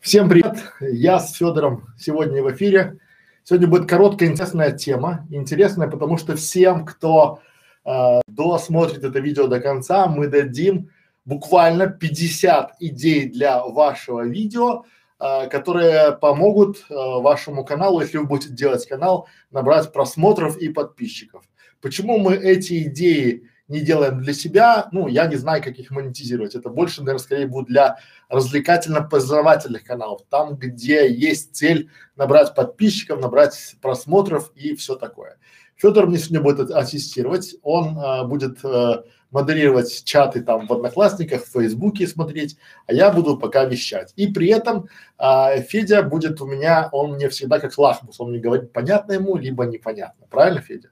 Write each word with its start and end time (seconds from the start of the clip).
Всем 0.00 0.30
привет! 0.30 0.56
Я 0.80 1.20
с 1.20 1.34
Федором 1.34 1.88
сегодня 1.98 2.42
в 2.42 2.50
эфире. 2.52 2.98
Сегодня 3.44 3.68
будет 3.68 3.86
короткая 3.86 4.30
интересная 4.30 4.72
тема. 4.72 5.26
Интересная, 5.28 5.88
потому 5.88 6.16
что 6.16 6.36
всем, 6.36 6.86
кто 6.86 7.40
э, 7.84 8.20
досмотрит 8.26 9.04
это 9.04 9.20
видео 9.20 9.46
до 9.46 9.60
конца, 9.60 10.06
мы 10.06 10.28
дадим 10.28 10.88
буквально 11.26 11.86
50 11.86 12.76
идей 12.80 13.28
для 13.28 13.62
вашего 13.62 14.26
видео, 14.26 14.84
э, 15.20 15.48
которые 15.48 16.12
помогут 16.12 16.78
э, 16.88 16.94
вашему 16.94 17.62
каналу, 17.66 18.00
если 18.00 18.16
вы 18.16 18.24
будете 18.24 18.54
делать 18.54 18.86
канал, 18.86 19.28
набрать 19.50 19.92
просмотров 19.92 20.56
и 20.56 20.70
подписчиков. 20.70 21.44
Почему 21.82 22.16
мы 22.16 22.36
эти 22.36 22.84
идеи 22.84 23.50
не 23.70 23.80
делаем 23.80 24.20
для 24.20 24.34
себя, 24.34 24.88
ну, 24.92 25.06
я 25.06 25.26
не 25.26 25.36
знаю, 25.36 25.62
как 25.62 25.78
их 25.78 25.90
монетизировать. 25.90 26.54
Это 26.54 26.68
больше, 26.68 27.00
наверное, 27.00 27.22
скорее 27.22 27.46
будет 27.46 27.68
для 27.68 27.98
развлекательно-познавательных 28.28 29.84
каналов, 29.84 30.22
там, 30.28 30.56
где 30.56 31.10
есть 31.10 31.54
цель 31.54 31.88
набрать 32.16 32.54
подписчиков, 32.54 33.20
набрать 33.20 33.76
просмотров 33.80 34.50
и 34.56 34.74
все 34.74 34.96
такое. 34.96 35.38
Федор 35.76 36.06
мне 36.08 36.18
сегодня 36.18 36.40
будет 36.40 36.70
ассистировать, 36.70 37.54
он 37.62 37.96
а, 37.98 38.24
будет 38.24 38.58
а, 38.64 39.04
модерировать 39.30 40.04
чаты 40.04 40.42
там 40.42 40.66
в 40.66 40.72
Одноклассниках, 40.72 41.44
в 41.44 41.52
Фейсбуке 41.52 42.06
смотреть, 42.06 42.58
а 42.86 42.92
я 42.92 43.10
буду 43.10 43.38
пока 43.38 43.64
вещать. 43.64 44.12
И 44.16 44.26
при 44.26 44.48
этом 44.48 44.88
а, 45.16 45.56
Федя 45.58 46.02
будет 46.02 46.40
у 46.40 46.46
меня, 46.46 46.88
он 46.92 47.14
мне 47.14 47.28
всегда 47.28 47.60
как 47.60 47.78
лахмус, 47.78 48.20
он 48.20 48.30
мне 48.30 48.40
говорит 48.40 48.72
понятно 48.72 49.12
ему, 49.12 49.36
либо 49.36 49.64
непонятно. 49.64 50.26
Правильно, 50.28 50.60
Федя? 50.60 50.90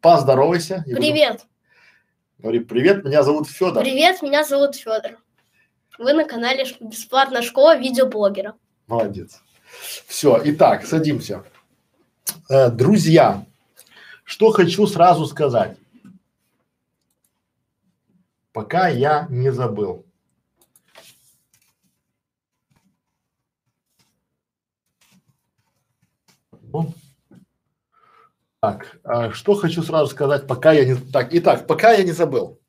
Поздоровайся. 0.00 0.84
Привет. 0.84 1.32
Буду... 1.32 1.44
Говори, 2.38 2.60
привет, 2.60 3.04
меня 3.04 3.24
зовут 3.24 3.48
Федор. 3.48 3.82
Привет, 3.82 4.22
меня 4.22 4.44
зовут 4.44 4.76
Федор. 4.76 5.18
Вы 5.98 6.12
на 6.12 6.24
канале 6.24 6.64
Бесплатная 6.78 7.42
школа 7.42 7.76
видеоблогера. 7.76 8.54
Молодец. 8.86 9.42
Все, 10.06 10.40
итак, 10.44 10.86
садимся. 10.86 11.44
Э, 12.48 12.70
друзья, 12.70 13.44
что 14.22 14.52
хочу 14.52 14.86
сразу 14.86 15.26
сказать. 15.26 15.76
Пока 18.52 18.86
я 18.86 19.26
не 19.30 19.50
забыл. 19.50 20.06
Ну, 26.62 26.94
так, 28.60 28.98
а 29.04 29.30
что 29.30 29.54
хочу 29.54 29.82
сразу 29.82 30.10
сказать, 30.10 30.46
пока 30.46 30.72
я 30.72 30.84
не… 30.84 30.94
Так, 30.94 31.28
итак, 31.32 31.66
пока 31.66 31.92
я 31.92 32.02
не 32.02 32.12
забыл. 32.12 32.60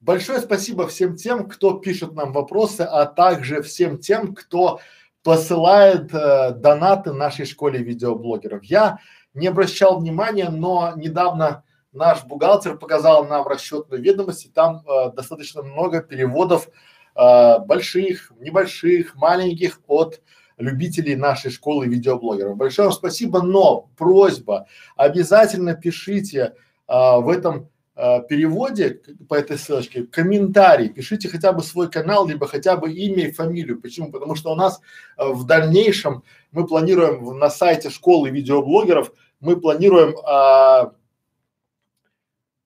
Большое 0.00 0.40
спасибо 0.40 0.88
всем 0.88 1.14
тем, 1.16 1.48
кто 1.48 1.78
пишет 1.78 2.14
нам 2.14 2.32
вопросы, 2.32 2.80
а 2.80 3.06
также 3.06 3.62
всем 3.62 3.98
тем, 3.98 4.34
кто 4.34 4.80
посылает 5.22 6.12
э, 6.12 6.50
донаты 6.56 7.12
нашей 7.12 7.46
школе 7.46 7.80
видеоблогеров. 7.80 8.64
Я 8.64 8.98
не 9.32 9.46
обращал 9.46 10.00
внимания, 10.00 10.48
но 10.48 10.94
недавно 10.96 11.62
наш 11.92 12.24
бухгалтер 12.24 12.76
показал 12.76 13.24
нам 13.24 13.46
расчетную 13.46 14.02
ведомость, 14.02 14.46
и 14.46 14.48
там 14.48 14.84
э, 14.84 15.12
достаточно 15.12 15.62
много 15.62 16.02
переводов 16.02 16.68
э, 17.14 17.58
больших, 17.60 18.32
небольших, 18.40 19.14
маленьких 19.14 19.78
от 19.86 20.20
любителей 20.58 21.16
нашей 21.16 21.50
школы 21.50 21.86
видеоблогеров. 21.86 22.56
Большое 22.56 22.88
вам 22.88 22.96
спасибо, 22.96 23.42
но 23.42 23.90
просьба, 23.96 24.66
обязательно 24.96 25.74
пишите 25.74 26.54
а, 26.86 27.20
в 27.20 27.28
этом 27.28 27.68
а, 27.94 28.20
переводе 28.20 29.02
по 29.28 29.34
этой 29.34 29.58
ссылочке 29.58 30.04
комментарий, 30.04 30.88
пишите 30.88 31.28
хотя 31.28 31.52
бы 31.52 31.62
свой 31.62 31.90
канал, 31.90 32.26
либо 32.26 32.46
хотя 32.46 32.76
бы 32.76 32.90
имя 32.90 33.28
и 33.28 33.32
фамилию. 33.32 33.80
Почему? 33.80 34.10
Потому 34.10 34.34
что 34.34 34.50
у 34.52 34.54
нас 34.54 34.80
а, 35.16 35.28
в 35.28 35.44
дальнейшем 35.44 36.22
мы 36.52 36.66
планируем 36.66 37.38
на 37.38 37.50
сайте 37.50 37.90
школы 37.90 38.30
видеоблогеров, 38.30 39.12
мы 39.40 39.60
планируем 39.60 40.16
а, 40.24 40.94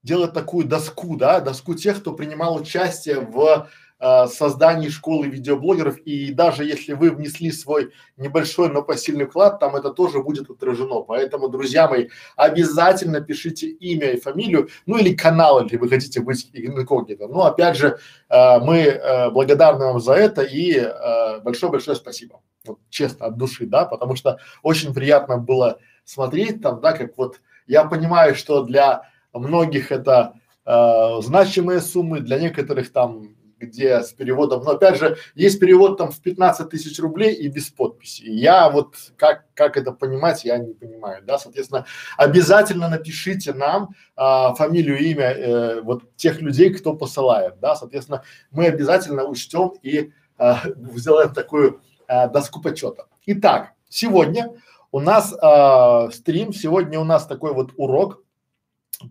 делать 0.04 0.32
такую 0.32 0.66
доску, 0.66 1.16
да, 1.16 1.40
доску 1.40 1.74
тех, 1.74 2.00
кто 2.00 2.12
принимал 2.12 2.56
участие 2.56 3.18
в 3.18 3.68
создании 3.98 4.88
школы 4.88 5.26
видеоблогеров 5.28 5.98
и 5.98 6.32
даже 6.32 6.64
если 6.64 6.92
вы 6.92 7.10
внесли 7.10 7.50
свой 7.50 7.92
небольшой, 8.16 8.68
но 8.68 8.82
посильный 8.82 9.24
вклад, 9.24 9.58
там 9.58 9.74
это 9.74 9.90
тоже 9.90 10.22
будет 10.22 10.50
отражено. 10.50 11.00
Поэтому, 11.00 11.48
друзья 11.48 11.88
мои, 11.88 12.08
обязательно 12.36 13.20
пишите 13.20 13.68
имя 13.68 14.12
и 14.12 14.20
фамилию, 14.20 14.68
ну 14.84 14.98
или 14.98 15.14
канал, 15.14 15.62
если 15.62 15.78
вы 15.78 15.88
хотите 15.88 16.20
быть 16.20 16.50
инкогнито. 16.52 17.26
Но 17.26 17.46
опять 17.46 17.76
же, 17.76 17.98
э, 18.28 18.58
мы 18.60 18.78
э, 18.78 19.30
благодарны 19.30 19.86
вам 19.86 20.00
за 20.00 20.12
это 20.12 20.42
и 20.42 20.74
э, 20.74 21.40
большое-большое 21.40 21.96
спасибо. 21.96 22.40
Вот, 22.66 22.78
честно, 22.90 23.26
от 23.26 23.36
души, 23.36 23.66
да, 23.66 23.84
потому 23.84 24.16
что 24.16 24.38
очень 24.62 24.92
приятно 24.92 25.38
было 25.38 25.78
смотреть 26.04 26.62
там, 26.62 26.80
да, 26.80 26.92
как 26.92 27.16
вот 27.16 27.40
я 27.66 27.84
понимаю, 27.84 28.34
что 28.34 28.62
для 28.62 29.02
многих 29.32 29.92
это 29.92 30.34
э, 30.64 31.20
значимые 31.20 31.80
суммы, 31.80 32.20
для 32.20 32.38
некоторых 32.38 32.92
там 32.92 33.36
где 33.58 34.02
с 34.02 34.12
переводом, 34.12 34.62
но 34.64 34.72
опять 34.72 34.98
же, 34.98 35.16
есть 35.34 35.58
перевод 35.58 35.96
там 35.96 36.10
в 36.10 36.20
15 36.20 36.68
тысяч 36.68 36.98
рублей 36.98 37.34
и 37.34 37.48
без 37.48 37.70
подписи. 37.70 38.22
Я 38.24 38.68
вот 38.68 38.94
как, 39.16 39.46
как 39.54 39.76
это 39.76 39.92
понимать, 39.92 40.44
я 40.44 40.58
не 40.58 40.74
понимаю, 40.74 41.22
да, 41.24 41.38
соответственно, 41.38 41.86
обязательно 42.16 42.88
напишите 42.88 43.54
нам 43.54 43.94
а, 44.14 44.54
фамилию, 44.54 44.98
имя 44.98 45.30
э, 45.30 45.80
вот 45.80 46.14
тех 46.16 46.40
людей, 46.40 46.72
кто 46.72 46.94
посылает, 46.94 47.58
да, 47.60 47.76
соответственно, 47.76 48.22
мы 48.50 48.66
обязательно 48.66 49.24
учтем 49.24 49.74
и 49.82 50.12
а, 50.38 50.62
сделаем 50.94 51.32
такую 51.32 51.80
а, 52.06 52.28
доску 52.28 52.60
почета. 52.60 53.06
Итак, 53.26 53.72
сегодня 53.88 54.52
у 54.92 55.00
нас 55.00 55.34
а, 55.40 56.10
стрим, 56.10 56.52
сегодня 56.52 57.00
у 57.00 57.04
нас 57.04 57.26
такой 57.26 57.52
вот 57.52 57.72
урок 57.76 58.22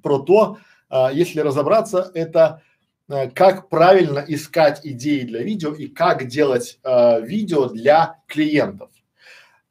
про 0.02 0.20
то, 0.20 0.58
а, 0.90 1.12
если 1.12 1.40
разобраться, 1.42 2.12
это 2.14 2.62
как 3.08 3.70
правильно 3.70 4.24
искать 4.28 4.82
идеи 4.84 5.22
для 5.22 5.44
видео 5.44 5.74
и 5.74 5.88
как 5.88 6.28
делать 6.28 6.80
э, 6.84 7.22
видео 7.22 7.68
для 7.70 8.20
клиентов. 8.28 8.90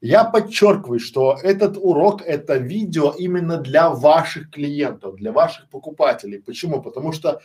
Я 0.07 0.25
подчеркиваю, 0.25 1.01
что 1.01 1.39
этот 1.43 1.79
урок, 1.81 2.21
это 2.21 2.59
видео 2.59 3.15
именно 3.17 3.57
для 3.57 3.89
ваших 3.89 4.51
клиентов, 4.51 5.17
для 5.17 5.33
ваших 5.33 5.71
покупателей. 5.71 6.43
Почему? 6.43 6.83
Потому 6.83 7.11
что 7.13 7.41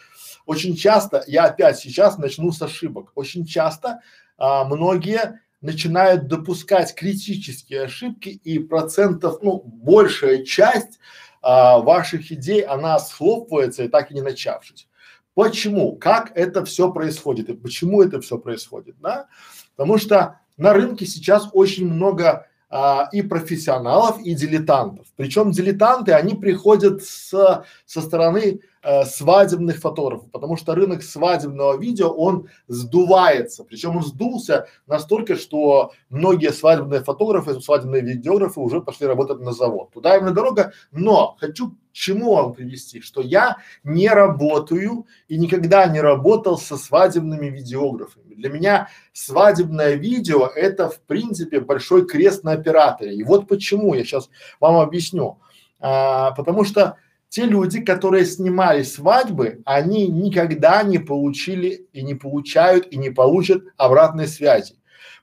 очень 0.46 0.76
часто, 0.76 1.24
я 1.26 1.46
опять 1.46 1.80
сейчас 1.80 2.18
начну 2.18 2.52
с 2.52 2.62
ошибок, 2.62 3.14
очень 3.16 3.46
часто 3.46 4.02
а, 4.38 4.66
многие 4.66 5.40
начинают 5.62 6.28
допускать 6.28 6.94
критические 6.96 7.84
ошибки 7.84 8.28
и 8.28 8.60
процентов, 8.60 9.40
ну, 9.42 9.62
большая 9.64 10.44
часть 10.44 11.00
а, 11.42 11.80
ваших 11.80 12.30
идей, 12.30 12.64
она 12.64 13.00
схлопывается 13.00 13.86
и 13.86 13.88
так 13.88 14.12
и 14.12 14.16
не 14.16 14.22
начавшись. 14.22 14.89
Почему? 15.34 15.96
Как 15.96 16.32
это 16.36 16.66
все 16.66 16.92
происходит 16.92 17.50
и 17.50 17.54
почему 17.54 18.02
это 18.02 18.20
все 18.22 18.38
происходит, 18.38 18.96
да? 19.00 19.28
Потому 19.76 19.98
что 19.98 20.40
на 20.58 20.74
рынке 20.74 21.06
сейчас 21.06 21.50
очень 21.54 21.92
много 21.92 22.48
а, 22.70 23.10
и 23.12 23.22
профессионалов, 23.22 24.20
и 24.22 24.36
дилетантов. 24.36 25.08
Причем 25.16 25.52
дилетанты, 25.52 26.12
они 26.12 26.36
приходят 26.36 27.04
с, 27.04 27.64
со 27.86 28.02
стороны 28.02 28.60
э, 28.82 29.06
свадебных 29.06 29.78
фотографов, 29.78 30.30
потому 30.32 30.58
что 30.58 30.76
рынок 30.76 31.04
свадебного 31.04 31.78
видео, 31.78 32.10
он 32.10 32.50
сдувается. 32.68 33.64
Причем 33.64 33.98
он 33.98 34.04
сдулся 34.04 34.68
настолько, 34.88 35.36
что 35.36 35.92
многие 36.10 36.52
свадебные 36.52 37.02
фотографы, 37.02 37.60
свадебные 37.60 38.02
видеографы 38.02 38.60
уже 38.60 38.82
пошли 38.82 39.08
работать 39.08 39.40
на 39.40 39.52
завод. 39.52 39.92
Туда 39.92 40.16
им 40.16 40.26
на 40.26 40.32
дорога, 40.32 40.74
но 40.92 41.36
хочу 41.40 41.72
к 41.72 41.76
чему 41.92 42.36
вам 42.36 42.54
привести, 42.54 43.02
что 43.02 43.22
я 43.22 43.58
не 43.84 44.08
работаю 44.10 45.06
и 45.28 45.38
никогда 45.38 45.86
не 45.88 46.02
работал 46.02 46.58
со 46.58 46.78
свадебными 46.78 47.48
видеографами. 47.48 48.36
Для 48.36 48.50
меня 48.50 48.88
свадебное 49.12 49.96
видео 49.96 50.48
это 50.48 50.90
в 50.90 51.02
принципе 51.02 51.60
большой 51.60 52.08
крест 52.08 52.44
на 52.44 52.54
операторе. 52.54 53.16
И 53.16 53.24
вот 53.24 53.48
почему 53.48 53.94
я 53.94 54.06
сейчас 54.06 54.30
вам 54.62 54.78
объясню. 54.78 55.40
А, 55.82 56.32
потому 56.32 56.64
что 56.64 56.98
те 57.30 57.46
люди, 57.46 57.82
которые 57.82 58.26
снимали 58.26 58.82
свадьбы, 58.82 59.62
они 59.66 60.08
никогда 60.08 60.84
не 60.84 60.98
получили 60.98 61.88
и 61.94 62.02
не 62.02 62.16
получают 62.16 62.88
и 62.88 62.98
не 62.98 63.12
получат 63.12 63.64
обратной 63.78 64.28
связи. 64.28 64.76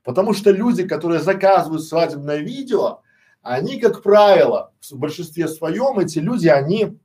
Потому 0.04 0.32
что 0.32 0.52
люди, 0.52 0.86
которые 0.86 1.20
заказывают 1.20 1.82
свадебное 1.82 2.38
видео, 2.38 3.00
они, 3.42 3.80
как 3.80 4.02
правило, 4.02 4.72
в 4.88 4.96
большинстве 4.96 5.48
своем 5.48 5.98
эти 5.98 6.20
люди, 6.20 6.46
они 6.46 6.96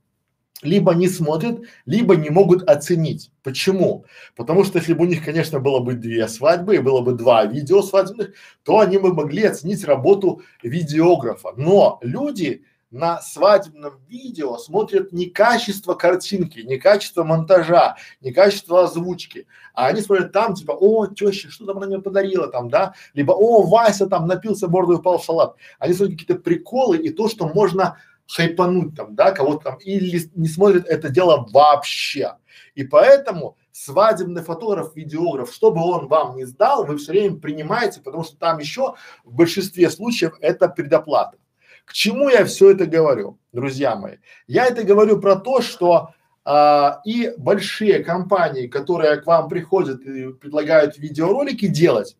либо 0.62 0.94
не 0.94 1.08
смотрят, 1.08 1.60
либо 1.86 2.14
не 2.14 2.30
могут 2.30 2.68
оценить. 2.68 3.32
Почему? 3.42 4.04
Потому 4.36 4.62
что 4.62 4.78
если 4.78 4.94
бы 4.94 5.04
у 5.04 5.08
них, 5.08 5.24
конечно, 5.24 5.58
было 5.58 5.80
бы 5.80 5.94
две 5.94 6.28
свадьбы 6.28 6.76
и 6.76 6.80
было 6.80 7.00
бы 7.00 7.12
два 7.12 7.44
видео 7.44 7.82
свадебных, 7.82 8.34
то 8.62 8.78
они 8.78 8.98
бы 8.98 9.12
могли 9.12 9.44
оценить 9.44 9.84
работу 9.84 10.42
видеографа. 10.62 11.52
Но 11.56 11.98
люди 12.02 12.64
на 12.92 13.22
свадебном 13.22 13.98
видео 14.06 14.58
смотрят 14.58 15.12
не 15.12 15.26
качество 15.26 15.94
картинки, 15.94 16.60
не 16.60 16.76
качество 16.76 17.24
монтажа, 17.24 17.96
не 18.20 18.32
качество 18.32 18.84
озвучки, 18.84 19.46
а 19.72 19.86
они 19.86 20.02
смотрят 20.02 20.32
там 20.32 20.54
типа, 20.54 20.72
о, 20.72 21.06
теща, 21.06 21.50
что 21.50 21.66
там 21.66 21.78
она 21.78 21.86
мне 21.86 21.98
подарила 22.00 22.48
там, 22.48 22.68
да, 22.68 22.94
либо, 23.14 23.32
о, 23.32 23.62
Вася 23.62 24.06
там 24.06 24.26
напился 24.26 24.68
борду 24.68 24.92
и 24.92 24.96
упал 24.96 25.18
в 25.18 25.24
салат. 25.24 25.56
Они 25.78 25.94
смотрят 25.94 26.18
какие-то 26.18 26.42
приколы 26.42 26.98
и 26.98 27.08
то, 27.08 27.28
что 27.28 27.48
можно 27.48 27.96
хайпануть 28.28 28.94
там, 28.94 29.14
да, 29.14 29.32
кого-то 29.32 29.64
там, 29.64 29.78
или 29.78 30.30
не 30.34 30.48
смотрят 30.48 30.86
это 30.86 31.08
дело 31.08 31.48
вообще. 31.50 32.36
И 32.74 32.84
поэтому 32.84 33.56
свадебный 33.72 34.42
фотограф, 34.42 34.94
видеограф, 34.94 35.52
что 35.52 35.70
бы 35.70 35.82
он 35.82 36.08
вам 36.08 36.36
не 36.36 36.44
сдал, 36.44 36.84
вы 36.84 36.98
все 36.98 37.12
время 37.12 37.36
принимаете, 37.36 38.02
потому 38.02 38.22
что 38.22 38.36
там 38.36 38.58
еще 38.58 38.94
в 39.24 39.34
большинстве 39.34 39.88
случаев 39.90 40.34
это 40.40 40.68
предоплата. 40.68 41.38
К 41.84 41.92
чему 41.92 42.28
я 42.28 42.44
все 42.44 42.70
это 42.70 42.86
говорю, 42.86 43.38
друзья 43.52 43.96
мои? 43.96 44.16
Я 44.46 44.66
это 44.66 44.84
говорю 44.84 45.20
про 45.20 45.36
то, 45.36 45.60
что 45.60 46.14
а, 46.44 47.00
и 47.04 47.32
большие 47.36 48.02
компании, 48.02 48.66
которые 48.66 49.16
к 49.20 49.26
вам 49.26 49.48
приходят 49.48 50.00
и 50.02 50.32
предлагают 50.32 50.98
видеоролики 50.98 51.66
делать, 51.66 52.16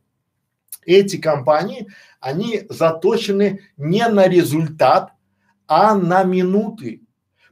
эти 0.85 1.17
компании, 1.17 1.89
они 2.21 2.63
заточены 2.69 3.61
не 3.77 4.07
на 4.09 4.29
результат, 4.29 5.13
а 5.67 5.95
на 5.95 6.25
минуты. 6.25 7.03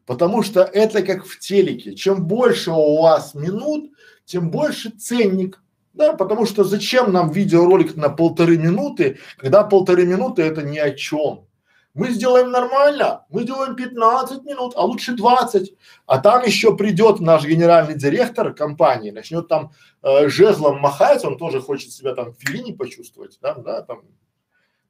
Потому 0.07 0.43
что 0.43 0.63
это 0.63 1.03
как 1.03 1.25
в 1.25 1.39
телеке. 1.39 1.95
Чем 1.95 2.27
больше 2.27 2.73
у 2.73 3.03
вас 3.03 3.35
минут, 3.35 3.93
тем 4.25 4.51
больше 4.51 4.91
ценник. 4.91 5.63
Да, 5.93 6.13
потому 6.15 6.47
что 6.47 6.65
зачем 6.65 7.13
нам 7.13 7.31
видеоролик 7.31 7.97
на 7.97 8.09
полторы 8.09 8.59
минуты, 8.59 9.19
когда 9.37 9.65
полторы 9.65 10.07
минуты 10.07 10.43
это 10.43 10.63
ни 10.63 10.79
о 10.79 10.91
чем. 10.93 11.47
Мы 12.01 12.13
сделаем 12.13 12.51
нормально, 12.51 13.27
мы 13.29 13.43
сделаем 13.43 13.77
15 13.77 14.43
минут, 14.45 14.73
а 14.75 14.87
лучше 14.87 15.13
20. 15.13 15.75
А 16.07 16.19
там 16.19 16.43
еще 16.47 16.75
придет 16.75 17.21
наш 17.21 17.45
генеральный 17.45 17.95
директор 17.95 18.55
компании, 18.55 19.11
начнет 19.11 19.49
там 19.49 19.73
э, 20.03 20.31
жезлом 20.31 20.81
махать, 20.81 21.23
он 21.27 21.37
тоже 21.37 21.61
хочет 21.61 21.93
себя 21.93 22.15
там 22.15 22.33
в 22.33 22.39
Филине 22.39 22.73
почувствовать, 22.73 23.39
да, 23.43 23.53
да, 23.53 23.83
там 23.83 24.01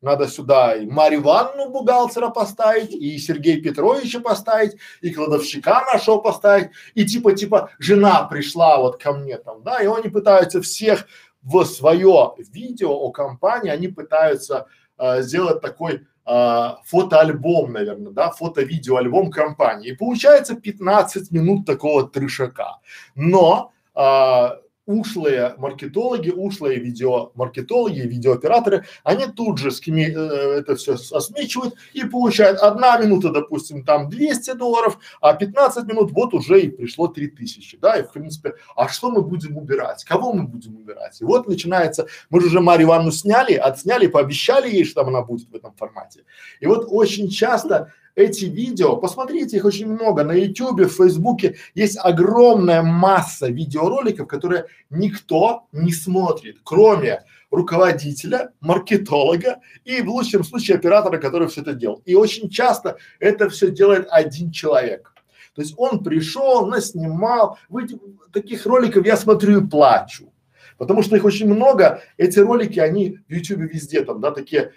надо 0.01 0.29
сюда 0.29 0.77
и 0.77 0.87
Марью 0.87 1.23
Ивановну 1.23 1.71
бухгалтера 1.71 2.29
поставить, 2.29 2.93
и 2.93 3.19
Сергея 3.19 3.61
Петровича 3.61 4.21
поставить, 4.21 4.77
и 5.01 5.11
кладовщика 5.11 5.83
нашего 5.93 6.19
поставить, 6.19 6.71
и 6.95 7.05
типа, 7.05 7.33
типа, 7.33 7.71
жена 7.81 8.23
пришла 8.23 8.79
вот 8.79 9.03
ко 9.03 9.15
мне 9.15 9.37
там, 9.37 9.65
да, 9.65 9.83
и 9.83 9.87
они 9.89 10.11
пытаются 10.11 10.63
всех 10.63 11.09
в 11.43 11.65
свое 11.65 12.35
видео 12.53 12.93
о 12.93 13.11
компании, 13.11 13.73
они 13.73 13.89
пытаются 13.89 14.69
э, 14.97 15.23
сделать 15.23 15.61
такой 15.61 16.07
э, 16.31 16.77
фотоальбом, 16.85 17.73
наверное, 17.73 18.13
да, 18.13 18.31
фото-видеоальбом 18.31 19.31
компании. 19.31 19.91
И 19.91 19.97
получается 19.97 20.55
15 20.55 21.31
минут 21.33 21.67
такого 21.67 22.09
трешака. 22.09 22.79
Но 23.15 23.73
э, 23.95 24.49
ушлые 24.91 25.55
маркетологи, 25.59 26.31
ушлые 26.31 26.79
видеомаркетологи, 26.79 28.01
видеооператоры, 28.01 28.85
они 29.05 29.27
тут 29.27 29.59
же 29.59 29.71
скими, 29.71 30.03
э, 30.03 30.59
это 30.59 30.77
все 30.77 30.95
осмечивают 30.95 31.75
и 31.93 32.05
получают 32.05 32.59
одна 32.59 32.99
минута, 32.99 33.31
допустим, 33.31 33.85
там 33.85 34.09
200 34.09 34.55
долларов, 34.55 34.99
а 35.21 35.35
15 35.35 35.87
минут 35.87 36.11
вот 36.13 36.35
уже 36.35 36.61
и 36.61 36.69
пришло 36.69 37.09
3000, 37.09 37.79
да, 37.79 37.97
и 37.97 38.03
в 38.03 38.13
принципе, 38.13 38.55
а 38.77 38.89
что 38.89 39.11
мы 39.11 39.23
будем 39.23 39.57
убирать, 39.57 40.05
кого 40.05 40.33
мы 40.33 40.45
будем 40.45 40.77
убирать? 40.77 41.21
И 41.21 41.25
вот 41.25 41.49
начинается, 41.49 42.07
мы 42.29 42.41
же 42.41 42.49
уже 42.49 42.61
Марию 42.61 42.89
Ивановну 42.89 43.13
сняли, 43.13 43.55
отсняли, 43.55 44.07
пообещали 44.07 44.69
ей, 44.69 44.85
что 44.85 45.03
она 45.03 45.23
будет 45.23 45.49
в 45.49 45.55
этом 45.55 45.75
формате. 45.75 46.25
И 46.61 46.67
вот 46.67 46.87
очень 46.89 47.29
часто 47.29 47.93
эти 48.15 48.47
видео, 48.47 48.97
посмотрите, 48.97 49.57
их 49.57 49.65
очень 49.65 49.87
много 49.87 50.25
на 50.25 50.33
ютубе, 50.33 50.87
в 50.87 50.93
фейсбуке, 50.93 51.57
есть 51.75 51.99
огромная 52.01 52.83
масса 52.83 53.49
видеороликов, 53.49 54.29
которые 54.29 54.67
никто 54.91 55.67
не 55.73 55.93
смотрит, 55.93 56.59
кроме 56.65 57.25
руководителя, 57.51 58.53
маркетолога 58.61 59.61
и 59.85 60.03
в 60.03 60.09
лучшем 60.09 60.45
случае 60.45 60.77
оператора, 60.77 61.19
который 61.19 61.49
все 61.49 61.63
это 61.63 61.75
делал. 61.75 62.03
И 62.05 62.15
очень 62.15 62.49
часто 62.49 62.97
это 63.19 63.49
все 63.49 63.71
делает 63.71 64.07
один 64.11 64.51
человек. 64.51 65.13
То 65.55 65.63
есть 65.63 65.75
он 65.77 66.03
пришел, 66.03 66.67
наснимал, 66.67 67.59
вы, 67.69 67.87
таких 68.33 68.67
роликов 68.67 69.05
я 69.05 69.17
смотрю 69.17 69.61
и 69.61 69.67
плачу. 69.67 70.33
Потому 70.79 71.03
что 71.03 71.17
их 71.17 71.25
очень 71.25 71.53
много, 71.53 72.03
эти 72.17 72.39
ролики, 72.39 72.79
они 72.79 73.19
в 73.29 73.33
Ютубе 73.33 73.67
везде 73.67 74.03
там, 74.03 74.21
да, 74.21 74.31
такие 74.31 74.73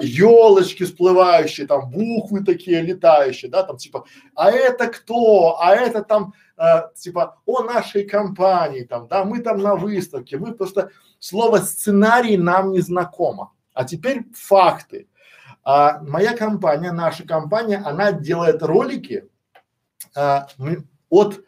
елочки 0.00 0.84
всплывающие, 0.84 1.66
там 1.66 1.90
буквы 1.90 2.44
такие 2.44 2.82
летающие, 2.82 3.50
да, 3.50 3.62
там 3.62 3.76
типа, 3.76 4.06
а 4.34 4.50
это 4.50 4.88
кто, 4.88 5.60
а 5.60 5.74
это 5.74 6.02
там 6.02 6.34
э, 6.56 6.82
типа 6.94 7.38
о 7.46 7.62
нашей 7.62 8.04
компании, 8.04 8.82
там, 8.82 9.06
да, 9.06 9.24
мы 9.24 9.38
там 9.40 9.60
на 9.60 9.76
выставке, 9.76 10.36
мы 10.36 10.52
просто 10.52 10.90
слово 11.20 11.58
сценарий 11.58 12.36
нам 12.36 12.72
не 12.72 12.80
знакомо. 12.80 13.52
А 13.72 13.84
теперь 13.84 14.24
факты. 14.34 15.08
А, 15.62 16.00
моя 16.02 16.36
компания, 16.36 16.92
наша 16.92 17.24
компания, 17.24 17.76
она 17.76 18.10
делает 18.10 18.62
ролики 18.62 19.28
а, 20.16 20.48
от 21.08 21.44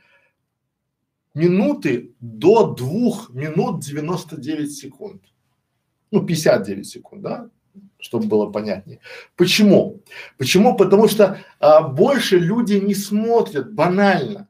минуты 1.34 2.14
до 2.20 2.74
двух 2.74 3.30
минут 3.30 3.80
99 3.80 4.72
секунд. 4.72 5.22
Ну, 6.10 6.24
59 6.24 6.86
секунд, 6.86 7.22
да? 7.22 7.50
Чтобы 7.98 8.26
было 8.26 8.46
понятнее. 8.50 9.00
Почему? 9.36 10.00
Почему? 10.38 10.76
Потому 10.76 11.08
что 11.08 11.38
а, 11.58 11.82
больше 11.82 12.38
люди 12.38 12.74
не 12.74 12.94
смотрят 12.94 13.72
банально, 13.72 14.48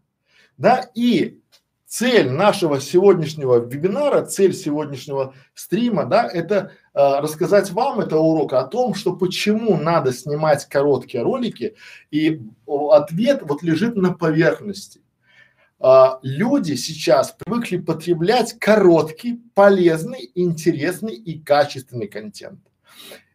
да, 0.57 0.91
и 0.95 1.41
цель 1.87 2.31
нашего 2.31 2.81
сегодняшнего 2.81 3.59
вебинара, 3.59 4.25
цель 4.25 4.55
сегодняшнего 4.55 5.35
стрима, 5.55 6.05
да, 6.05 6.29
это 6.29 6.73
а, 6.95 7.21
рассказать 7.21 7.71
вам 7.73 8.01
это 8.01 8.17
урока 8.19 8.61
о 8.61 8.67
том, 8.67 8.95
что 8.95 9.17
почему 9.17 9.77
надо 9.77 10.13
снимать 10.13 10.67
короткие 10.67 11.25
ролики, 11.25 11.75
и 12.13 12.41
ответ 12.67 13.43
вот 13.43 13.63
лежит 13.63 13.97
на 13.97 14.13
поверхности. 14.13 15.03
А, 15.81 16.21
люди 16.23 16.75
сейчас 16.75 17.35
привыкли 17.37 17.79
потреблять 17.79 18.57
короткий, 18.59 19.43
полезный, 19.55 20.31
интересный 20.37 21.15
и 21.15 21.41
качественный 21.41 22.07
контент. 22.07 22.61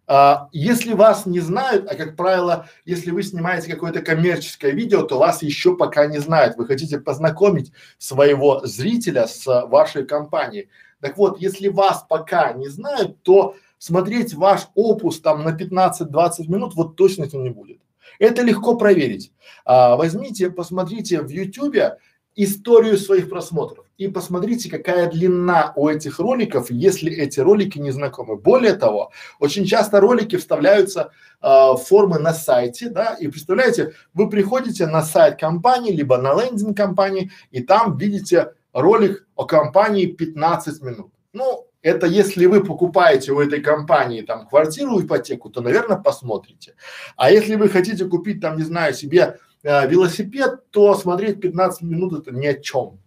А, 0.08 0.50
если 0.52 0.94
вас 0.94 1.26
не 1.26 1.40
знают, 1.40 1.90
а 1.90 1.96
как 1.96 2.16
правило, 2.16 2.68
если 2.86 3.12
вы 3.12 3.24
снимаете 3.24 3.72
какое-то 3.72 4.02
коммерческое 4.02 4.72
видео, 4.72 5.02
то 5.04 5.18
вас 5.18 5.42
еще 5.42 5.76
пока 5.76 6.06
не 6.06 6.20
знают. 6.20 6.58
Вы 6.58 6.68
хотите 6.68 7.00
познакомить 7.00 7.72
своего 7.98 8.66
зрителя 8.66 9.28
с 9.28 9.46
вашей 9.68 10.06
компанией. 10.06 10.70
Так 11.02 11.18
вот, 11.18 11.40
если 11.40 11.68
вас 11.70 12.06
пока 12.08 12.54
не 12.54 12.68
знают, 12.68 13.22
то 13.24 13.56
смотреть 13.78 14.34
ваш 14.34 14.68
опус 14.76 15.20
там 15.20 15.44
на 15.44 15.56
15-20 15.56 16.48
минут 16.48 16.76
вот 16.76 16.96
точно 16.96 17.26
не 17.34 17.50
будет. 17.50 17.80
Это 18.20 18.44
легко 18.44 18.76
проверить. 18.76 19.32
А, 19.66 19.96
возьмите, 19.96 20.50
посмотрите 20.50 21.22
в 21.22 21.30
Ютубе 21.30 21.98
историю 22.36 22.98
своих 22.98 23.30
просмотров 23.30 23.86
и 23.98 24.08
посмотрите, 24.08 24.70
какая 24.70 25.10
длина 25.10 25.72
у 25.76 25.88
этих 25.88 26.20
роликов, 26.20 26.70
если 26.70 27.12
эти 27.12 27.40
ролики 27.40 27.80
не 27.80 27.92
знакомы. 27.92 28.36
Более 28.36 28.74
того, 28.74 29.12
очень 29.40 29.66
часто 29.66 30.02
ролики 30.02 30.36
вставляются 30.36 31.12
э, 31.42 31.74
формы 31.78 32.20
на 32.20 32.34
сайте, 32.34 32.90
да, 32.90 33.14
и 33.14 33.28
представляете, 33.28 33.94
вы 34.14 34.30
приходите 34.30 34.86
на 34.86 35.02
сайт 35.02 35.40
компании, 35.40 35.92
либо 35.92 36.18
на 36.18 36.34
лендинг 36.34 36.76
компании, 36.76 37.32
и 37.52 37.62
там 37.62 37.98
видите 37.98 38.52
ролик 38.74 39.26
о 39.36 39.46
компании 39.46 40.08
15 40.08 40.82
минут. 40.82 41.12
Ну, 41.32 41.68
это 41.82 42.08
если 42.08 42.48
вы 42.48 42.64
покупаете 42.64 43.32
у 43.32 43.40
этой 43.40 43.62
компании 43.62 44.22
там 44.22 44.48
квартиру, 44.48 45.00
ипотеку, 45.00 45.50
то, 45.50 45.62
наверное, 45.62 45.98
посмотрите. 45.98 46.74
А 47.16 47.30
если 47.30 47.56
вы 47.56 47.70
хотите 47.70 48.06
купить 48.06 48.42
там, 48.42 48.58
не 48.58 48.64
знаю, 48.64 48.94
себе 48.94 49.38
э, 49.66 49.88
велосипед, 49.88 50.70
то 50.72 50.96
смотреть 50.96 51.42
15 51.42 51.82
минут 51.82 52.20
это 52.20 52.32
ни 52.32 52.46
о 52.46 52.54
чем. 52.54 53.00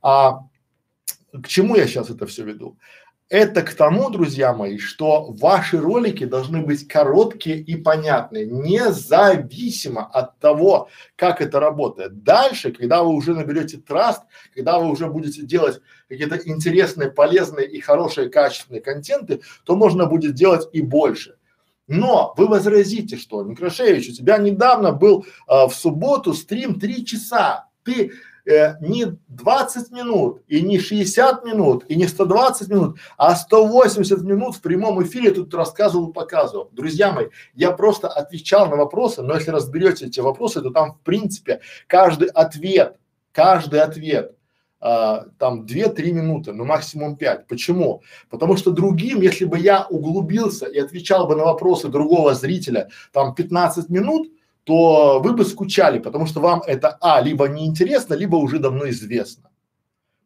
А 0.00 0.44
к 1.32 1.46
чему 1.48 1.76
я 1.76 1.86
сейчас 1.86 2.10
это 2.10 2.26
все 2.26 2.44
веду? 2.44 2.78
Это 3.28 3.62
к 3.62 3.74
тому, 3.74 4.08
друзья 4.08 4.52
мои, 4.52 4.78
что 4.78 5.32
ваши 5.32 5.78
ролики 5.80 6.24
должны 6.24 6.62
быть 6.62 6.86
короткие 6.86 7.58
и 7.58 7.74
понятные, 7.74 8.46
независимо 8.46 10.06
от 10.06 10.38
того, 10.38 10.88
как 11.16 11.40
это 11.40 11.58
работает. 11.58 12.22
Дальше, 12.22 12.70
когда 12.70 13.02
вы 13.02 13.12
уже 13.12 13.34
наберете 13.34 13.78
траст, 13.78 14.22
когда 14.54 14.78
вы 14.78 14.88
уже 14.88 15.08
будете 15.08 15.42
делать 15.42 15.80
какие-то 16.08 16.36
интересные, 16.36 17.10
полезные 17.10 17.68
и 17.68 17.80
хорошие, 17.80 18.30
качественные 18.30 18.80
контенты, 18.80 19.40
то 19.64 19.74
можно 19.74 20.06
будет 20.06 20.34
делать 20.34 20.68
и 20.72 20.80
больше. 20.80 21.35
Но 21.88 22.34
вы 22.36 22.48
возразите, 22.48 23.16
что 23.16 23.42
Некрашевич, 23.44 24.08
у 24.08 24.12
тебя 24.12 24.38
недавно 24.38 24.92
был 24.92 25.24
а, 25.46 25.68
в 25.68 25.74
субботу 25.74 26.34
стрим 26.34 26.80
три 26.80 27.04
часа, 27.04 27.68
ты 27.84 28.10
э, 28.44 28.74
не 28.80 29.16
20 29.28 29.92
минут, 29.92 30.42
и 30.48 30.60
не 30.62 30.80
60 30.80 31.44
минут, 31.44 31.84
и 31.88 31.94
не 31.94 32.08
120 32.08 32.68
минут, 32.68 32.98
а 33.16 33.36
180 33.36 34.22
минут 34.22 34.56
в 34.56 34.60
прямом 34.60 35.02
эфире 35.04 35.30
тут 35.30 35.54
рассказывал, 35.54 36.12
показывал. 36.12 36.68
Друзья 36.72 37.12
мои, 37.12 37.26
я 37.54 37.70
просто 37.70 38.08
отвечал 38.08 38.68
на 38.68 38.76
вопросы, 38.76 39.22
но 39.22 39.34
если 39.34 39.50
разберете 39.50 40.06
эти 40.06 40.18
вопросы, 40.18 40.62
то 40.62 40.70
там 40.70 40.94
в 40.94 41.00
принципе 41.00 41.60
каждый 41.86 42.28
ответ, 42.28 42.96
каждый 43.32 43.80
ответ 43.80 44.35
а, 44.80 45.26
там 45.38 45.64
2-3 45.64 46.12
минуты, 46.12 46.52
ну 46.52 46.64
максимум 46.64 47.16
5. 47.16 47.46
Почему? 47.46 48.02
Потому 48.30 48.56
что 48.56 48.70
другим, 48.70 49.22
если 49.22 49.44
бы 49.44 49.58
я 49.58 49.86
углубился 49.86 50.66
и 50.66 50.78
отвечал 50.78 51.26
бы 51.26 51.34
на 51.34 51.44
вопросы 51.44 51.88
другого 51.88 52.34
зрителя 52.34 52.90
там 53.12 53.34
15 53.34 53.88
минут, 53.88 54.28
то 54.64 55.20
вы 55.20 55.32
бы 55.32 55.44
скучали, 55.44 55.98
потому 55.98 56.26
что 56.26 56.40
вам 56.40 56.62
это 56.66 56.98
а, 57.00 57.20
либо 57.20 57.48
неинтересно, 57.48 58.14
либо 58.14 58.36
уже 58.36 58.58
давно 58.58 58.88
известно. 58.90 59.48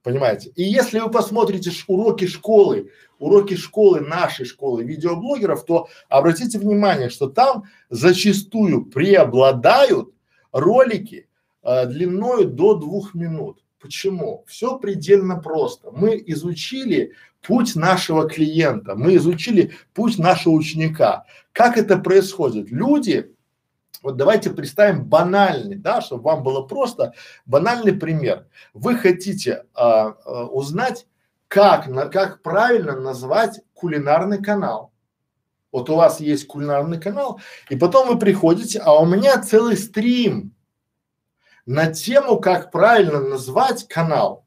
Понимаете? 0.03 0.51
И 0.57 0.63
если 0.63 0.99
вы 0.99 1.11
посмотрите 1.11 1.71
уроки 1.87 2.27
школы, 2.27 2.91
уроки 3.19 3.55
школы, 3.55 4.01
нашей 4.01 4.47
школы 4.47 4.83
видеоблогеров, 4.83 5.65
то 5.65 5.89
обратите 6.09 6.59
внимание, 6.59 7.11
что 7.11 7.29
там 7.29 7.65
зачастую 7.91 8.87
преобладают 8.87 10.11
ролики 10.53 11.29
э, 11.63 11.87
длиной 11.87 12.47
до 12.47 12.75
двух 12.75 13.15
минут. 13.15 13.63
Почему? 13.81 14.45
Все 14.47 14.79
предельно 14.79 15.41
просто. 15.41 15.91
Мы 15.91 16.23
изучили 16.27 17.15
путь 17.41 17.75
нашего 17.77 18.29
клиента, 18.29 18.95
мы 18.95 19.17
изучили 19.17 19.73
путь 19.95 20.19
нашего 20.19 20.53
ученика. 20.53 21.25
Как 21.53 21.79
это 21.79 21.97
происходит? 21.97 22.71
Люди, 22.71 23.35
вот 24.03 24.17
давайте 24.17 24.51
представим 24.51 25.05
банальный, 25.05 25.77
да, 25.77 26.03
чтобы 26.03 26.25
вам 26.25 26.43
было 26.43 26.63
просто, 26.63 27.15
банальный 27.47 27.95
пример. 27.95 28.47
Вы 28.75 28.97
хотите 28.97 29.65
а, 29.75 30.09
а, 30.09 30.45
узнать, 30.47 31.07
как, 31.49 31.89
на, 31.89 32.07
как 32.07 32.43
правильно 32.43 33.01
назвать 33.01 33.61
кулинарный 33.73 34.43
канал. 34.43 34.93
Вот 35.73 35.89
у 35.89 35.97
вас 35.97 36.21
есть 36.21 36.47
кулинарный 36.47 37.01
канал, 37.01 37.41
и 37.71 37.77
потом 37.77 38.09
вы 38.09 38.19
приходите, 38.19 38.79
а 38.81 39.01
у 39.01 39.07
меня 39.07 39.41
целый 39.41 39.77
стрим 39.77 40.53
на 41.71 41.87
тему, 41.87 42.41
как 42.41 42.73
правильно 42.73 43.21
назвать 43.21 43.87
канал. 43.87 44.45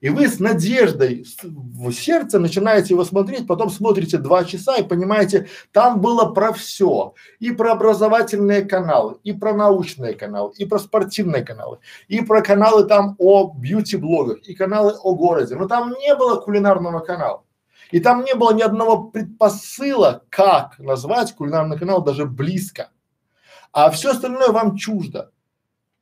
И 0.00 0.08
вы 0.08 0.26
с 0.26 0.40
надеждой 0.40 1.24
в 1.44 1.92
сердце 1.92 2.40
начинаете 2.40 2.94
его 2.94 3.04
смотреть, 3.04 3.46
потом 3.46 3.68
смотрите 3.68 4.16
два 4.16 4.44
часа 4.44 4.76
и 4.76 4.82
понимаете, 4.82 5.48
там 5.70 6.00
было 6.00 6.32
про 6.32 6.52
все. 6.54 7.12
И 7.40 7.52
про 7.52 7.72
образовательные 7.72 8.62
каналы, 8.62 9.18
и 9.22 9.34
про 9.34 9.52
научные 9.52 10.14
каналы, 10.14 10.52
и 10.56 10.64
про 10.64 10.78
спортивные 10.78 11.44
каналы, 11.44 11.78
и 12.08 12.22
про 12.22 12.40
каналы 12.40 12.84
там 12.84 13.16
о 13.18 13.52
бьюти-блогах, 13.54 14.38
и 14.38 14.54
каналы 14.54 14.94
о 15.02 15.14
городе. 15.14 15.54
Но 15.56 15.68
там 15.68 15.94
не 16.00 16.16
было 16.16 16.40
кулинарного 16.40 17.00
канала. 17.00 17.44
И 17.90 18.00
там 18.00 18.24
не 18.24 18.34
было 18.34 18.54
ни 18.54 18.62
одного 18.62 19.10
предпосыла, 19.10 20.22
как 20.30 20.78
назвать 20.78 21.34
кулинарный 21.34 21.78
канал 21.78 22.02
даже 22.02 22.24
близко. 22.24 22.90
А 23.72 23.90
все 23.90 24.12
остальное 24.12 24.48
вам 24.48 24.74
чуждо. 24.74 25.32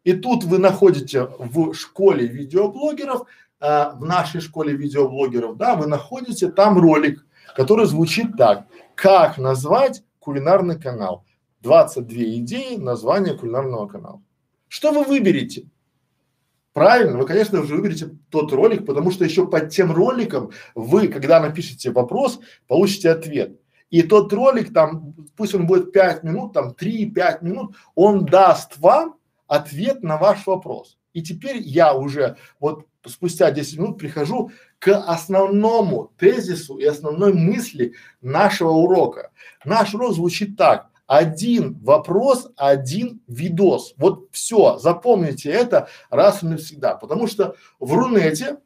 И 0.04 0.14
тут 0.14 0.44
вы 0.44 0.58
находите 0.58 1.28
в 1.38 1.74
школе 1.74 2.26
видеоблогеров, 2.26 3.26
а, 3.60 3.94
в 3.94 4.04
нашей 4.04 4.40
школе 4.40 4.74
видеоблогеров, 4.74 5.56
да, 5.56 5.74
вы 5.74 5.86
находите 5.86 6.50
там 6.50 6.78
ролик, 6.78 7.24
который 7.54 7.86
звучит 7.86 8.36
так. 8.36 8.66
Как 8.94 9.36
назвать 9.36 10.02
кулинарный 10.18 10.80
канал? 10.80 11.24
22 11.60 12.22
идеи 12.38 12.76
названия 12.76 13.34
кулинарного 13.34 13.86
канала. 13.86 14.22
Что 14.68 14.92
вы 14.92 15.04
выберете? 15.04 15.68
Правильно, 16.72 17.18
вы, 17.18 17.26
конечно 17.26 17.62
же, 17.62 17.74
выберете 17.74 18.16
тот 18.30 18.52
ролик, 18.52 18.86
потому 18.86 19.10
что 19.10 19.24
еще 19.24 19.46
под 19.46 19.70
тем 19.70 19.92
роликом 19.92 20.52
вы, 20.74 21.08
когда 21.08 21.40
напишете 21.40 21.90
вопрос, 21.90 22.40
получите 22.68 23.10
ответ. 23.10 23.60
И 23.90 24.02
тот 24.02 24.32
ролик 24.32 24.72
там, 24.72 25.14
пусть 25.36 25.54
он 25.54 25.66
будет 25.66 25.92
5 25.92 26.22
минут, 26.22 26.52
там 26.52 26.70
3-5 26.70 27.44
минут, 27.44 27.74
он 27.96 28.24
даст 28.24 28.78
вам 28.78 29.16
ответ 29.50 30.04
на 30.04 30.16
ваш 30.16 30.46
вопрос. 30.46 30.96
И 31.12 31.22
теперь 31.22 31.58
я 31.58 31.92
уже 31.92 32.36
вот 32.60 32.86
спустя 33.04 33.50
10 33.50 33.78
минут 33.78 33.98
прихожу 33.98 34.52
к 34.78 34.96
основному 34.96 36.12
тезису 36.16 36.76
и 36.76 36.84
основной 36.84 37.34
мысли 37.34 37.94
нашего 38.20 38.70
урока. 38.70 39.32
Наш 39.64 39.92
урок 39.92 40.14
звучит 40.14 40.56
так. 40.56 40.86
Один 41.08 41.80
вопрос, 41.82 42.48
один 42.56 43.20
видос. 43.26 43.94
Вот 43.96 44.28
все, 44.30 44.78
запомните 44.78 45.50
это 45.50 45.88
раз 46.10 46.44
и 46.44 46.46
навсегда. 46.46 46.94
Потому 46.94 47.26
что 47.26 47.56
в 47.80 47.92
Рунете 47.92 48.58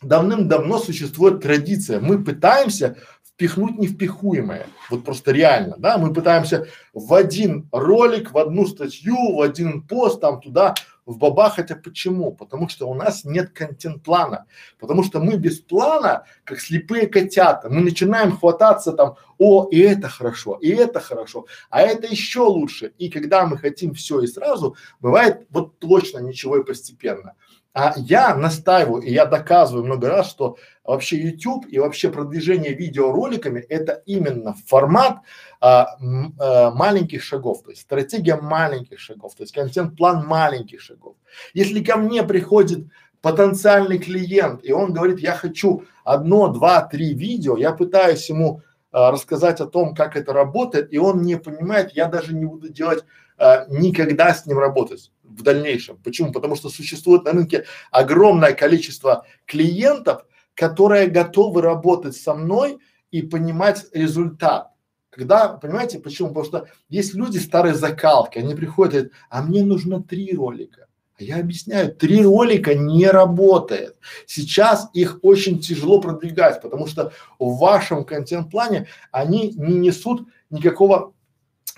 давным-давно 0.00 0.78
существует 0.78 1.42
традиция. 1.42 2.00
Мы 2.00 2.24
пытаемся 2.24 2.96
впихнуть 3.36 3.78
невпихуемое. 3.78 4.66
Вот 4.88 5.04
просто 5.04 5.30
реально, 5.30 5.76
да, 5.76 5.98
мы 5.98 6.12
пытаемся 6.12 6.68
в 6.94 7.12
один 7.12 7.68
ролик, 7.70 8.32
в 8.32 8.38
одну 8.38 8.66
статью, 8.66 9.36
в 9.36 9.42
один 9.42 9.82
пост, 9.82 10.22
там 10.22 10.40
туда 10.40 10.74
в 11.04 11.18
бабахать. 11.18 11.70
А 11.70 11.76
почему? 11.76 12.32
Потому 12.32 12.70
что 12.70 12.88
у 12.88 12.94
нас 12.94 13.24
нет 13.24 13.50
контент-плана. 13.50 14.46
Потому 14.80 15.04
что 15.04 15.20
мы 15.20 15.36
без 15.36 15.60
плана, 15.60 16.24
как 16.44 16.60
слепые 16.60 17.08
котята, 17.08 17.68
мы 17.68 17.82
начинаем 17.82 18.34
хвататься 18.34 18.92
там, 18.92 19.16
о, 19.36 19.68
и 19.70 19.80
это 19.80 20.08
хорошо, 20.08 20.54
и 20.54 20.70
это 20.70 20.98
хорошо, 21.00 21.44
а 21.68 21.82
это 21.82 22.06
еще 22.06 22.40
лучше. 22.40 22.94
И 22.96 23.10
когда 23.10 23.44
мы 23.44 23.58
хотим 23.58 23.92
все 23.92 24.20
и 24.20 24.26
сразу, 24.26 24.76
бывает 24.98 25.46
вот 25.50 25.78
точно 25.78 26.20
ничего 26.20 26.56
и 26.56 26.64
постепенно. 26.64 27.34
А 27.78 27.92
я 27.98 28.34
настаиваю 28.34 29.02
и 29.02 29.12
я 29.12 29.26
доказываю 29.26 29.84
много 29.84 30.08
раз, 30.08 30.30
что 30.30 30.56
вообще 30.82 31.18
YouTube 31.18 31.66
и 31.68 31.78
вообще 31.78 32.08
продвижение 32.08 32.72
видеороликами 32.72 33.60
это 33.60 34.02
именно 34.06 34.54
формат 34.66 35.18
а, 35.60 35.98
м, 36.00 36.34
а, 36.40 36.70
маленьких 36.70 37.22
шагов, 37.22 37.62
то 37.62 37.68
есть 37.68 37.82
стратегия 37.82 38.36
маленьких 38.36 38.98
шагов, 38.98 39.34
то 39.34 39.42
есть 39.42 39.52
контент-план 39.52 40.26
маленьких 40.26 40.80
шагов. 40.80 41.16
Если 41.52 41.84
ко 41.84 41.98
мне 41.98 42.22
приходит 42.22 42.86
потенциальный 43.20 43.98
клиент 43.98 44.64
и 44.64 44.72
он 44.72 44.94
говорит, 44.94 45.18
я 45.20 45.32
хочу 45.32 45.84
одно, 46.02 46.48
два, 46.48 46.80
три 46.80 47.12
видео, 47.12 47.58
я 47.58 47.72
пытаюсь 47.72 48.26
ему 48.30 48.62
а, 48.90 49.10
рассказать 49.10 49.60
о 49.60 49.66
том, 49.66 49.94
как 49.94 50.16
это 50.16 50.32
работает, 50.32 50.94
и 50.94 50.96
он 50.96 51.20
не 51.20 51.36
понимает, 51.36 51.92
я 51.92 52.06
даже 52.06 52.34
не 52.34 52.46
буду 52.46 52.70
делать 52.70 53.04
а, 53.36 53.66
никогда 53.68 54.32
с 54.32 54.46
ним 54.46 54.58
работать 54.58 55.12
в 55.28 55.42
дальнейшем. 55.42 55.96
Почему? 56.02 56.32
Потому 56.32 56.56
что 56.56 56.68
существует 56.68 57.24
на 57.24 57.32
рынке 57.32 57.64
огромное 57.90 58.52
количество 58.52 59.24
клиентов, 59.46 60.24
которые 60.54 61.06
готовы 61.06 61.62
работать 61.62 62.16
со 62.16 62.34
мной 62.34 62.78
и 63.10 63.22
понимать 63.22 63.86
результат. 63.92 64.72
Когда, 65.10 65.48
понимаете, 65.48 65.98
почему? 65.98 66.28
Потому 66.28 66.44
что 66.44 66.66
есть 66.90 67.14
люди 67.14 67.38
старой 67.38 67.72
закалки, 67.72 68.38
они 68.38 68.54
приходят 68.54 69.06
говорят, 69.06 69.12
а 69.30 69.42
мне 69.42 69.62
нужно 69.64 70.02
три 70.02 70.34
ролика. 70.34 70.86
А 71.18 71.22
я 71.22 71.38
объясняю, 71.38 71.94
три 71.94 72.22
ролика 72.22 72.74
не 72.74 73.06
работает. 73.06 73.96
Сейчас 74.26 74.88
их 74.92 75.18
очень 75.22 75.60
тяжело 75.60 76.00
продвигать, 76.00 76.60
потому 76.60 76.86
что 76.86 77.12
в 77.38 77.58
вашем 77.58 78.04
контент-плане 78.04 78.86
они 79.12 79.52
не 79.56 79.78
несут 79.78 80.28
никакого 80.50 81.14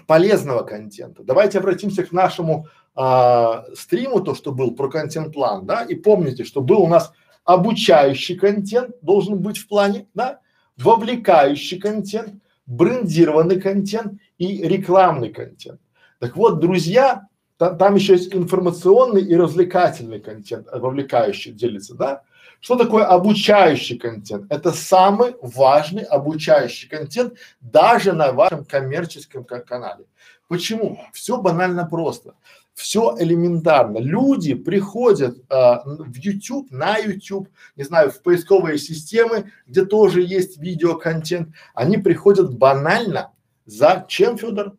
полезного 0.07 0.65
контента. 0.65 1.23
Давайте 1.23 1.59
обратимся 1.59 2.03
к 2.03 2.13
нашему 2.13 2.67
а, 3.01 3.65
стриму, 3.77 4.21
то, 4.21 4.35
что 4.35 4.51
был 4.51 4.73
про 4.75 4.89
контент-план, 4.89 5.67
да, 5.67 5.83
и 5.83 5.95
помните, 5.95 6.43
что 6.43 6.61
был 6.61 6.83
у 6.83 6.89
нас 6.89 7.13
обучающий 7.45 8.37
контент, 8.37 8.97
должен 9.03 9.39
быть 9.39 9.57
в 9.57 9.69
плане, 9.69 10.09
да, 10.15 10.41
вовлекающий 10.77 11.79
контент, 11.79 12.43
брендированный 12.67 13.61
контент 13.61 14.15
и 14.37 14.63
рекламный 14.67 15.29
контент. 15.29 15.81
Так 16.19 16.37
вот, 16.37 16.59
друзья, 16.59 17.29
та, 17.57 17.71
там 17.71 17.95
еще 17.95 18.15
есть 18.15 18.35
информационный 18.35 19.23
и 19.23 19.37
развлекательный 19.37 20.19
контент, 20.19 20.67
э, 20.67 20.81
вовлекающий 20.81 21.53
делится, 21.53 21.95
да? 21.95 22.23
Что 22.59 22.75
такое 22.75 23.05
обучающий 23.05 23.97
контент? 23.97 24.51
Это 24.51 24.73
самый 24.73 25.37
важный 25.41 26.03
обучающий 26.03 26.89
контент 26.89 27.35
даже 27.61 28.13
на 28.13 28.33
вашем 28.33 28.65
коммерческом 28.65 29.45
канале. 29.45 30.07
Почему? 30.49 30.99
Все 31.13 31.41
банально 31.41 31.87
просто. 31.87 32.35
Все 32.79 33.17
элементарно. 33.19 33.99
Люди 33.99 34.55
приходят 34.55 35.37
а, 35.51 35.83
в 35.85 36.15
YouTube, 36.15 36.71
на 36.71 36.97
YouTube, 36.97 37.49
не 37.75 37.83
знаю, 37.83 38.13
в 38.13 38.23
поисковые 38.23 38.79
системы, 38.79 39.51
где 39.67 39.85
тоже 39.85 40.23
есть 40.23 40.59
видеоконтент. 40.59 41.49
Они 41.75 41.99
приходят 41.99 42.57
банально 42.57 43.33
за 43.67 44.07
чем, 44.07 44.39
Федор? 44.39 44.77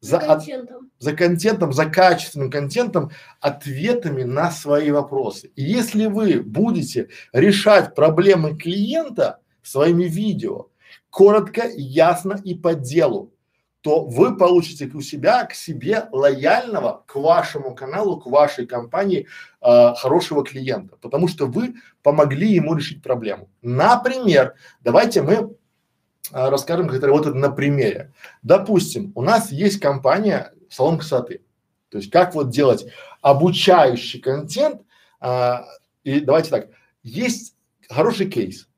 За, 0.00 0.18
за 0.18 0.26
контентом. 0.26 0.76
От, 0.76 0.82
за 0.98 1.12
контентом, 1.12 1.72
за 1.74 1.84
качественным 1.84 2.50
контентом, 2.50 3.10
ответами 3.42 4.22
на 4.22 4.50
свои 4.50 4.90
вопросы. 4.90 5.52
И 5.56 5.62
если 5.62 6.06
вы 6.06 6.40
будете 6.40 7.10
решать 7.34 7.94
проблемы 7.94 8.56
клиента 8.56 9.40
своими 9.62 10.04
видео, 10.04 10.68
коротко, 11.10 11.68
ясно 11.76 12.40
и 12.42 12.54
по 12.54 12.72
делу, 12.72 13.34
то 13.80 14.04
вы 14.04 14.36
получите 14.36 14.86
у 14.92 15.00
себя, 15.00 15.44
к 15.46 15.54
себе 15.54 16.08
лояльного, 16.12 17.02
к 17.06 17.14
вашему 17.16 17.74
каналу, 17.74 18.20
к 18.20 18.26
вашей 18.26 18.66
компании 18.66 19.26
э, 19.62 19.94
хорошего 19.96 20.44
клиента, 20.44 20.96
потому 21.00 21.28
что 21.28 21.46
вы 21.46 21.74
помогли 22.02 22.52
ему 22.52 22.74
решить 22.74 23.02
проблему. 23.02 23.48
Например, 23.62 24.54
давайте 24.82 25.22
мы 25.22 25.34
э, 25.34 25.48
расскажем, 26.32 26.88
как 26.88 26.98
это 26.98 27.06
работает 27.06 27.36
на 27.36 27.50
примере. 27.50 28.12
Допустим, 28.42 29.12
у 29.14 29.22
нас 29.22 29.50
есть 29.50 29.80
компания 29.80 30.52
салон 30.68 30.98
красоты. 30.98 31.42
То 31.90 31.98
есть 31.98 32.10
как 32.10 32.34
вот 32.34 32.50
делать 32.50 32.86
обучающий 33.20 34.20
контент. 34.20 34.82
А, 35.20 35.66
и 36.04 36.20
давайте 36.20 36.50
так, 36.50 36.68
есть 37.02 37.54
хороший 37.88 38.30
кейс, 38.30 38.68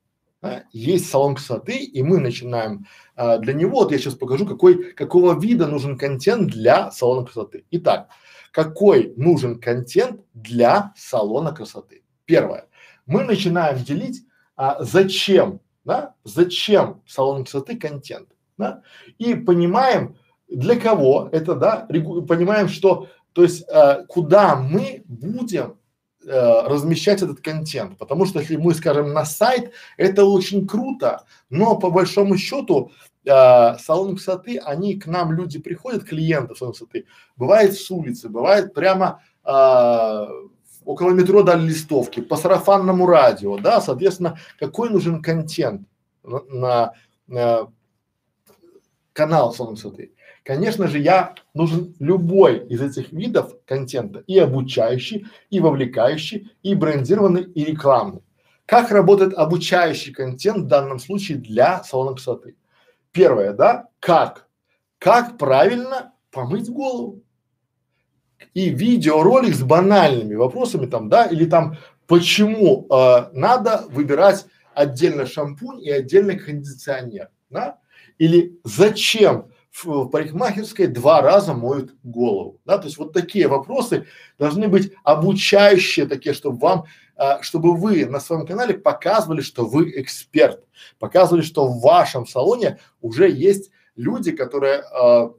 да, 0.43 0.65
есть 0.73 1.09
салон 1.09 1.35
красоты, 1.35 1.77
и 1.77 2.03
мы 2.03 2.19
начинаем 2.19 2.85
а, 3.15 3.37
для 3.37 3.53
него, 3.53 3.79
вот 3.79 3.93
я 3.93 3.97
сейчас 3.97 4.15
покажу, 4.15 4.45
какой, 4.45 4.91
какого 4.91 5.39
вида 5.39 5.67
нужен 5.67 5.97
контент 5.97 6.51
для 6.51 6.91
салона 6.91 7.25
красоты. 7.25 7.63
Итак, 7.71 8.09
какой 8.51 9.13
нужен 9.15 9.57
контент 9.57 10.19
для 10.33 10.91
салона 10.97 11.53
красоты? 11.53 12.03
Первое, 12.25 12.67
мы 13.05 13.23
начинаем 13.23 13.81
делить, 13.81 14.25
а, 14.57 14.83
зачем, 14.83 15.61
да, 15.85 16.13
зачем 16.25 17.01
салон 17.07 17.45
красоты 17.45 17.77
контент, 17.77 18.27
да, 18.57 18.81
и 19.17 19.35
понимаем, 19.35 20.17
для 20.49 20.77
кого 20.77 21.29
это, 21.31 21.55
да, 21.55 21.87
понимаем, 21.87 22.67
что, 22.67 23.07
то 23.31 23.43
есть, 23.43 23.63
э, 23.69 24.03
куда 24.09 24.57
мы 24.57 25.03
будем 25.05 25.77
размещать 26.25 27.21
этот 27.21 27.41
контент, 27.41 27.97
потому 27.97 28.25
что 28.25 28.39
если 28.39 28.55
мы 28.55 28.73
скажем 28.73 29.13
на 29.13 29.25
сайт, 29.25 29.71
это 29.97 30.25
очень 30.25 30.67
круто, 30.67 31.25
но 31.49 31.75
по 31.77 31.89
большому 31.89 32.37
счету 32.37 32.91
э, 33.25 33.77
салон 33.77 34.15
красоты, 34.15 34.57
они 34.59 34.99
к 34.99 35.07
нам 35.07 35.33
люди 35.33 35.59
приходят, 35.59 36.03
клиенты 36.03 36.55
салона 36.55 36.73
красоты, 36.73 37.05
бывает 37.35 37.73
с 37.73 37.89
улицы, 37.91 38.29
бывает 38.29 38.73
прямо 38.73 39.21
э, 39.45 40.27
около 40.85 41.11
метро 41.11 41.43
дали 41.43 41.67
листовки, 41.67 42.21
по 42.21 42.35
сарафанному 42.35 43.05
радио, 43.05 43.57
да, 43.57 43.81
соответственно, 43.81 44.39
какой 44.59 44.89
нужен 44.89 45.21
контент 45.21 45.87
на, 46.23 46.41
на, 46.49 46.93
на 47.27 47.67
канал 49.13 49.53
салона 49.53 49.75
красоты. 49.75 50.13
Конечно 50.43 50.87
же, 50.87 50.99
я 50.99 51.35
нужен 51.53 51.95
любой 51.99 52.67
из 52.67 52.81
этих 52.81 53.13
видов 53.13 53.55
контента, 53.65 54.23
и 54.27 54.37
обучающий, 54.37 55.25
и 55.49 55.61
вовлекающий, 55.61 56.51
и 56.63 56.75
брендированный, 56.75 57.43
и 57.43 57.63
рекламный. 57.63 58.21
Как 58.65 58.91
работает 58.91 59.33
обучающий 59.33 60.13
контент 60.13 60.65
в 60.65 60.67
данном 60.67 60.99
случае 60.99 61.37
для 61.37 61.83
салона 61.83 62.13
красоты? 62.13 62.55
Первое, 63.13 63.53
да, 63.53 63.87
как? 63.99 64.47
Как 64.99 65.37
правильно 65.37 66.13
помыть 66.29 66.69
голову? 66.69 67.21
И 68.53 68.69
видеоролик 68.69 69.55
с 69.55 69.63
банальными 69.63 70.35
вопросами 70.35 70.87
там, 70.87 71.07
да, 71.07 71.25
или 71.25 71.45
там, 71.45 71.77
почему 72.05 72.85
э, 72.89 73.29
надо 73.31 73.85
выбирать 73.89 74.45
отдельно 74.73 75.25
шампунь 75.25 75.81
и 75.81 75.89
отдельно 75.89 76.37
кондиционер, 76.37 77.29
да? 77.49 77.79
Или 78.17 78.59
зачем 78.63 79.52
в, 79.73 80.05
парикмахерской 80.05 80.87
два 80.87 81.21
раза 81.21 81.53
моют 81.53 81.95
голову, 82.03 82.61
да, 82.63 82.77
то 82.77 82.85
есть 82.85 82.97
вот 82.97 83.11
такие 83.11 83.47
вопросы 83.47 84.05
должны 84.37 84.67
быть 84.67 84.93
обучающие 85.03 86.05
такие, 86.05 86.33
чтобы 86.33 86.59
вам, 86.59 86.85
а, 87.15 87.41
чтобы 87.41 87.75
вы 87.75 88.05
на 88.05 88.19
своем 88.19 88.45
канале 88.45 88.75
показывали, 88.75 89.41
что 89.41 89.65
вы 89.65 89.99
эксперт, 89.99 90.63
показывали, 90.99 91.41
что 91.41 91.67
в 91.67 91.81
вашем 91.81 92.27
салоне 92.27 92.79
уже 93.01 93.29
есть 93.29 93.71
люди, 93.95 94.31
которые, 94.31 94.83
а, 94.93 95.33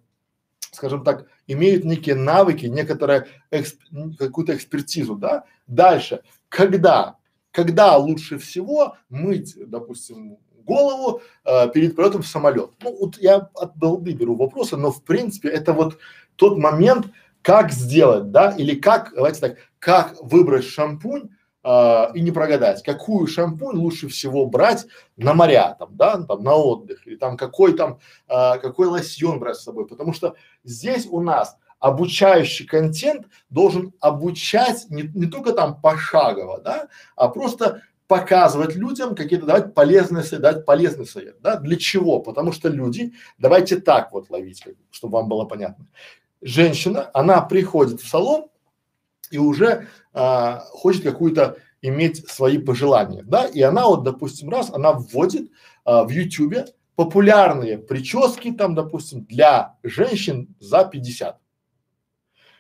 скажем 0.72 1.04
так, 1.04 1.26
имеют 1.46 1.84
некие 1.84 2.16
навыки, 2.16 2.66
некоторые 2.66 3.28
эксп, 3.52 3.80
какую-то 4.18 4.56
экспертизу, 4.56 5.14
да. 5.14 5.44
Дальше, 5.68 6.22
когда, 6.48 7.18
когда 7.52 7.96
лучше 7.96 8.38
всего 8.38 8.96
мыть, 9.08 9.54
допустим, 9.56 10.38
голову 10.64 11.22
э, 11.44 11.68
перед 11.70 11.96
полетом 11.96 12.22
в 12.22 12.26
самолет. 12.26 12.70
Ну, 12.82 12.96
вот 12.98 13.18
я 13.18 13.48
от 13.54 13.76
балды 13.76 14.12
беру 14.12 14.36
вопросы, 14.36 14.76
но 14.76 14.90
в 14.90 15.02
принципе 15.02 15.48
это 15.48 15.72
вот 15.72 15.98
тот 16.36 16.58
момент, 16.58 17.06
как 17.42 17.72
сделать, 17.72 18.30
да, 18.30 18.50
или 18.50 18.74
как, 18.74 19.12
давайте 19.14 19.40
так, 19.40 19.56
как 19.78 20.16
выбрать 20.20 20.64
шампунь 20.64 21.28
э, 21.62 22.06
и 22.14 22.20
не 22.20 22.30
прогадать, 22.30 22.82
какую 22.82 23.26
шампунь 23.26 23.76
лучше 23.76 24.08
всего 24.08 24.46
брать 24.46 24.86
на 25.16 25.34
моря, 25.34 25.76
там, 25.78 25.96
да, 25.96 26.22
там, 26.22 26.42
на 26.42 26.54
отдых, 26.54 27.06
или 27.06 27.16
там 27.16 27.36
какой 27.36 27.74
там, 27.74 27.98
э, 28.28 28.58
какой 28.58 28.86
лосьон 28.86 29.38
брать 29.38 29.56
с 29.56 29.64
собой, 29.64 29.86
потому 29.86 30.12
что 30.12 30.34
здесь 30.64 31.06
у 31.10 31.20
нас 31.20 31.56
обучающий 31.84 32.66
контент 32.66 33.26
должен 33.50 33.92
обучать 34.00 34.86
не, 34.88 35.02
не 35.14 35.26
только 35.26 35.52
там 35.52 35.78
пошагово, 35.78 36.60
да, 36.60 36.88
а 37.14 37.28
просто 37.28 37.82
показывать 38.06 38.74
людям 38.76 39.14
какие-то, 39.14 39.46
давать 39.46 39.74
полезные 39.74 40.22
советы, 40.22 40.42
дать 40.42 40.66
полезный 40.66 41.06
совет, 41.06 41.40
да, 41.40 41.56
для 41.56 41.76
чего? 41.76 42.20
Потому 42.20 42.52
что 42.52 42.68
люди, 42.68 43.14
давайте 43.38 43.80
так 43.80 44.12
вот 44.12 44.30
ловить, 44.30 44.62
чтобы 44.90 45.18
вам 45.18 45.28
было 45.28 45.44
понятно. 45.44 45.86
Женщина, 46.42 47.10
она 47.14 47.40
приходит 47.40 48.00
в 48.00 48.08
салон 48.08 48.46
и 49.30 49.38
уже 49.38 49.88
а, 50.12 50.60
хочет 50.70 51.02
какую-то 51.02 51.56
иметь 51.80 52.28
свои 52.28 52.58
пожелания, 52.58 53.22
да, 53.22 53.46
и 53.46 53.62
она 53.62 53.86
вот, 53.86 54.04
допустим, 54.04 54.50
раз, 54.50 54.70
она 54.70 54.92
вводит 54.92 55.50
а, 55.84 56.04
в 56.04 56.10
ютубе 56.10 56.66
популярные 56.96 57.78
прически 57.78 58.52
там, 58.52 58.74
допустим, 58.74 59.24
для 59.24 59.76
женщин 59.82 60.54
за 60.60 60.84
50. 60.84 61.38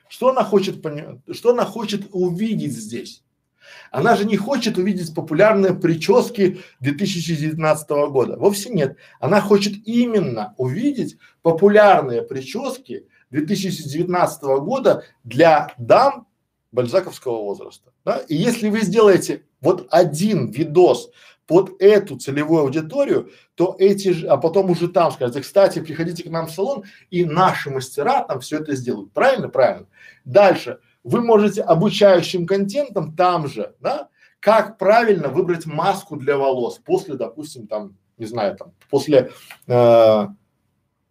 Что 0.08 0.30
она 0.30 0.44
хочет 0.44 0.84
что 1.32 1.50
она 1.50 1.64
хочет 1.64 2.08
увидеть 2.12 2.72
здесь? 2.72 3.23
Она 3.90 4.16
же 4.16 4.24
не 4.24 4.36
хочет 4.36 4.78
увидеть 4.78 5.14
популярные 5.14 5.74
прически 5.74 6.60
2019 6.80 7.88
года. 8.10 8.36
Вовсе 8.36 8.70
нет. 8.70 8.96
Она 9.20 9.40
хочет 9.40 9.74
именно 9.86 10.54
увидеть 10.56 11.16
популярные 11.42 12.22
прически 12.22 13.06
2019 13.30 14.42
года 14.42 15.04
для 15.22 15.72
дам 15.78 16.26
бальзаковского 16.72 17.42
возраста. 17.42 17.92
Да? 18.04 18.18
И 18.28 18.34
если 18.34 18.68
вы 18.68 18.80
сделаете 18.80 19.44
вот 19.60 19.86
один 19.90 20.50
видос 20.50 21.10
под 21.46 21.80
эту 21.80 22.16
целевую 22.16 22.62
аудиторию, 22.62 23.30
то 23.54 23.76
эти 23.78 24.12
же, 24.12 24.26
а 24.28 24.36
потом 24.36 24.70
уже 24.70 24.88
там 24.88 25.12
скажете, 25.12 25.40
кстати, 25.40 25.80
приходите 25.80 26.22
к 26.22 26.30
нам 26.30 26.46
в 26.46 26.50
салон, 26.50 26.84
и 27.10 27.24
наши 27.24 27.70
мастера 27.70 28.24
там 28.24 28.40
все 28.40 28.58
это 28.58 28.74
сделают. 28.74 29.12
Правильно? 29.12 29.48
Правильно. 29.48 29.86
Дальше 30.24 30.78
вы 31.04 31.20
можете 31.20 31.62
обучающим 31.62 32.46
контентом 32.46 33.14
там 33.14 33.46
же, 33.46 33.74
да, 33.80 34.08
как 34.40 34.78
правильно 34.78 35.28
выбрать 35.28 35.66
маску 35.66 36.16
для 36.16 36.36
волос 36.36 36.80
после, 36.84 37.14
допустим, 37.14 37.66
там, 37.66 37.96
не 38.18 38.26
знаю, 38.26 38.56
там, 38.56 38.72
после 38.90 39.30
э, 39.66 40.26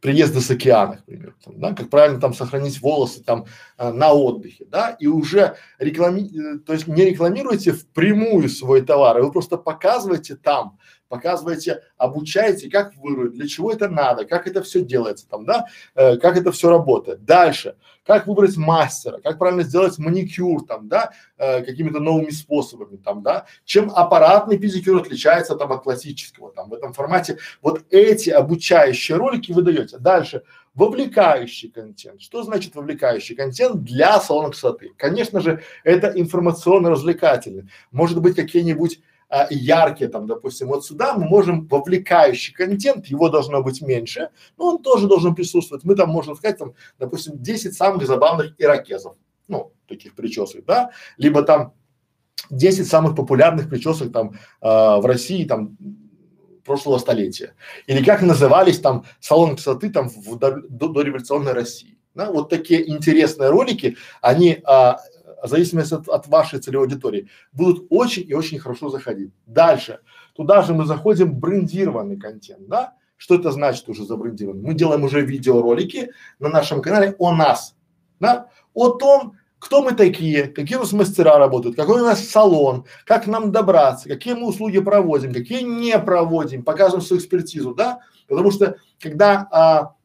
приезда 0.02 0.42
с 0.42 0.52
океана, 0.52 0.98
к 0.98 1.06
примеру, 1.06 1.34
там, 1.44 1.60
да, 1.60 1.74
как 1.74 1.90
правильно 1.90 2.20
там 2.20 2.34
сохранить 2.34 2.82
волосы 2.82 3.24
там 3.24 3.46
э, 3.78 3.92
на 3.92 4.14
отдыхе, 4.14 4.66
да, 4.66 4.90
и 5.00 5.08
уже 5.08 5.56
реклами, 5.80 6.58
э, 6.58 6.60
то 6.60 6.74
есть 6.74 6.88
не 6.88 7.06
рекламируйте 7.06 7.72
впрямую 7.72 8.50
свой 8.50 8.82
товар, 8.82 9.18
а 9.18 9.22
вы 9.22 9.32
просто 9.32 9.58
показываете 9.58 10.36
там, 10.36 10.78
показываете, 11.14 11.84
обучаете, 11.98 12.72
как 12.72 12.96
выбрать, 12.96 13.34
для 13.34 13.48
чего 13.48 13.72
это 13.72 13.88
надо, 13.88 14.26
как 14.26 14.48
это 14.48 14.64
все 14.64 14.82
делается 14.82 15.30
там, 15.30 15.46
да, 15.46 15.68
э, 15.94 16.18
как 16.18 16.38
это 16.38 16.52
все 16.52 16.72
работает. 16.72 17.24
Дальше, 17.24 17.76
как 18.04 18.26
выбрать 18.26 18.58
мастера, 18.58 19.20
как 19.24 19.38
правильно 19.38 19.62
сделать 19.62 20.00
маникюр 20.00 20.66
там, 20.66 20.88
да, 20.88 21.12
э, 21.38 21.62
какими-то 21.62 22.00
новыми 22.00 22.32
способами 22.32 22.98
там, 22.98 23.22
да, 23.22 23.46
чем 23.64 23.92
аппаратный 23.92 24.58
педикюр 24.58 25.02
отличается 25.02 25.56
там 25.56 25.72
от 25.72 25.84
классического 25.84 26.52
там 26.52 26.70
в 26.70 26.74
этом 26.74 26.94
формате. 26.94 27.38
Вот 27.62 27.84
эти 27.92 28.32
обучающие 28.32 29.16
ролики 29.16 29.52
вы 29.52 29.62
даете. 29.62 30.00
Дальше, 30.00 30.42
вовлекающий 30.74 31.70
контент. 31.70 32.22
Что 32.24 32.42
значит 32.42 32.74
вовлекающий 32.74 33.36
контент 33.36 33.84
для 33.84 34.20
салона 34.20 34.50
красоты? 34.50 34.94
Конечно 34.98 35.42
же, 35.42 35.62
это 35.84 36.08
информационно-развлекательный. 36.08 37.70
Может 37.92 38.20
быть, 38.20 38.36
какие-нибудь 38.36 39.00
а, 39.34 39.48
яркие, 39.50 40.12
там, 40.12 40.28
допустим, 40.28 40.68
вот 40.68 40.86
сюда 40.86 41.16
мы 41.18 41.26
можем 41.26 41.66
вовлекающий 41.66 42.54
контент, 42.54 43.08
его 43.08 43.30
должно 43.30 43.64
быть 43.64 43.82
меньше, 43.82 44.30
но 44.58 44.66
он 44.76 44.84
тоже 44.84 45.08
должен 45.08 45.34
присутствовать. 45.34 45.84
Мы 45.84 45.96
там 45.96 46.10
можем 46.10 46.36
сказать, 46.36 46.60
там, 46.60 46.76
допустим, 47.00 47.42
10 47.42 47.74
самых 47.74 48.06
забавных 48.06 48.54
ирокезов, 48.60 49.16
ну, 49.48 49.72
таких 49.88 50.14
причесок, 50.14 50.66
да, 50.66 50.92
либо 51.18 51.42
там 51.42 51.74
10 52.52 52.88
самых 52.88 53.16
популярных 53.16 53.72
причесок 53.72 54.14
там 54.14 54.34
э, 54.34 54.68
в 54.68 55.04
России 55.04 55.46
там 55.46 55.78
прошлого 56.64 57.00
столетия. 57.00 57.56
Или 57.88 58.04
как 58.04 58.22
назывались 58.22 58.80
там 58.80 59.04
салоны 59.20 59.56
красоты 59.56 59.90
там 59.90 60.10
в 60.10 60.38
до, 60.38 60.62
до, 60.70 60.90
до 60.90 61.02
революционной 61.02 61.54
России. 61.54 61.98
Да, 62.14 62.32
вот 62.32 62.50
такие 62.50 62.88
интересные 62.88 63.50
ролики, 63.50 63.98
они 64.22 64.60
а, 64.66 65.00
в 65.44 65.50
зависимости 65.50 65.94
от, 65.94 66.08
от 66.08 66.28
вашей 66.28 66.60
целевой 66.60 66.88
аудитории, 66.88 67.30
будут 67.52 67.86
очень 67.90 68.26
и 68.28 68.34
очень 68.34 68.60
хорошо 68.60 68.90
заходить. 68.90 69.32
Дальше, 69.46 70.00
туда 70.34 70.62
же 70.62 70.74
мы 70.74 70.86
заходим 70.86 71.40
брендированный 71.40 72.18
контент, 72.18 72.68
да, 72.68 72.94
Что 73.18 73.36
это 73.36 73.52
значит 73.52 73.88
уже 73.90 74.06
забрендирован? 74.06 74.62
Мы 74.62 74.74
делаем 74.74 75.04
уже 75.04 75.22
видеоролики 75.22 76.12
на 76.40 76.50
нашем 76.50 76.82
канале 76.82 77.16
о 77.20 77.36
нас, 77.36 77.76
да, 78.20 78.48
о 78.74 78.90
том, 78.90 79.38
кто 79.60 79.82
мы 79.82 79.94
такие, 79.94 80.48
какие 80.48 80.78
у 80.78 80.82
нас 80.82 80.92
мастера 80.92 81.38
работают, 81.38 81.76
какой 81.76 82.02
у 82.02 82.06
нас 82.06 82.28
салон, 82.28 82.86
как 83.06 83.28
нам 83.28 83.52
добраться, 83.52 84.10
какие 84.10 84.34
мы 84.34 84.48
услуги 84.48 84.80
проводим, 84.80 85.34
какие 85.34 85.62
не 85.62 85.98
проводим, 86.00 86.64
показываем 86.64 87.06
свою 87.06 87.22
экспертизу, 87.22 87.74
да, 87.74 88.00
потому 88.28 88.52
что 88.52 88.76
когда 89.00 89.48
а, 89.52 89.96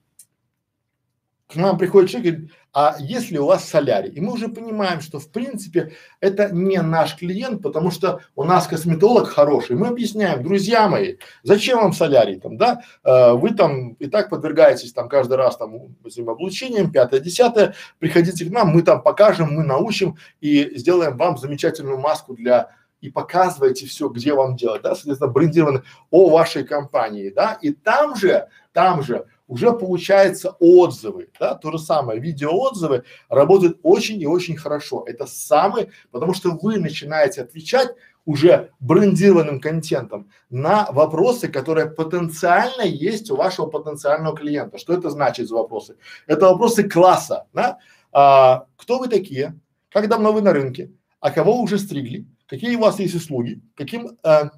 к 1.48 1.56
нам 1.56 1.78
приходит 1.78 2.10
человек 2.10 2.26
и 2.26 2.30
говорит, 2.30 2.52
а 2.74 2.96
если 3.00 3.38
у 3.38 3.46
вас 3.46 3.64
солярий? 3.64 4.10
И 4.10 4.20
мы 4.20 4.34
уже 4.34 4.48
понимаем, 4.48 5.00
что 5.00 5.18
в 5.18 5.30
принципе 5.30 5.92
это 6.20 6.50
не 6.50 6.80
наш 6.82 7.16
клиент, 7.16 7.62
потому 7.62 7.90
что 7.90 8.20
у 8.36 8.44
нас 8.44 8.66
косметолог 8.66 9.28
хороший. 9.28 9.74
Мы 9.74 9.88
объясняем, 9.88 10.42
друзья 10.42 10.88
мои, 10.88 11.16
зачем 11.42 11.78
вам 11.78 11.94
солярий 11.94 12.38
там, 12.38 12.58
да? 12.58 12.82
Э, 13.02 13.32
вы 13.32 13.54
там 13.54 13.94
и 13.94 14.08
так 14.08 14.28
подвергаетесь 14.28 14.92
там 14.92 15.08
каждый 15.08 15.38
раз 15.38 15.56
там 15.56 15.96
облучением, 16.28 16.92
пятое, 16.92 17.20
десятое, 17.20 17.74
приходите 17.98 18.44
к 18.44 18.50
нам, 18.50 18.68
мы 18.68 18.82
там 18.82 19.02
покажем, 19.02 19.54
мы 19.54 19.64
научим 19.64 20.16
и 20.42 20.76
сделаем 20.76 21.16
вам 21.16 21.38
замечательную 21.38 21.98
маску 21.98 22.34
для 22.34 22.70
и 23.00 23.10
показываете 23.10 23.86
все, 23.86 24.08
где 24.08 24.34
вам 24.34 24.56
делать, 24.56 24.82
да, 24.82 24.94
соответственно, 24.94 25.30
брендированы 25.30 25.82
о 26.10 26.30
вашей 26.30 26.64
компании, 26.64 27.30
да, 27.30 27.56
и 27.62 27.70
там 27.70 28.16
же, 28.16 28.48
там 28.72 29.02
же 29.02 29.24
уже 29.48 29.72
получается 29.72 30.54
отзывы, 30.60 31.30
да, 31.40 31.54
то 31.54 31.72
же 31.72 31.78
самое, 31.78 32.20
видеоотзывы 32.20 33.04
работают 33.28 33.80
очень 33.82 34.20
и 34.20 34.26
очень 34.26 34.56
хорошо. 34.56 35.02
Это 35.06 35.26
самый, 35.26 35.90
потому 36.12 36.34
что 36.34 36.50
вы 36.50 36.78
начинаете 36.78 37.42
отвечать 37.42 37.88
уже 38.26 38.72
брендированным 38.78 39.58
контентом 39.58 40.30
на 40.50 40.86
вопросы, 40.92 41.48
которые 41.48 41.90
потенциально 41.90 42.82
есть 42.82 43.30
у 43.30 43.36
вашего 43.36 43.66
потенциального 43.66 44.36
клиента. 44.36 44.76
Что 44.76 44.92
это 44.92 45.08
значит 45.08 45.48
за 45.48 45.54
вопросы? 45.54 45.96
Это 46.26 46.50
вопросы 46.50 46.86
класса, 46.86 47.46
да? 47.54 47.78
А, 48.12 48.66
кто 48.76 48.98
вы 48.98 49.08
такие? 49.08 49.58
Как 49.90 50.08
давно 50.08 50.32
вы 50.32 50.42
на 50.42 50.52
рынке? 50.52 50.92
А 51.20 51.30
кого 51.30 51.58
уже 51.58 51.78
стригли? 51.78 52.26
Какие 52.46 52.76
у 52.76 52.80
вас 52.80 52.98
есть 52.98 53.14
услуги? 53.14 53.62
Каким 53.74 54.18
а, 54.22 54.50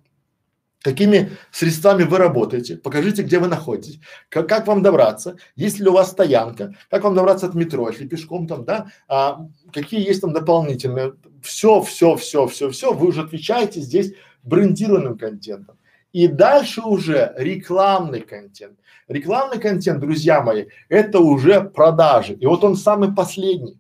какими 0.83 1.33
средствами 1.51 2.05
вы 2.05 2.19
работаете, 2.19 2.77
покажите, 2.77 3.23
где 3.23 3.39
вы 3.39 3.49
находитесь, 3.49 4.01
как, 4.29 4.49
как 4.49 4.67
вам 4.67 4.83
добраться, 4.83 5.37
есть 5.57 5.79
ли 5.79 5.89
у 5.89 5.93
вас 5.93 6.11
стоянка, 6.11 6.75
как 6.91 7.05
вам 7.05 7.15
добраться 7.15 7.47
от 7.47 7.55
метро, 7.55 7.89
если 7.89 8.07
пешком 8.07 8.47
там, 8.47 8.65
да, 8.65 8.91
а, 9.09 9.47
какие 9.73 10.07
есть 10.07 10.21
там 10.21 10.33
дополнительные, 10.33 11.15
все, 11.43 11.83
все, 11.83 12.17
все, 12.17 12.47
все, 12.47 12.71
все, 12.71 12.93
вы 12.93 13.09
уже 13.09 13.23
отвечаете 13.23 13.81
здесь 13.81 14.15
брендированным 14.43 15.19
контентом. 15.19 15.77
И 16.13 16.27
дальше 16.27 16.81
уже 16.81 17.35
рекламный 17.37 18.21
контент. 18.21 18.79
Рекламный 19.07 19.61
контент, 19.61 20.01
друзья 20.01 20.41
мои, 20.41 20.67
это 20.89 21.21
уже 21.21 21.63
продажи. 21.63 22.35
И 22.35 22.47
вот 22.47 22.65
он 22.65 22.77
самый 22.77 23.15
последний. 23.15 23.80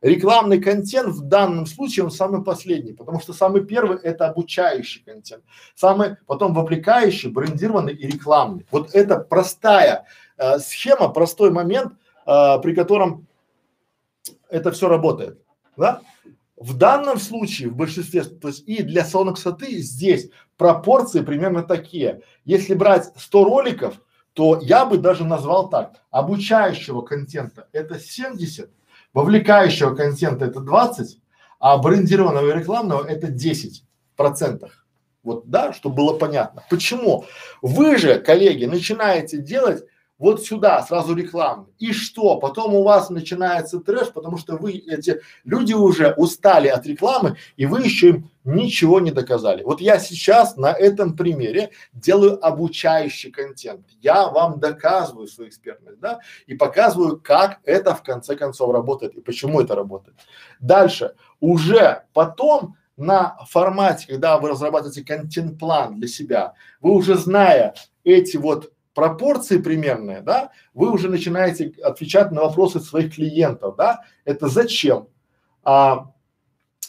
Рекламный 0.00 0.60
контент 0.60 1.08
в 1.08 1.22
данном 1.22 1.66
случае 1.66 2.04
он 2.04 2.10
самый 2.10 2.42
последний, 2.42 2.92
потому 2.92 3.20
что 3.20 3.32
самый 3.32 3.64
первый 3.64 3.98
это 3.98 4.28
обучающий 4.28 5.02
контент, 5.04 5.44
самый 5.74 6.16
потом 6.26 6.54
вовлекающий, 6.54 7.30
брендированный 7.30 7.94
и 7.94 8.06
рекламный. 8.06 8.66
Вот 8.70 8.94
это 8.94 9.18
простая 9.18 10.06
э, 10.38 10.58
схема, 10.58 11.08
простой 11.08 11.50
момент, 11.50 11.92
э, 12.26 12.58
при 12.62 12.74
котором 12.74 13.26
это 14.48 14.70
все 14.70 14.88
работает, 14.88 15.38
да? 15.76 16.00
В 16.56 16.76
данном 16.76 17.18
случае, 17.18 17.70
в 17.70 17.76
большинстве, 17.76 18.22
то 18.22 18.46
есть 18.46 18.62
и 18.68 18.84
для 18.84 19.04
салона 19.04 19.32
красоты 19.32 19.78
здесь 19.78 20.30
пропорции 20.56 21.20
примерно 21.20 21.64
такие. 21.64 22.22
Если 22.44 22.74
брать 22.74 23.10
100 23.16 23.44
роликов, 23.44 24.00
то 24.32 24.60
я 24.62 24.86
бы 24.86 24.98
даже 24.98 25.24
назвал 25.24 25.68
так, 25.68 26.02
обучающего 26.10 27.02
контента 27.02 27.68
это 27.72 27.98
70, 27.98 28.70
Вовлекающего 29.12 29.94
контента 29.94 30.46
это 30.46 30.60
20, 30.60 31.18
а 31.60 31.76
брендированного 31.78 32.50
и 32.50 32.58
рекламного 32.58 33.06
это 33.06 33.28
10 33.28 33.84
процентов. 34.16 34.86
Вот, 35.22 35.48
да, 35.48 35.72
чтобы 35.72 35.96
было 35.96 36.18
понятно. 36.18 36.64
Почему? 36.68 37.26
Вы 37.60 37.96
же, 37.98 38.18
коллеги, 38.18 38.64
начинаете 38.64 39.38
делать 39.38 39.84
вот 40.22 40.44
сюда 40.44 40.80
сразу 40.82 41.16
рекламу. 41.16 41.66
И 41.80 41.92
что? 41.92 42.36
Потом 42.36 42.74
у 42.74 42.84
вас 42.84 43.10
начинается 43.10 43.80
трэш, 43.80 44.12
потому 44.12 44.38
что 44.38 44.56
вы 44.56 44.74
эти 44.74 45.20
люди 45.42 45.72
уже 45.72 46.14
устали 46.16 46.68
от 46.68 46.86
рекламы, 46.86 47.36
и 47.56 47.66
вы 47.66 47.80
еще 47.80 48.08
им 48.10 48.30
ничего 48.44 49.00
не 49.00 49.10
доказали. 49.10 49.64
Вот 49.64 49.80
я 49.80 49.98
сейчас 49.98 50.56
на 50.56 50.70
этом 50.70 51.16
примере 51.16 51.72
делаю 51.92 52.38
обучающий 52.40 53.32
контент. 53.32 53.84
Я 54.00 54.28
вам 54.28 54.60
доказываю 54.60 55.26
свою 55.26 55.50
экспертность, 55.50 55.98
да, 55.98 56.20
и 56.46 56.54
показываю, 56.54 57.20
как 57.20 57.58
это 57.64 57.92
в 57.92 58.04
конце 58.04 58.36
концов 58.36 58.72
работает 58.72 59.16
и 59.16 59.20
почему 59.20 59.60
это 59.60 59.74
работает. 59.74 60.16
Дальше 60.60 61.16
уже 61.40 62.04
потом 62.12 62.76
на 62.96 63.38
формате, 63.48 64.06
когда 64.06 64.38
вы 64.38 64.50
разрабатываете 64.50 65.04
контент-план 65.04 65.98
для 65.98 66.06
себя, 66.06 66.52
вы 66.80 66.92
уже 66.92 67.16
зная 67.16 67.74
эти 68.04 68.36
вот 68.36 68.71
пропорции 68.94 69.58
примерные, 69.58 70.20
да, 70.20 70.50
вы 70.74 70.90
уже 70.90 71.08
начинаете 71.08 71.72
отвечать 71.82 72.30
на 72.32 72.42
вопросы 72.42 72.80
своих 72.80 73.14
клиентов, 73.14 73.76
да, 73.76 74.04
это 74.24 74.48
зачем, 74.48 75.08
а, 75.62 76.12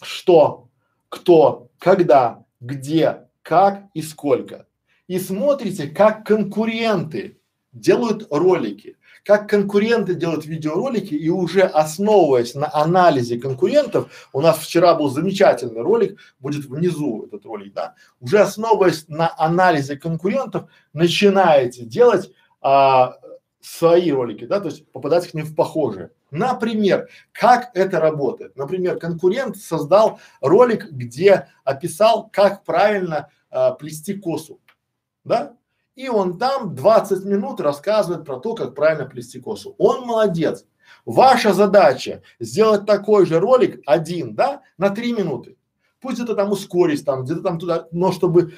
что, 0.01 0.69
кто, 1.09 1.69
когда, 1.79 2.43
где, 2.59 3.27
как? 3.41 3.83
И 3.93 4.01
сколько. 4.01 4.67
И 5.07 5.19
смотрите, 5.19 5.87
как 5.87 6.25
конкуренты 6.25 7.39
делают 7.71 8.27
ролики, 8.31 8.97
как 9.23 9.49
конкуренты 9.49 10.15
делают 10.15 10.45
видеоролики 10.45 11.13
и 11.13 11.29
уже 11.29 11.61
основываясь 11.61 12.55
на 12.55 12.69
анализе 12.73 13.39
конкурентов, 13.39 14.29
у 14.33 14.41
нас 14.41 14.59
вчера 14.59 14.95
был 14.95 15.09
замечательный 15.09 15.81
ролик, 15.81 16.19
будет 16.39 16.65
внизу 16.65 17.25
этот 17.25 17.45
ролик, 17.45 17.73
да, 17.73 17.95
уже 18.19 18.39
основываясь 18.39 19.07
на 19.07 19.33
анализе 19.37 19.97
конкурентов, 19.97 20.69
начинаете 20.91 21.85
делать 21.85 22.31
а, 22.61 23.17
свои 23.61 24.11
ролики, 24.11 24.45
да, 24.45 24.59
то 24.59 24.67
есть 24.67 24.91
попадать 24.91 25.29
к 25.29 25.33
ним 25.33 25.45
в 25.45 25.55
похожие. 25.55 26.11
Например, 26.29 27.07
как 27.31 27.69
это 27.75 27.99
работает? 27.99 28.57
Например, 28.57 28.97
конкурент 28.97 29.55
создал 29.55 30.19
ролик, 30.41 30.91
где 30.91 31.47
описал, 31.63 32.29
как 32.31 32.65
правильно 32.65 33.29
а, 33.49 33.71
плести 33.71 34.15
косу, 34.15 34.59
да, 35.23 35.55
и 35.95 36.09
он 36.09 36.37
там 36.37 36.75
20 36.75 37.25
минут 37.25 37.59
рассказывает 37.61 38.25
про 38.25 38.39
то, 38.39 38.55
как 38.55 38.75
правильно 38.75 39.05
плести 39.05 39.39
косу. 39.39 39.75
Он 39.77 40.05
молодец. 40.05 40.65
Ваша 41.05 41.53
задача 41.53 42.21
сделать 42.39 42.85
такой 42.85 43.25
же 43.25 43.39
ролик 43.39 43.81
один, 43.85 44.35
да, 44.35 44.61
на 44.77 44.89
три 44.89 45.13
минуты. 45.13 45.57
Пусть 46.01 46.19
это 46.19 46.35
там 46.35 46.51
ускорить, 46.51 47.05
там 47.05 47.23
где-то 47.23 47.41
там 47.41 47.59
туда, 47.59 47.87
но 47.91 48.11
чтобы 48.11 48.53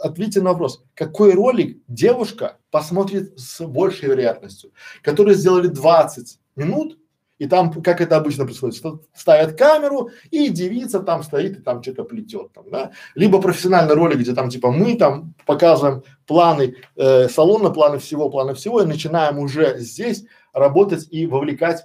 ответить 0.00 0.42
на 0.42 0.50
вопрос, 0.50 0.82
какой 0.94 1.32
ролик 1.32 1.78
девушка 1.86 2.58
посмотрит 2.72 3.38
с 3.38 3.64
большей 3.64 4.08
вероятностью, 4.08 4.72
которые 5.02 5.36
сделали 5.36 5.68
20 5.68 6.40
минут, 6.56 6.98
и 7.38 7.46
там, 7.46 7.72
как 7.82 8.00
это 8.00 8.16
обычно 8.16 8.44
происходит, 8.44 8.82
ставят 9.14 9.56
камеру, 9.56 10.10
и 10.30 10.48
девица 10.48 11.00
там 11.00 11.22
стоит 11.22 11.58
и 11.58 11.62
там 11.62 11.82
что-то 11.82 12.04
плетет 12.04 12.52
там, 12.52 12.70
да. 12.70 12.92
Либо 13.14 13.40
профессиональный 13.40 13.94
ролик, 13.94 14.18
где 14.18 14.34
там 14.34 14.50
типа 14.50 14.70
мы 14.70 14.96
там 14.96 15.34
показываем 15.46 16.02
планы 16.26 16.76
э, 16.96 17.28
салона, 17.28 17.70
планы 17.70 17.98
всего, 17.98 18.28
планы 18.28 18.54
всего, 18.54 18.82
и 18.82 18.86
начинаем 18.86 19.38
уже 19.38 19.78
здесь 19.78 20.24
работать 20.52 21.06
и 21.10 21.26
вовлекать 21.26 21.84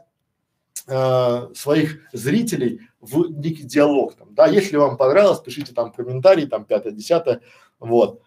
э, 0.88 1.48
своих 1.56 2.00
зрителей 2.14 2.82
в 3.00 3.30
некий 3.30 3.64
диалог 3.64 4.16
там, 4.16 4.34
да. 4.34 4.48
Если 4.48 4.76
вам 4.78 4.98
понравилось, 4.98 5.40
пишите 5.40 5.74
там 5.74 5.92
комментарии, 5.92 6.46
там 6.46 6.66
пятое, 6.66 6.94
десятое, 6.94 7.42
вот. 7.80 8.22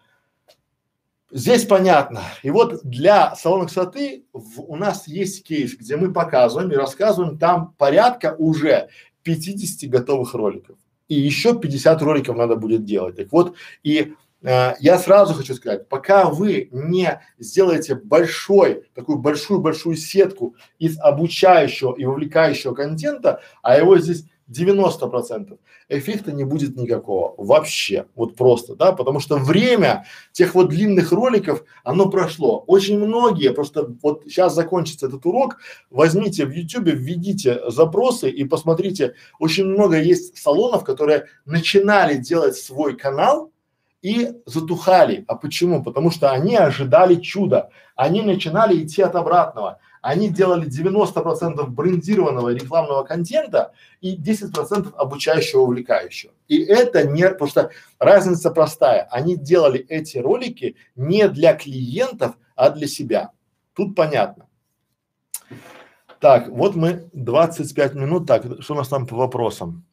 Здесь 1.29 1.65
понятно. 1.65 2.21
И 2.41 2.49
вот 2.49 2.81
для 2.83 3.35
салона 3.35 3.65
красоты 3.65 4.25
в, 4.31 4.61
у 4.61 4.75
нас 4.77 5.07
есть 5.07 5.43
кейс, 5.45 5.75
где 5.75 5.97
мы 5.97 6.13
показываем 6.13 6.71
и 6.71 6.75
рассказываем 6.75 7.37
там 7.37 7.73
порядка 7.77 8.35
уже 8.37 8.87
50 9.23 9.89
готовых 9.89 10.33
роликов. 10.33 10.77
И 11.09 11.15
еще 11.15 11.57
50 11.59 12.01
роликов 12.01 12.37
надо 12.37 12.55
будет 12.55 12.85
делать. 12.85 13.17
Так 13.17 13.31
вот, 13.31 13.55
и 13.83 14.13
э, 14.41 14.73
я 14.79 14.97
сразу 14.97 15.33
хочу 15.33 15.53
сказать, 15.53 15.89
пока 15.89 16.29
вы 16.29 16.69
не 16.71 17.21
сделаете 17.39 17.95
большой, 17.95 18.85
такую 18.93 19.17
большую-большую 19.17 19.97
сетку 19.97 20.55
из 20.79 20.97
обучающего 20.97 21.93
и 21.95 22.05
вовлекающего 22.05 22.73
контента, 22.73 23.41
а 23.61 23.77
его 23.77 23.97
здесь 23.97 24.23
90 24.47 25.07
процентов, 25.07 25.59
эффекта 25.89 26.31
не 26.31 26.43
будет 26.43 26.75
никакого 26.77 27.35
вообще, 27.37 28.05
вот 28.15 28.35
просто, 28.35 28.75
да, 28.75 28.91
потому 28.93 29.19
что 29.19 29.37
время 29.37 30.05
тех 30.31 30.55
вот 30.55 30.69
длинных 30.69 31.11
роликов, 31.11 31.63
оно 31.83 32.09
прошло. 32.09 32.63
Очень 32.67 32.97
многие, 32.99 33.51
просто 33.53 33.93
вот 34.01 34.23
сейчас 34.25 34.55
закончится 34.55 35.07
этот 35.07 35.25
урок, 35.25 35.57
возьмите 35.89 36.45
в 36.45 36.51
YouTube, 36.51 36.87
введите 36.87 37.59
запросы 37.69 38.29
и 38.29 38.43
посмотрите, 38.45 39.15
очень 39.39 39.65
много 39.65 39.99
есть 39.99 40.37
салонов, 40.37 40.83
которые 40.83 41.25
начинали 41.45 42.15
делать 42.15 42.55
свой 42.55 42.95
канал, 42.95 43.51
и 44.01 44.31
затухали. 44.45 45.25
А 45.27 45.35
почему? 45.35 45.83
Потому 45.83 46.11
что 46.11 46.31
они 46.31 46.55
ожидали 46.55 47.15
чуда. 47.15 47.71
Они 47.95 48.21
начинали 48.21 48.83
идти 48.83 49.01
от 49.01 49.15
обратного. 49.15 49.79
Они 50.07 50.29
делали 50.29 50.69
90% 50.69 51.67
брендированного 51.67 52.53
рекламного 52.53 53.03
контента 53.03 53.73
и 53.99 54.15
10% 54.15 54.93
обучающего, 54.95 55.63
увлекающего. 55.63 56.31
И 56.47 56.63
это 56.63 57.05
не, 57.05 57.29
потому 57.29 57.49
что 57.49 57.71
разница 57.99 58.51
простая. 58.51 59.01
Они 59.11 59.35
делали 59.35 59.81
эти 59.89 60.17
ролики 60.17 60.77
не 60.95 61.27
для 61.27 61.55
клиентов, 61.55 62.37
а 62.55 62.69
для 62.69 62.87
себя. 62.87 63.31
Тут 63.73 63.97
понятно. 63.97 64.47
Так, 66.21 66.47
вот 66.47 66.75
мы 66.75 67.09
25 67.11 67.95
минут. 67.95 68.27
Так, 68.27 68.45
что 68.61 68.75
у 68.75 68.77
нас 68.77 68.87
там 68.87 69.07
по 69.07 69.17
вопросам? 69.17 69.83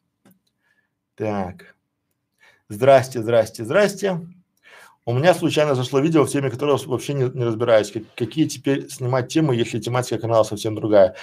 Так. 1.15 1.75
Здрасте, 2.69 3.21
здрасте, 3.21 3.65
здрасте. 3.65 4.21
У 5.07 5.13
меня 5.13 5.35
случайно 5.35 5.75
зашло 5.75 5.99
видео 5.99 6.25
в 6.25 6.31
теме, 6.31 6.49
которого 6.49 6.79
вообще 6.87 7.13
не, 7.13 7.25
не 7.25 7.43
разбираюсь. 7.43 7.91
Как, 7.91 8.03
какие 8.15 8.47
теперь 8.47 8.89
снимать 8.89 9.27
темы, 9.27 9.55
если 9.55 9.79
тематика 9.79 10.17
канала 10.17 10.43
совсем 10.43 10.73
другая? 10.73 11.15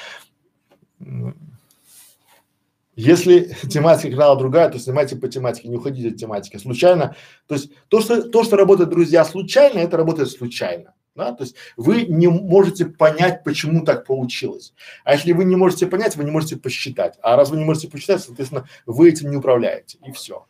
Если 2.95 3.57
тематика 3.69 4.11
канала 4.11 4.39
другая, 4.39 4.71
то 4.71 4.79
снимайте 4.79 5.17
по 5.17 5.27
тематике, 5.27 5.69
не 5.69 5.77
уходите 5.77 6.11
от 6.11 6.17
тематики. 6.17 6.59
Случайно, 6.59 7.17
то 7.49 7.57
есть 7.57 7.73
то, 7.89 8.01
что, 8.01 8.23
то, 8.23 8.45
что 8.45 8.57
работает, 8.57 8.91
друзья, 8.91 9.25
случайно, 9.25 9.81
это 9.81 9.97
работает 9.97 10.31
случайно. 10.31 10.95
Да? 11.17 11.33
То 11.33 11.43
есть 11.43 11.57
вы 11.77 12.03
не 12.03 12.29
можете 12.29 12.87
понять, 12.87 13.43
почему 13.43 13.85
так 13.85 14.07
получилось. 14.07 14.75
А 15.03 15.13
если 15.13 15.33
вы 15.33 15.45
не 15.45 15.57
можете 15.57 15.89
понять, 15.89 16.15
вы 16.15 16.23
не 16.23 16.31
можете 16.31 16.57
посчитать. 16.57 17.19
А 17.21 17.35
раз 17.35 17.51
вы 17.51 17.57
не 17.57 17.65
можете 17.65 17.89
посчитать, 17.89 18.23
соответственно, 18.23 18.69
вы 18.87 19.09
этим 19.09 19.29
не 19.31 19.37
управляете. 19.37 19.99
И 20.07 20.13
все. 20.13 20.47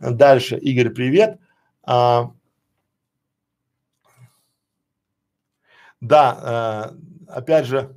Дальше. 0.00 0.56
Игорь, 0.56 0.88
привет. 0.88 1.38
А, 1.84 2.32
да, 6.00 6.92
э, 7.28 7.32
опять 7.32 7.66
же, 7.66 7.94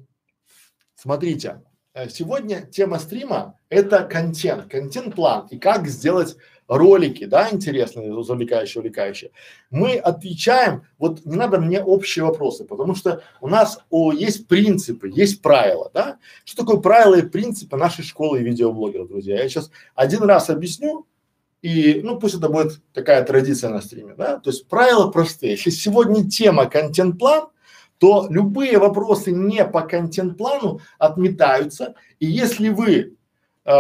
смотрите, 0.96 1.62
э, 1.94 2.10
сегодня 2.10 2.62
тема 2.62 3.00
стрима– 3.00 3.60
это 3.70 4.04
контент, 4.04 4.70
контент-план 4.70 5.48
и 5.50 5.58
как 5.58 5.88
сделать 5.88 6.38
ролики, 6.68 7.26
да, 7.26 7.50
интересные, 7.52 8.24
завлекающие, 8.24 8.82
увлекающие. 8.82 9.32
Мы 9.70 9.98
отвечаем, 9.98 10.84
вот 10.98 11.26
не 11.26 11.36
надо 11.36 11.60
мне 11.60 11.84
общие 11.84 12.26
вопросы, 12.26 12.66
потому 12.66 12.96
что 12.96 13.24
у 13.42 13.48
нас 13.48 13.80
о, 13.90 14.12
есть 14.12 14.48
принципы, 14.48 15.10
есть 15.10 15.42
правила, 15.42 15.92
да. 15.94 16.18
Что 16.44 16.64
такое 16.64 16.82
правила 16.82 17.16
и 17.16 17.28
принципы 17.28 17.78
нашей 17.78 18.04
школы 18.04 18.40
видеоблогеров, 18.40 19.08
друзья? 19.08 19.42
Я 19.42 19.50
сейчас 19.50 19.72
один 19.94 20.24
раз 20.24 20.50
объясню, 20.50 21.06
и, 21.62 22.02
ну, 22.04 22.20
пусть 22.20 22.36
это 22.36 22.50
будет 22.50 22.82
такая 22.94 23.24
традиция 23.24 23.72
на 23.72 23.82
стриме, 23.82 24.14
да. 24.16 24.38
То 24.38 24.52
есть 24.52 24.68
правила 24.68 25.10
простые. 25.10 25.54
Если 25.54 25.72
сегодня 25.72 26.30
тема 26.30 26.66
контент-план, 26.68 27.48
то 27.98 28.28
любые 28.30 28.78
вопросы 28.78 29.32
не 29.32 29.66
по 29.66 29.82
контент-плану 29.82 30.82
отметаются. 31.00 31.96
И 32.20 32.26
если 32.26 32.70
вы 32.70 33.16
э, 33.66 33.72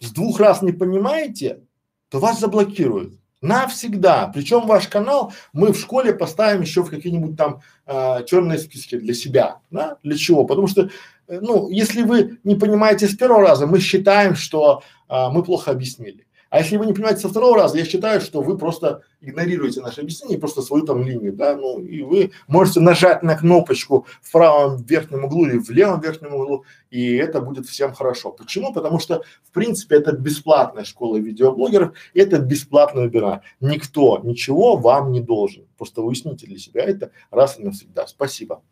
с 0.00 0.10
двух 0.12 0.40
раз 0.40 0.62
не 0.62 0.72
понимаете, 0.72 1.60
то 2.08 2.18
вас 2.18 2.40
заблокируют 2.40 3.14
навсегда. 3.40 4.30
Причем 4.32 4.66
ваш 4.66 4.88
канал 4.88 5.32
мы 5.52 5.72
в 5.72 5.78
школе 5.78 6.14
поставим 6.14 6.62
еще 6.62 6.82
в 6.82 6.90
какие-нибудь 6.90 7.36
там 7.36 7.60
э, 7.86 8.24
черные 8.26 8.58
списки 8.58 8.96
для 8.96 9.14
себя, 9.14 9.60
да? 9.70 9.98
Для 10.02 10.16
чего? 10.16 10.44
Потому 10.44 10.68
что, 10.68 10.90
э, 11.28 11.40
ну, 11.40 11.68
если 11.68 12.02
вы 12.02 12.38
не 12.44 12.54
понимаете 12.54 13.08
с 13.08 13.16
первого 13.16 13.42
раза, 13.42 13.66
мы 13.66 13.80
считаем, 13.80 14.34
что 14.34 14.82
э, 15.08 15.28
мы 15.30 15.42
плохо 15.42 15.70
объяснили. 15.70 16.26
А 16.52 16.58
если 16.58 16.76
вы 16.76 16.84
не 16.84 16.92
понимаете 16.92 17.22
со 17.22 17.30
второго 17.30 17.56
раза, 17.56 17.78
я 17.78 17.86
считаю, 17.86 18.20
что 18.20 18.42
вы 18.42 18.58
просто 18.58 19.00
игнорируете 19.22 19.80
наше 19.80 20.02
объяснение, 20.02 20.38
просто 20.38 20.60
свою 20.60 20.84
там 20.84 21.02
линию, 21.02 21.32
да, 21.32 21.56
ну 21.56 21.80
и 21.80 22.02
вы 22.02 22.32
можете 22.46 22.80
нажать 22.80 23.22
на 23.22 23.38
кнопочку 23.38 24.06
в 24.20 24.30
правом 24.30 24.76
верхнем 24.82 25.24
углу 25.24 25.46
или 25.46 25.56
в 25.56 25.70
левом 25.70 26.02
верхнем 26.02 26.34
углу, 26.34 26.66
и 26.90 27.14
это 27.14 27.40
будет 27.40 27.64
всем 27.64 27.94
хорошо. 27.94 28.32
Почему? 28.32 28.74
Потому 28.74 28.98
что, 28.98 29.22
в 29.42 29.50
принципе, 29.50 29.96
это 29.96 30.12
бесплатная 30.12 30.84
школа 30.84 31.16
видеоблогеров, 31.16 31.96
это 32.12 32.38
бесплатный 32.38 33.04
вебинар. 33.04 33.40
Никто 33.60 34.20
ничего 34.22 34.76
вам 34.76 35.10
не 35.10 35.22
должен. 35.22 35.66
Просто 35.78 36.02
уясните 36.02 36.46
для 36.46 36.58
себя 36.58 36.82
это 36.82 37.12
раз 37.30 37.58
и 37.58 37.64
навсегда. 37.64 38.06
Спасибо. 38.06 38.62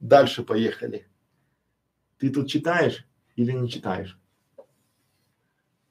Дальше 0.00 0.42
поехали. 0.42 1.06
Ты 2.18 2.30
тут 2.30 2.48
читаешь 2.48 3.06
или 3.36 3.52
не 3.52 3.70
читаешь? 3.70 4.18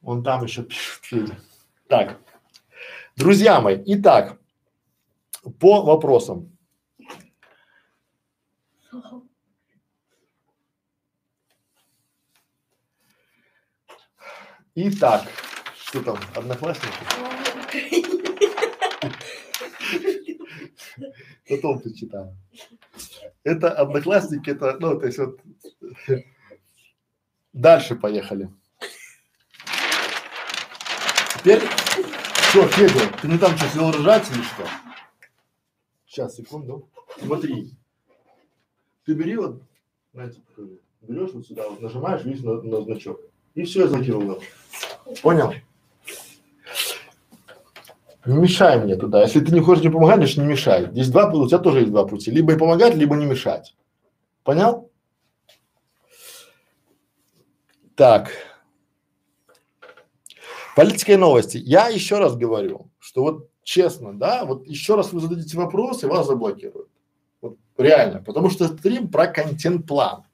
Он 0.06 0.24
там 0.24 0.44
еще 0.44 0.63
пишет. 0.63 1.34
Так, 1.88 2.20
друзья 3.15 3.60
мои, 3.60 3.82
итак, 3.88 4.39
по 5.60 5.82
вопросам. 5.82 6.56
Итак, 14.76 15.24
что 15.76 16.04
там, 16.04 16.18
одноклассники? 16.36 16.94
Потом 21.50 21.80
почитаю. 21.80 22.38
Это 23.44 23.72
одноклассники, 23.72 24.50
это, 24.52 24.78
ну, 24.80 25.00
то 25.00 25.06
есть 25.08 25.18
вот. 25.18 25.39
Дальше 27.54 27.96
поехали. 27.96 28.52
Теперь, 31.45 31.62
что, 32.49 32.67
Федя, 32.69 33.01
ты 33.21 33.27
не 33.27 33.38
там 33.38 33.55
что, 33.55 33.67
сел 33.67 33.91
ржать 33.91 34.27
или 34.31 34.41
что? 34.41 34.63
Сейчас, 36.08 36.36
секунду. 36.36 36.89
Смотри. 37.23 37.69
Ты 39.05 39.13
бери 39.13 39.38
вот, 39.38 39.62
знаете, 40.12 40.41
берешь 41.01 41.34
вот 41.34 41.45
сюда, 41.45 41.69
вот 41.69 41.81
нажимаешь, 41.81 42.23
видишь, 42.23 42.41
на, 42.41 42.60
на 42.63 42.81
значок. 42.81 43.19
И 43.53 43.62
все, 43.62 43.81
я 43.81 43.88
закинул. 43.89 44.41
Понял? 45.21 45.53
Не 48.25 48.38
мешай 48.38 48.84
мне 48.84 48.95
туда. 48.95 49.21
Если 49.21 49.39
ты 49.39 49.53
не 49.53 49.60
хочешь 49.60 49.84
мне 49.84 49.93
помогать, 49.93 50.17
значит 50.17 50.38
не 50.38 50.45
мешай. 50.45 50.89
Здесь 50.89 51.10
два 51.12 51.29
пути, 51.29 51.43
у 51.43 51.47
тебя 51.47 51.60
тоже 51.60 51.81
есть 51.81 51.91
два 51.91 52.08
пути. 52.08 52.31
Либо 52.31 52.53
и 52.53 52.58
помогать, 52.58 52.95
либо 52.95 53.15
не 53.15 53.27
мешать. 53.27 53.75
Понял? 54.43 54.89
Так. 57.93 58.31
Политика 60.75 61.13
и 61.13 61.15
новости. 61.15 61.57
Я 61.57 61.88
еще 61.88 62.19
раз 62.19 62.35
говорю, 62.35 62.91
что 62.99 63.21
вот 63.21 63.49
честно, 63.63 64.13
да, 64.13 64.45
вот 64.45 64.67
еще 64.67 64.95
раз 64.95 65.13
вы 65.13 65.21
зададите 65.21 65.57
вопрос, 65.57 66.03
и 66.03 66.07
вас 66.07 66.27
заблокируют. 66.27 66.89
Вот 67.41 67.57
реально, 67.77 68.21
потому 68.21 68.49
что 68.49 68.67
стрим 68.67 69.07
про 69.09 69.27
контент-план, 69.27 70.25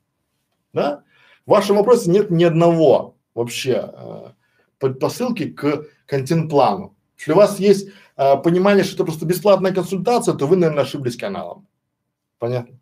да. 0.73 1.03
В 1.45 1.51
вашем 1.51 1.75
вопросе 1.77 2.09
нет 2.09 2.31
ни 2.31 2.43
одного 2.43 3.17
вообще 3.33 3.91
э, 3.93 4.31
предпосылки 4.79 5.49
к 5.49 5.85
контент-плану. 6.05 6.95
Если 7.17 7.33
у 7.33 7.35
вас 7.35 7.59
есть 7.59 7.89
э, 8.17 8.37
понимание, 8.37 8.83
что 8.83 8.95
это 8.95 9.05
просто 9.05 9.25
бесплатная 9.25 9.73
консультация, 9.73 10.33
то 10.33 10.47
вы, 10.47 10.55
наверное, 10.55 10.83
ошиблись 10.83 11.17
каналом. 11.17 11.67
Понятно? 12.39 12.79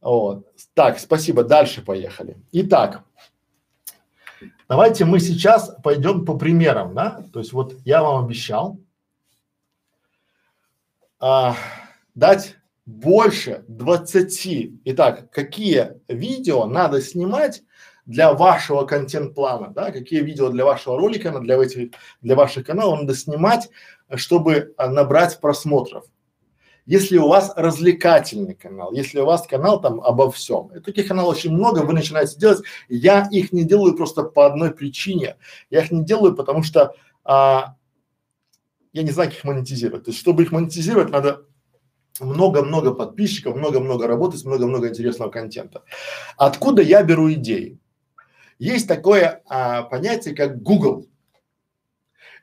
Вот. 0.00 0.46
Так, 0.74 0.98
спасибо. 0.98 1.44
Дальше 1.44 1.82
поехали. 1.82 2.36
Итак, 2.52 3.04
Давайте 4.68 5.06
мы 5.06 5.18
сейчас 5.18 5.74
пойдем 5.82 6.26
по 6.26 6.36
примерам, 6.36 6.94
да? 6.94 7.24
То 7.32 7.38
есть 7.38 7.54
вот 7.54 7.76
я 7.86 8.02
вам 8.02 8.22
обещал 8.22 8.78
а, 11.18 11.56
дать 12.14 12.56
больше 12.84 13.64
20. 13.68 14.82
Итак, 14.84 15.30
какие 15.30 15.94
видео 16.06 16.66
надо 16.66 17.00
снимать 17.00 17.62
для 18.04 18.34
вашего 18.34 18.84
контент-плана, 18.84 19.68
да? 19.68 19.90
Какие 19.90 20.20
видео 20.20 20.50
для 20.50 20.66
вашего 20.66 20.98
ролика, 20.98 21.30
для 21.40 21.56
этих, 21.56 21.92
для 22.20 22.36
ваших 22.36 22.66
каналов 22.66 23.00
надо 23.00 23.14
снимать, 23.14 23.70
чтобы 24.16 24.74
а, 24.76 24.88
набрать 24.88 25.40
просмотров 25.40 26.04
если 26.88 27.18
у 27.18 27.28
вас 27.28 27.52
развлекательный 27.54 28.54
канал, 28.54 28.92
если 28.94 29.20
у 29.20 29.26
вас 29.26 29.46
канал 29.46 29.78
там 29.78 30.00
обо 30.00 30.30
всем. 30.30 30.68
И 30.68 30.80
таких 30.80 31.06
каналов 31.06 31.36
очень 31.36 31.52
много, 31.52 31.80
вы 31.80 31.92
начинаете 31.92 32.38
делать. 32.38 32.62
Я 32.88 33.28
их 33.30 33.52
не 33.52 33.64
делаю 33.64 33.94
просто 33.94 34.22
по 34.22 34.46
одной 34.46 34.70
причине. 34.70 35.36
Я 35.68 35.82
их 35.82 35.90
не 35.90 36.02
делаю, 36.02 36.34
потому 36.34 36.62
что 36.62 36.94
а, 37.24 37.74
я 38.94 39.02
не 39.02 39.10
знаю, 39.10 39.28
как 39.28 39.40
их 39.40 39.44
монетизировать. 39.44 40.04
То 40.06 40.12
есть, 40.12 40.18
чтобы 40.18 40.44
их 40.44 40.50
монетизировать, 40.50 41.10
надо 41.10 41.44
много-много 42.20 42.94
подписчиков, 42.94 43.54
много-много 43.54 44.06
работать, 44.06 44.46
много-много 44.46 44.88
интересного 44.88 45.28
контента. 45.28 45.82
Откуда 46.38 46.80
я 46.80 47.02
беру 47.02 47.30
идеи? 47.34 47.78
Есть 48.58 48.88
такое 48.88 49.42
а, 49.44 49.82
понятие, 49.82 50.34
как 50.34 50.62
Google. 50.62 51.06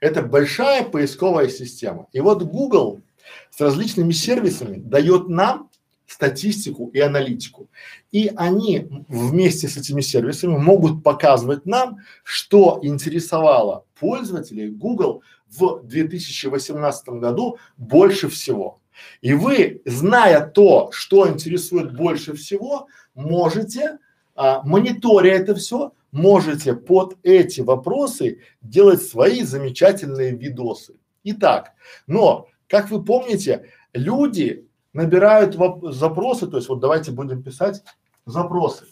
Это 0.01 0.21
большая 0.21 0.83
поисковая 0.83 1.47
система. 1.47 2.09
И 2.11 2.19
вот 2.19 2.43
Google 2.43 3.01
с 3.49 3.59
различными 3.61 4.11
сервисами 4.11 4.77
дает 4.77 5.29
нам 5.29 5.69
статистику 6.07 6.89
и 6.93 6.99
аналитику. 6.99 7.69
И 8.11 8.31
они 8.35 8.87
вместе 9.07 9.67
с 9.67 9.77
этими 9.77 10.01
сервисами 10.01 10.57
могут 10.57 11.03
показывать 11.03 11.65
нам, 11.65 11.97
что 12.23 12.79
интересовало 12.83 13.85
пользователей 13.99 14.69
Google 14.69 15.23
в 15.49 15.81
2018 15.83 17.09
году 17.09 17.57
больше 17.77 18.29
всего. 18.29 18.79
И 19.21 19.33
вы, 19.33 19.81
зная 19.85 20.45
то, 20.45 20.89
что 20.91 21.27
интересует 21.27 21.95
больше 21.95 22.33
всего, 22.33 22.87
можете, 23.13 23.97
а, 24.35 24.61
мониторя 24.63 25.33
это 25.33 25.55
все, 25.55 25.91
можете 26.11 26.73
под 26.73 27.17
эти 27.23 27.61
вопросы 27.61 28.39
делать 28.61 29.03
свои 29.03 29.43
замечательные 29.43 30.31
видосы. 30.31 30.95
Итак, 31.23 31.73
но, 32.07 32.47
как 32.67 32.89
вы 32.89 33.03
помните, 33.03 33.69
люди 33.93 34.67
набирают 34.93 35.55
запросы, 35.93 36.47
то 36.47 36.57
есть 36.57 36.69
вот 36.69 36.79
давайте 36.79 37.11
будем 37.11 37.43
писать 37.43 37.83
запросы. 38.25 38.85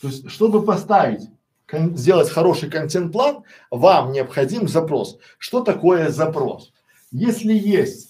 То 0.00 0.08
есть, 0.08 0.30
чтобы 0.30 0.64
поставить, 0.64 1.28
сделать 1.70 2.30
хороший 2.30 2.70
контент-план, 2.70 3.44
вам 3.70 4.12
необходим 4.12 4.66
запрос. 4.66 5.18
Что 5.38 5.60
такое 5.60 6.08
запрос? 6.08 6.72
Если 7.12 7.52
есть 7.52 8.08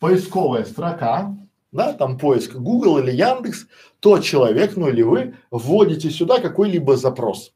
поисковая 0.00 0.64
строка, 0.64 1.36
да, 1.70 1.92
там 1.92 2.18
поиск 2.18 2.54
Google 2.54 2.98
или 2.98 3.12
Яндекс, 3.12 3.66
то 4.00 4.18
человек, 4.18 4.76
ну 4.76 4.88
или 4.88 5.02
вы, 5.02 5.36
вводите 5.50 6.10
сюда 6.10 6.40
какой-либо 6.40 6.96
запрос 6.96 7.52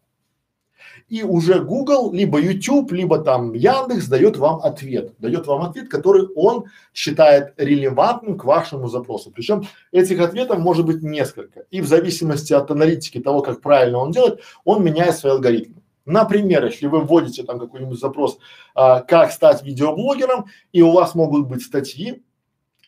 и 1.12 1.22
уже 1.22 1.60
Google, 1.60 2.10
либо 2.10 2.40
YouTube, 2.40 2.90
либо 2.92 3.18
там 3.18 3.52
Яндекс 3.52 4.06
дает 4.06 4.38
вам 4.38 4.60
ответ, 4.62 5.12
дает 5.18 5.46
вам 5.46 5.60
ответ, 5.60 5.90
который 5.90 6.26
он 6.34 6.64
считает 6.94 7.52
релевантным 7.58 8.38
к 8.38 8.44
вашему 8.44 8.88
запросу. 8.88 9.30
Причем 9.30 9.64
этих 9.90 10.18
ответов 10.20 10.58
может 10.58 10.86
быть 10.86 11.02
несколько. 11.02 11.66
И 11.70 11.82
в 11.82 11.86
зависимости 11.86 12.54
от 12.54 12.70
аналитики 12.70 13.20
того, 13.20 13.42
как 13.42 13.60
правильно 13.60 13.98
он 13.98 14.10
делает, 14.10 14.40
он 14.64 14.82
меняет 14.82 15.14
свои 15.14 15.32
алгоритмы. 15.32 15.82
Например, 16.06 16.64
если 16.64 16.86
вы 16.86 17.02
вводите 17.02 17.42
там 17.42 17.58
какой-нибудь 17.58 18.00
запрос, 18.00 18.38
а, 18.74 19.00
как 19.00 19.32
стать 19.32 19.62
видеоблогером, 19.62 20.46
и 20.72 20.80
у 20.80 20.92
вас 20.92 21.14
могут 21.14 21.46
быть 21.46 21.60
статьи, 21.60 22.22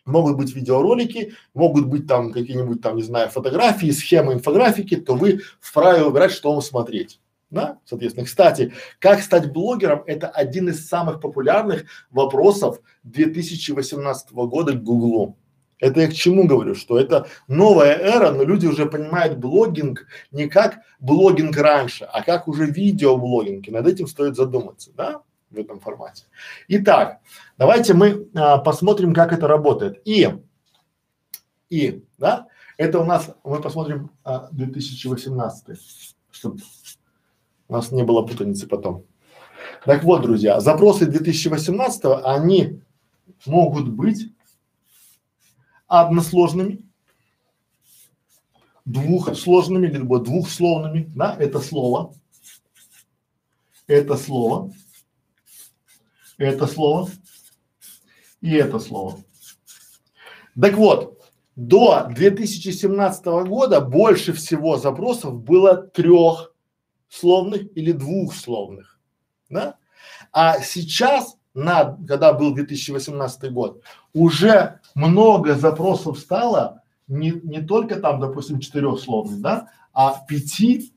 могут 0.03 0.35
быть 0.35 0.55
видеоролики, 0.55 1.33
могут 1.53 1.85
быть 1.85 2.07
там 2.07 2.31
какие-нибудь 2.31 2.81
там, 2.81 2.95
не 2.95 3.03
знаю, 3.03 3.29
фотографии, 3.29 3.91
схемы, 3.91 4.33
инфографики, 4.33 4.95
то 4.95 5.13
вы 5.13 5.41
вправе 5.59 6.03
выбирать, 6.03 6.31
что 6.31 6.51
вам 6.51 6.63
смотреть 6.63 7.19
да, 7.49 7.79
соответственно. 7.85 8.25
Кстати, 8.25 8.73
как 8.99 9.21
стать 9.21 9.51
блогером– 9.51 10.03
это 10.07 10.27
один 10.27 10.69
из 10.69 10.87
самых 10.87 11.21
популярных 11.21 11.85
вопросов 12.09 12.79
2018 13.03 14.31
года 14.31 14.73
к 14.73 14.83
Гуглу. 14.83 15.37
Это 15.79 16.01
я 16.01 16.07
к 16.07 16.13
чему 16.13 16.47
говорю, 16.47 16.73
что 16.73 16.97
это 16.97 17.27
новая 17.47 17.95
эра, 17.97 18.31
но 18.31 18.43
люди 18.43 18.65
уже 18.65 18.85
понимают 18.85 19.37
блогинг 19.37 20.07
не 20.31 20.47
как 20.47 20.79
блогинг 20.99 21.55
раньше, 21.57 22.05
а 22.05 22.23
как 22.23 22.47
уже 22.47 22.65
видеоблогинг. 22.65 23.67
И 23.67 23.71
над 23.71 23.85
этим 23.85 24.07
стоит 24.07 24.35
задуматься, 24.35 24.91
да, 24.95 25.21
в 25.49 25.59
этом 25.59 25.79
формате. 25.79 26.23
Итак, 26.69 27.19
давайте 27.57 27.93
мы 27.93 28.27
а, 28.35 28.57
посмотрим, 28.59 29.13
как 29.13 29.33
это 29.33 29.47
работает. 29.47 30.01
И, 30.05 30.29
и, 31.69 32.03
да, 32.17 32.47
это 32.77 32.99
у 32.99 33.03
нас, 33.03 33.35
мы 33.43 33.61
посмотрим 33.61 34.11
а, 34.23 34.47
2018, 34.51 35.77
чтобы 36.31 36.59
у 37.67 37.73
нас 37.73 37.91
не 37.91 38.03
было 38.03 38.21
путаницы 38.21 38.67
потом. 38.67 39.05
Так 39.85 40.03
вот, 40.03 40.21
друзья, 40.21 40.59
запросы 40.59 41.05
2018 41.05 42.03
они 42.23 42.81
могут 43.45 43.89
быть 43.89 44.31
односложными, 45.87 46.81
двухсложными, 48.85 49.87
либо 49.87 50.19
двухсловными, 50.19 51.11
да, 51.15 51.35
это 51.39 51.59
слово, 51.59 52.13
это 53.87 54.15
слово, 54.15 54.73
это 56.37 56.67
слово 56.67 57.09
и 58.41 58.51
это 58.53 58.79
слово. 58.79 59.19
Так 60.59 60.75
вот, 60.75 61.21
до 61.55 62.07
2017 62.09 63.25
года 63.47 63.81
больше 63.81 64.33
всего 64.33 64.77
запросов 64.77 65.41
было 65.41 65.77
трех 65.77 66.54
словных 67.15 67.75
или 67.75 67.91
двухсловных, 67.91 68.99
да? 69.49 69.77
А 70.31 70.59
сейчас, 70.59 71.37
на, 71.53 71.97
когда 72.07 72.33
был 72.33 72.53
2018 72.53 73.51
год, 73.51 73.81
уже 74.13 74.79
много 74.93 75.55
запросов 75.55 76.19
стало 76.19 76.83
не, 77.07 77.31
не 77.31 77.61
только 77.61 77.95
там, 77.97 78.19
допустим, 78.19 78.59
четырехсловных, 78.59 79.41
да, 79.41 79.69
а 79.93 80.25
пяти 80.27 80.93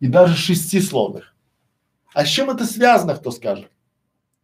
и 0.00 0.06
даже 0.06 0.34
шестисловных. 0.34 1.34
А 2.14 2.24
с 2.24 2.28
чем 2.28 2.50
это 2.50 2.66
связано, 2.66 3.14
кто 3.14 3.30
скажет? 3.30 3.70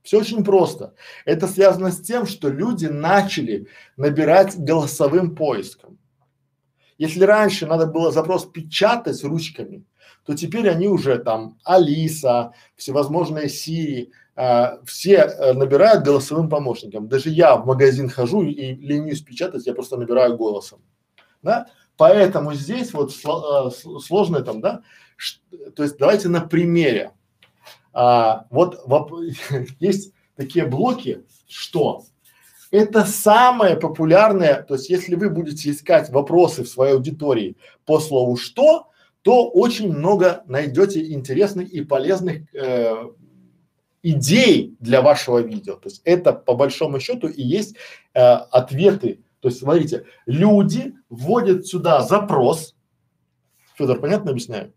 Все 0.02 0.20
очень 0.20 0.42
просто. 0.42 0.94
Это 1.26 1.46
связано 1.46 1.90
с 1.90 2.00
тем, 2.00 2.26
что 2.26 2.48
люди 2.48 2.86
начали 2.86 3.66
набирать 3.96 4.56
голосовым 4.56 5.36
поиском. 5.36 5.98
Если 6.96 7.22
раньше 7.24 7.66
надо 7.66 7.86
было 7.86 8.10
запрос 8.10 8.46
печатать 8.46 9.22
ручками, 9.22 9.84
то 10.28 10.36
теперь 10.36 10.68
они 10.68 10.88
уже 10.88 11.16
там 11.16 11.56
Алиса, 11.64 12.52
всевозможные 12.76 13.46
Siri, 13.46 14.10
а, 14.36 14.78
все 14.84 15.22
а, 15.22 15.54
набирают 15.54 16.04
голосовым 16.04 16.50
помощником. 16.50 17.08
Даже 17.08 17.30
я 17.30 17.56
в 17.56 17.64
магазин 17.64 18.10
хожу 18.10 18.42
и 18.42 18.74
ленюсь 18.74 19.22
печатать, 19.22 19.66
я 19.66 19.72
просто 19.72 19.96
набираю 19.96 20.36
голосом. 20.36 20.82
Да? 21.40 21.68
Поэтому 21.96 22.52
здесь 22.52 22.92
вот 22.92 23.14
сло, 23.14 23.68
а, 23.68 23.70
сложно 23.70 24.42
там, 24.42 24.60
да, 24.60 24.82
Ш, 25.16 25.38
то 25.74 25.82
есть 25.82 25.96
давайте 25.96 26.28
на 26.28 26.42
примере. 26.42 27.12
А, 27.94 28.44
вот 28.50 28.82
воп, 28.84 29.14
есть 29.80 30.12
такие 30.36 30.66
блоки, 30.66 31.24
что 31.48 32.04
это 32.70 33.06
самое 33.06 33.76
популярное, 33.76 34.62
то 34.62 34.74
есть 34.74 34.90
если 34.90 35.14
вы 35.14 35.30
будете 35.30 35.70
искать 35.70 36.10
вопросы 36.10 36.64
в 36.64 36.68
своей 36.68 36.92
аудитории 36.92 37.56
по 37.86 37.98
слову 37.98 38.36
«что», 38.36 38.88
то 39.22 39.48
очень 39.48 39.92
много 39.92 40.42
найдете 40.46 41.12
интересных 41.12 41.70
и 41.70 41.82
полезных 41.82 42.54
э, 42.54 42.94
идей 44.02 44.76
для 44.80 45.02
вашего 45.02 45.38
видео. 45.38 45.74
То 45.74 45.88
есть 45.88 46.00
это 46.04 46.32
по 46.32 46.54
большому 46.54 47.00
счету 47.00 47.28
и 47.28 47.42
есть 47.42 47.76
э, 48.14 48.20
ответы. 48.20 49.20
То 49.40 49.48
есть 49.48 49.60
смотрите, 49.60 50.06
люди 50.26 50.94
вводят 51.08 51.66
сюда 51.66 52.02
запрос. 52.02 52.74
Федор, 53.76 54.00
понятно 54.00 54.30
объясняю? 54.30 54.72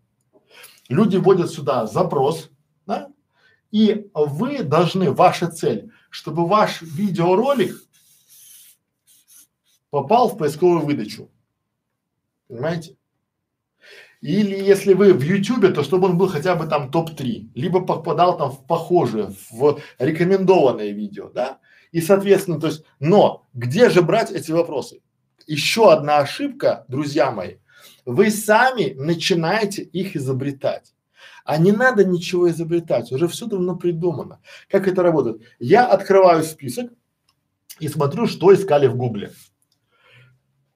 Люди 0.90 1.18
вводят 1.18 1.50
сюда 1.50 1.88
запрос, 1.88 2.50
да? 2.86 3.10
И 3.72 4.10
вы 4.14 4.64
должны, 4.64 5.12
ваша 5.12 5.48
цель, 5.48 5.92
чтобы 6.10 6.46
ваш 6.46 6.82
видеоролик 6.82 7.76
попал 9.90 10.28
в 10.28 10.38
поисковую 10.38 10.82
выдачу. 10.82 11.32
Понимаете? 12.48 12.98
Или 14.22 14.56
если 14.56 14.94
вы 14.94 15.14
в 15.14 15.22
Ютубе, 15.22 15.70
то 15.70 15.84
чтобы 15.84 16.08
он 16.08 16.18
был 16.18 16.28
хотя 16.28 16.56
бы 16.56 16.68
там 16.68 16.92
топ-3, 16.92 17.50
либо 17.56 17.82
попадал 17.82 18.38
там 18.38 18.52
в 18.52 18.66
похожие, 18.68 19.34
в 19.50 19.80
рекомендованные 19.98 20.94
видео, 20.94 21.30
да? 21.30 21.60
И 21.92 22.02
соответственно, 22.02 22.60
то 22.60 22.68
есть, 22.68 22.84
но 23.00 23.48
где 23.54 23.90
же 23.90 24.04
брать 24.04 24.32
эти 24.32 24.52
вопросы? 24.52 25.02
Еще 25.48 25.92
одна 25.92 26.20
ошибка, 26.20 26.86
друзья 26.88 27.32
мои, 27.32 27.56
вы 28.06 28.30
сами 28.30 28.94
начинаете 28.94 29.82
их 29.82 30.16
изобретать. 30.16 30.94
А 31.44 31.58
не 31.58 31.72
надо 31.72 32.06
ничего 32.06 32.48
изобретать, 32.50 33.12
уже 33.12 33.28
все 33.28 33.48
давно 33.48 33.76
придумано. 33.76 34.40
Как 34.70 34.88
это 34.88 35.02
работает? 35.02 35.42
Я 35.60 35.88
открываю 35.88 36.44
список 36.44 36.92
и 37.80 37.88
смотрю, 37.88 38.28
что 38.28 38.54
искали 38.54 38.86
в 38.86 38.96
гугле. 38.96 39.32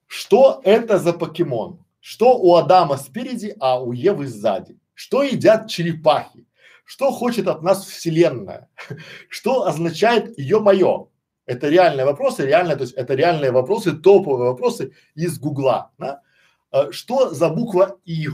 Что 0.07 0.61
это 0.63 0.97
за 0.97 1.13
покемон? 1.13 1.84
Что 2.07 2.37
у 2.37 2.53
Адама 2.53 2.97
спереди, 2.97 3.55
а 3.59 3.81
у 3.81 3.91
Евы 3.91 4.27
сзади? 4.27 4.77
Что 4.93 5.23
едят 5.23 5.67
черепахи? 5.67 6.45
Что 6.83 7.09
хочет 7.09 7.47
от 7.47 7.63
нас 7.63 7.83
Вселенная? 7.83 8.69
Что 9.27 9.65
означает 9.65 10.37
ё-моё? 10.37 11.07
Это 11.47 11.67
реальные 11.67 12.05
вопросы, 12.05 12.45
реально, 12.45 12.75
то 12.75 12.83
есть 12.83 12.93
это 12.93 13.15
реальные 13.15 13.51
вопросы, 13.51 13.93
топовые 13.93 14.51
вопросы 14.51 14.93
из 15.15 15.39
Гугла. 15.39 15.93
Да? 15.97 16.21
А, 16.69 16.91
что 16.91 17.33
за 17.33 17.49
буква 17.49 17.97
И? 18.05 18.27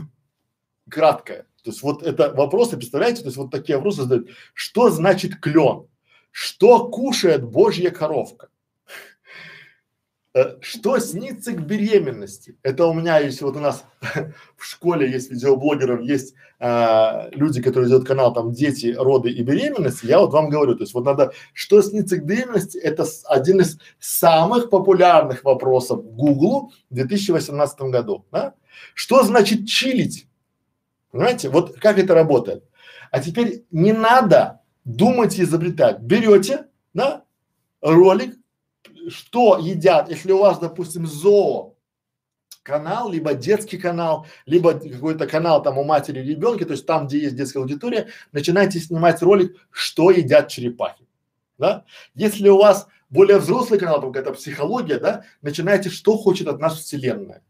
Краткая. 0.90 1.46
То 1.64 1.70
есть 1.70 1.82
вот 1.82 2.02
это 2.02 2.34
вопросы, 2.34 2.76
представляете, 2.76 3.22
то 3.22 3.28
есть 3.28 3.38
вот 3.38 3.50
такие 3.50 3.76
вопросы 3.76 4.02
задают. 4.02 4.28
Что 4.52 4.90
значит 4.90 5.40
клен? 5.40 5.86
Что 6.30 6.90
кушает 6.90 7.42
божья 7.42 7.88
коровка? 7.88 8.50
Э, 10.34 10.56
что 10.60 10.98
снится 10.98 11.52
к 11.52 11.66
беременности? 11.66 12.56
Это 12.62 12.86
у 12.86 12.94
меня 12.94 13.18
есть, 13.18 13.42
вот 13.42 13.56
у 13.56 13.60
нас 13.60 13.84
в 14.56 14.64
школе 14.64 15.10
есть 15.10 15.30
видеоблогеров, 15.30 16.00
есть 16.00 16.34
а, 16.58 17.28
люди, 17.32 17.60
которые 17.60 17.88
делают 17.88 18.06
канал 18.06 18.32
там 18.32 18.52
дети, 18.52 18.94
роды 18.96 19.30
и 19.30 19.42
беременность. 19.42 20.04
Я 20.04 20.20
вот 20.20 20.32
вам 20.32 20.48
говорю, 20.48 20.74
то 20.74 20.84
есть 20.84 20.94
вот 20.94 21.04
надо, 21.04 21.32
что 21.52 21.82
снится 21.82 22.16
к 22.16 22.24
беременности, 22.24 22.78
это 22.78 23.04
один 23.26 23.60
из 23.60 23.78
самых 23.98 24.70
популярных 24.70 25.44
вопросов 25.44 26.04
Гуглу 26.04 26.72
в 26.88 26.94
2018 26.94 27.80
году. 27.82 28.24
Да? 28.30 28.54
Что 28.94 29.24
значит 29.24 29.66
чилить? 29.66 30.28
Понимаете? 31.10 31.50
Вот 31.50 31.78
как 31.78 31.98
это 31.98 32.14
работает. 32.14 32.64
А 33.10 33.20
теперь 33.20 33.64
не 33.70 33.92
надо 33.92 34.60
думать 34.84 35.38
и 35.38 35.42
изобретать. 35.42 35.98
Берете, 36.00 36.66
да, 36.94 37.24
ролик, 37.82 38.36
что 39.08 39.58
едят, 39.58 40.10
если 40.10 40.32
у 40.32 40.38
вас, 40.38 40.58
допустим, 40.58 41.06
зоо 41.06 41.76
канал, 42.62 43.10
либо 43.10 43.34
детский 43.34 43.78
канал, 43.78 44.26
либо 44.46 44.74
какой-то 44.74 45.26
канал 45.26 45.62
там 45.62 45.78
у 45.78 45.84
матери 45.84 46.20
ребенка, 46.20 46.64
то 46.64 46.72
есть 46.72 46.86
там, 46.86 47.06
где 47.06 47.18
есть 47.18 47.36
детская 47.36 47.58
аудитория, 47.60 48.08
начинайте 48.30 48.78
снимать 48.78 49.22
ролик, 49.22 49.56
что 49.70 50.10
едят 50.10 50.48
черепахи, 50.48 51.06
да. 51.58 51.84
Если 52.14 52.48
у 52.48 52.58
вас 52.58 52.86
более 53.10 53.38
взрослый 53.38 53.78
канал, 53.78 54.00
там 54.00 54.12
какая-то 54.12 54.34
психология, 54.34 54.98
да, 54.98 55.24
начинайте, 55.42 55.90
что 55.90 56.16
хочет 56.16 56.48
от 56.48 56.60
нас 56.60 56.78
Вселенная. 56.78 57.42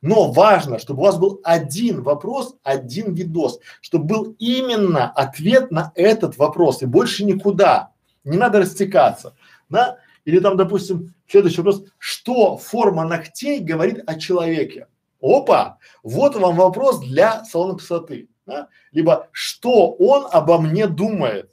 Но 0.00 0.30
важно, 0.30 0.78
чтобы 0.78 1.00
у 1.00 1.04
вас 1.04 1.18
был 1.18 1.40
один 1.42 2.02
вопрос, 2.02 2.56
один 2.62 3.14
видос, 3.14 3.58
чтобы 3.80 4.04
был 4.04 4.36
именно 4.38 5.10
ответ 5.10 5.70
на 5.70 5.92
этот 5.94 6.36
вопрос 6.38 6.82
и 6.82 6.86
больше 6.86 7.24
никуда. 7.24 7.92
Не 8.24 8.36
надо 8.36 8.60
растекаться, 8.60 9.34
да? 9.68 9.98
Или 10.28 10.40
там, 10.40 10.58
допустим, 10.58 11.14
следующий 11.26 11.62
вопрос, 11.62 11.84
что 11.96 12.58
форма 12.58 13.04
ногтей 13.04 13.60
говорит 13.60 14.02
о 14.06 14.18
человеке? 14.18 14.86
Опа, 15.22 15.78
вот 16.02 16.36
вам 16.36 16.54
вопрос 16.54 17.00
для 17.00 17.46
салона 17.46 17.78
красоты, 17.78 18.28
да? 18.44 18.68
Либо 18.92 19.30
что 19.32 19.90
он 19.92 20.28
обо 20.30 20.58
мне 20.58 20.86
думает? 20.86 21.50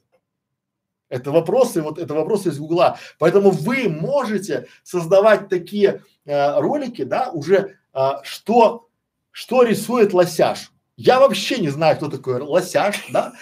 Это 1.07 1.31
вопросы, 1.31 1.81
вот 1.81 1.99
это 1.99 2.13
вопросы 2.15 2.49
из 2.49 2.59
Гугла. 2.59 2.99
Поэтому 3.17 3.51
вы 3.51 3.87
можете 3.87 4.67
создавать 4.83 5.47
такие 5.47 6.03
э, 6.25 6.59
ролики, 6.59 7.05
да, 7.05 7.29
уже 7.31 7.77
а, 7.93 8.21
что, 8.23 8.89
что 9.31 9.63
рисует 9.63 10.13
лосяш. 10.13 10.73
Я 10.97 11.19
вообще 11.19 11.57
не 11.59 11.69
знаю, 11.69 11.97
кто 11.97 12.09
такой 12.09 12.41
лосяш, 12.41 13.07
да? 13.11 13.33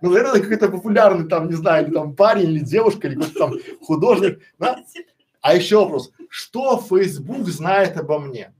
Ну, 0.00 0.10
наверное, 0.10 0.40
какой-то 0.40 0.68
популярный 0.68 1.28
там, 1.28 1.48
не 1.48 1.54
знаю, 1.54 1.86
или 1.86 1.94
там 1.94 2.16
парень, 2.16 2.50
или 2.50 2.58
девушка, 2.58 3.06
или 3.06 3.14
какой-то 3.14 3.38
там 3.38 3.52
художник, 3.82 4.40
да? 4.58 4.80
А 5.40 5.54
еще 5.54 5.78
вопрос, 5.78 6.10
что 6.28 6.78
Facebook 6.78 7.46
знает 7.48 7.96
обо 7.96 8.18
мне? 8.18 8.52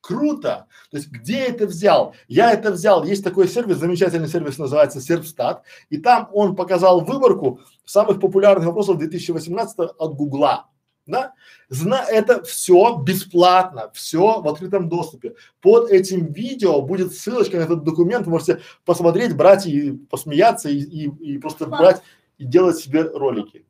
Круто! 0.00 0.66
То 0.90 0.96
есть 0.96 1.10
где 1.10 1.40
это 1.40 1.66
взял? 1.66 2.14
Я 2.26 2.52
это 2.52 2.72
взял, 2.72 3.04
есть 3.04 3.22
такой 3.22 3.48
сервис, 3.48 3.76
замечательный 3.76 4.28
сервис, 4.28 4.56
называется 4.56 5.00
Сервстат, 5.00 5.62
и 5.90 5.98
там 5.98 6.30
он 6.32 6.56
показал 6.56 7.02
выборку 7.02 7.60
самых 7.84 8.18
популярных 8.18 8.66
вопросов 8.66 8.96
2018 8.96 9.78
от 9.78 10.14
Гугла 10.14 10.70
да? 11.06 11.34
Зна 11.68 12.04
это 12.04 12.42
все 12.42 12.96
бесплатно, 12.96 13.90
все 13.94 14.40
в 14.40 14.48
открытом 14.48 14.88
доступе. 14.88 15.34
Под 15.60 15.90
этим 15.90 16.32
видео 16.32 16.82
будет 16.82 17.12
ссылочка 17.14 17.58
на 17.58 17.62
этот 17.62 17.84
документ, 17.84 18.26
вы 18.26 18.32
можете 18.32 18.60
посмотреть, 18.84 19.36
брать 19.36 19.66
и 19.66 19.92
посмеяться 19.92 20.68
и, 20.68 20.78
и, 20.78 21.34
и 21.34 21.38
просто 21.38 21.66
Класс. 21.66 21.80
брать 21.80 22.02
и 22.38 22.44
делать 22.44 22.78
себе 22.78 23.02
ролики. 23.02 23.64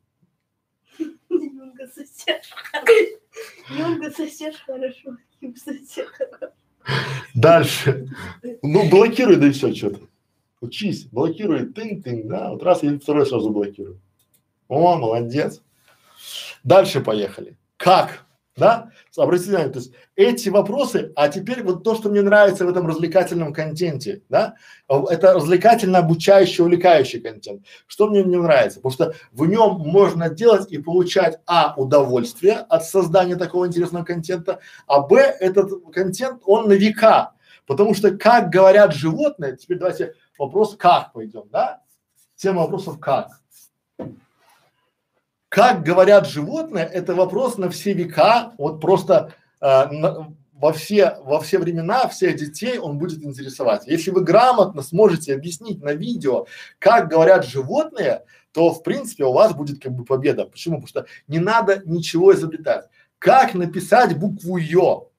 Немного 1.29 1.87
сосед. 1.87 2.43
Немного 3.69 4.11
сосед 4.11 4.55
хорошо. 4.65 5.17
Дальше. 7.35 8.07
Ну, 8.61 8.89
блокируй, 8.89 9.37
да 9.37 9.47
и 9.47 9.51
все, 9.51 9.73
что-то. 9.73 10.01
Учись, 10.61 11.05
блокируй, 11.05 11.65
тынь-тынь, 11.71 12.27
да, 12.27 12.51
вот 12.51 12.61
раз 12.61 12.83
и 12.83 12.97
второй 12.99 13.25
сразу 13.25 13.49
блокируй. 13.49 13.99
О, 14.67 14.95
молодец. 14.95 15.61
Дальше 16.63 17.01
поехали. 17.01 17.57
Как? 17.77 18.25
Да? 18.57 18.89
Обратите 19.17 19.49
внимание, 19.49 19.71
то 19.71 19.79
есть 19.79 19.93
эти 20.15 20.49
вопросы, 20.49 21.13
а 21.15 21.29
теперь 21.29 21.63
вот 21.63 21.83
то, 21.83 21.95
что 21.95 22.09
мне 22.09 22.21
нравится 22.21 22.65
в 22.65 22.69
этом 22.69 22.85
развлекательном 22.85 23.53
контенте, 23.53 24.23
да, 24.29 24.55
это 24.87 25.33
развлекательно 25.33 25.99
обучающий, 25.99 26.63
увлекающий 26.63 27.21
контент. 27.21 27.65
Что 27.87 28.07
мне 28.07 28.23
не 28.23 28.35
нравится? 28.35 28.81
Потому 28.81 28.93
что 28.93 29.15
в 29.31 29.45
нем 29.47 29.79
можно 29.79 30.29
делать 30.29 30.69
и 30.71 30.77
получать, 30.77 31.39
а, 31.45 31.73
удовольствие 31.77 32.57
от 32.57 32.83
создания 32.85 33.37
такого 33.37 33.67
интересного 33.67 34.03
контента, 34.03 34.59
а, 34.85 34.99
б, 34.99 35.17
этот 35.17 35.71
контент, 35.93 36.41
он 36.45 36.67
на 36.67 36.73
века. 36.73 37.31
Потому 37.65 37.93
что 37.93 38.11
как 38.11 38.49
говорят 38.49 38.93
животные, 38.93 39.55
теперь 39.55 39.77
давайте 39.77 40.15
вопрос 40.37 40.75
как 40.75 41.13
пойдем, 41.13 41.43
да? 41.51 41.81
Тема 42.35 42.61
вопросов 42.63 42.99
как. 42.99 43.29
Как 45.51 45.83
говорят 45.83 46.29
животные, 46.29 46.85
это 46.85 47.13
вопрос 47.13 47.57
на 47.57 47.69
все 47.69 47.91
века, 47.91 48.53
вот 48.57 48.79
просто 48.79 49.33
э, 49.59 49.85
на, 49.87 50.33
во 50.53 50.71
все, 50.71 51.17
во 51.25 51.41
все 51.41 51.59
времена 51.59 52.07
всех 52.07 52.37
детей 52.37 52.77
он 52.77 52.97
будет 52.97 53.21
интересовать. 53.21 53.85
Если 53.85 54.11
вы 54.11 54.23
грамотно 54.23 54.81
сможете 54.81 55.35
объяснить 55.35 55.83
на 55.83 55.91
видео, 55.91 56.45
как 56.79 57.09
говорят 57.09 57.45
животные, 57.45 58.23
то 58.53 58.71
в 58.71 58.81
принципе 58.81 59.25
у 59.25 59.33
вас 59.33 59.53
будет 59.53 59.83
как 59.83 59.91
бы 59.91 60.05
победа. 60.05 60.45
Почему? 60.45 60.75
Потому 60.81 60.87
что 60.87 61.05
не 61.27 61.39
надо 61.39 61.81
ничего 61.83 62.33
изобретать. 62.33 62.85
Как 63.19 63.53
написать 63.53 64.17
букву 64.17 64.55
Ё? 64.55 65.09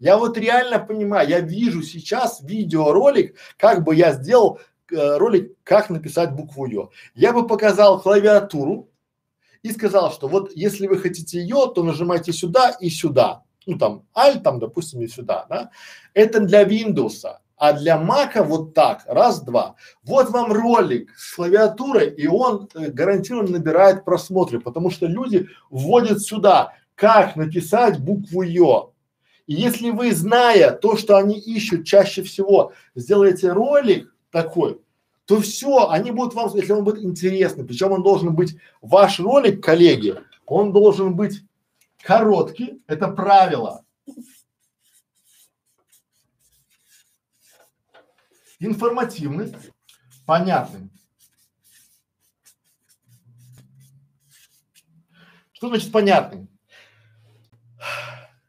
Я 0.00 0.16
вот 0.16 0.36
реально 0.36 0.80
понимаю, 0.80 1.28
я 1.28 1.38
вижу 1.38 1.84
сейчас 1.84 2.40
видеоролик, 2.42 3.36
как 3.56 3.84
бы 3.84 3.94
я 3.94 4.12
сделал 4.12 4.58
э, 4.90 5.16
ролик, 5.18 5.52
как 5.62 5.88
написать 5.88 6.32
букву 6.32 6.66
Ё. 6.66 6.90
Я 7.14 7.32
бы 7.32 7.46
показал 7.46 8.00
клавиатуру, 8.00 8.88
и 9.62 9.72
сказал, 9.72 10.12
что 10.12 10.28
вот 10.28 10.52
если 10.54 10.86
вы 10.86 10.98
хотите 10.98 11.40
ее, 11.40 11.70
то 11.74 11.82
нажимайте 11.82 12.32
сюда 12.32 12.70
и 12.80 12.90
сюда. 12.90 13.42
Ну 13.66 13.78
там 13.78 14.04
Alt, 14.14 14.40
там, 14.40 14.58
допустим, 14.58 15.02
и 15.02 15.08
сюда, 15.08 15.46
да. 15.48 15.70
Это 16.14 16.40
для 16.40 16.64
Windows, 16.64 17.24
а 17.56 17.72
для 17.72 17.98
Мака 17.98 18.44
вот 18.44 18.72
так, 18.72 19.02
раз, 19.06 19.42
два. 19.42 19.74
Вот 20.04 20.30
вам 20.30 20.52
ролик 20.52 21.12
с 21.16 21.34
клавиатурой, 21.34 22.08
и 22.10 22.26
он 22.26 22.68
э, 22.74 22.90
гарантированно 22.90 23.58
набирает 23.58 24.04
просмотры, 24.04 24.60
потому 24.60 24.90
что 24.90 25.06
люди 25.06 25.48
вводят 25.70 26.22
сюда, 26.22 26.74
как 26.94 27.36
написать 27.36 28.00
букву 28.00 28.42
Ё. 28.42 28.92
И 29.46 29.54
если 29.54 29.90
вы, 29.90 30.12
зная 30.12 30.72
то, 30.72 30.96
что 30.96 31.16
они 31.16 31.38
ищут 31.38 31.86
чаще 31.86 32.22
всего, 32.22 32.72
сделаете 32.94 33.50
ролик 33.52 34.14
такой, 34.30 34.80
то 35.28 35.38
все, 35.42 35.90
они 35.90 36.10
будут 36.10 36.32
вам, 36.32 36.50
если 36.56 36.72
он 36.72 36.84
будет 36.84 37.04
интересный, 37.04 37.62
причем 37.62 37.92
он 37.92 38.02
должен 38.02 38.34
быть, 38.34 38.56
ваш 38.80 39.20
ролик, 39.20 39.62
коллеги, 39.62 40.16
он 40.46 40.72
должен 40.72 41.14
быть 41.14 41.42
короткий, 42.02 42.82
это 42.86 43.08
правило. 43.08 43.84
Информативный, 48.58 49.54
понятный. 50.24 50.88
Что 55.52 55.68
значит 55.68 55.92
понятный? 55.92 56.48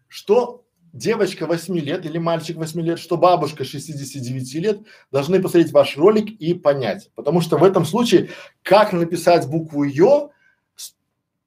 Что 0.08 0.66
девочка 0.94 1.46
8 1.46 1.78
лет 1.80 2.06
или 2.06 2.18
мальчик 2.18 2.58
8 2.58 2.82
лет, 2.82 3.00
что 3.00 3.18
бабушка 3.18 3.64
69 3.64 4.54
лет 4.56 4.80
должны 5.12 5.42
посмотреть 5.42 5.72
ваш 5.72 5.98
ролик 5.98 6.30
и 6.30 6.54
понять. 6.54 7.12
Потому 7.16 7.42
что 7.42 7.58
в 7.58 7.64
этом 7.64 7.86
случае, 7.86 8.30
как 8.64 8.94
написать 8.94 9.48
букву 9.48 9.84
Ё, 9.84 10.32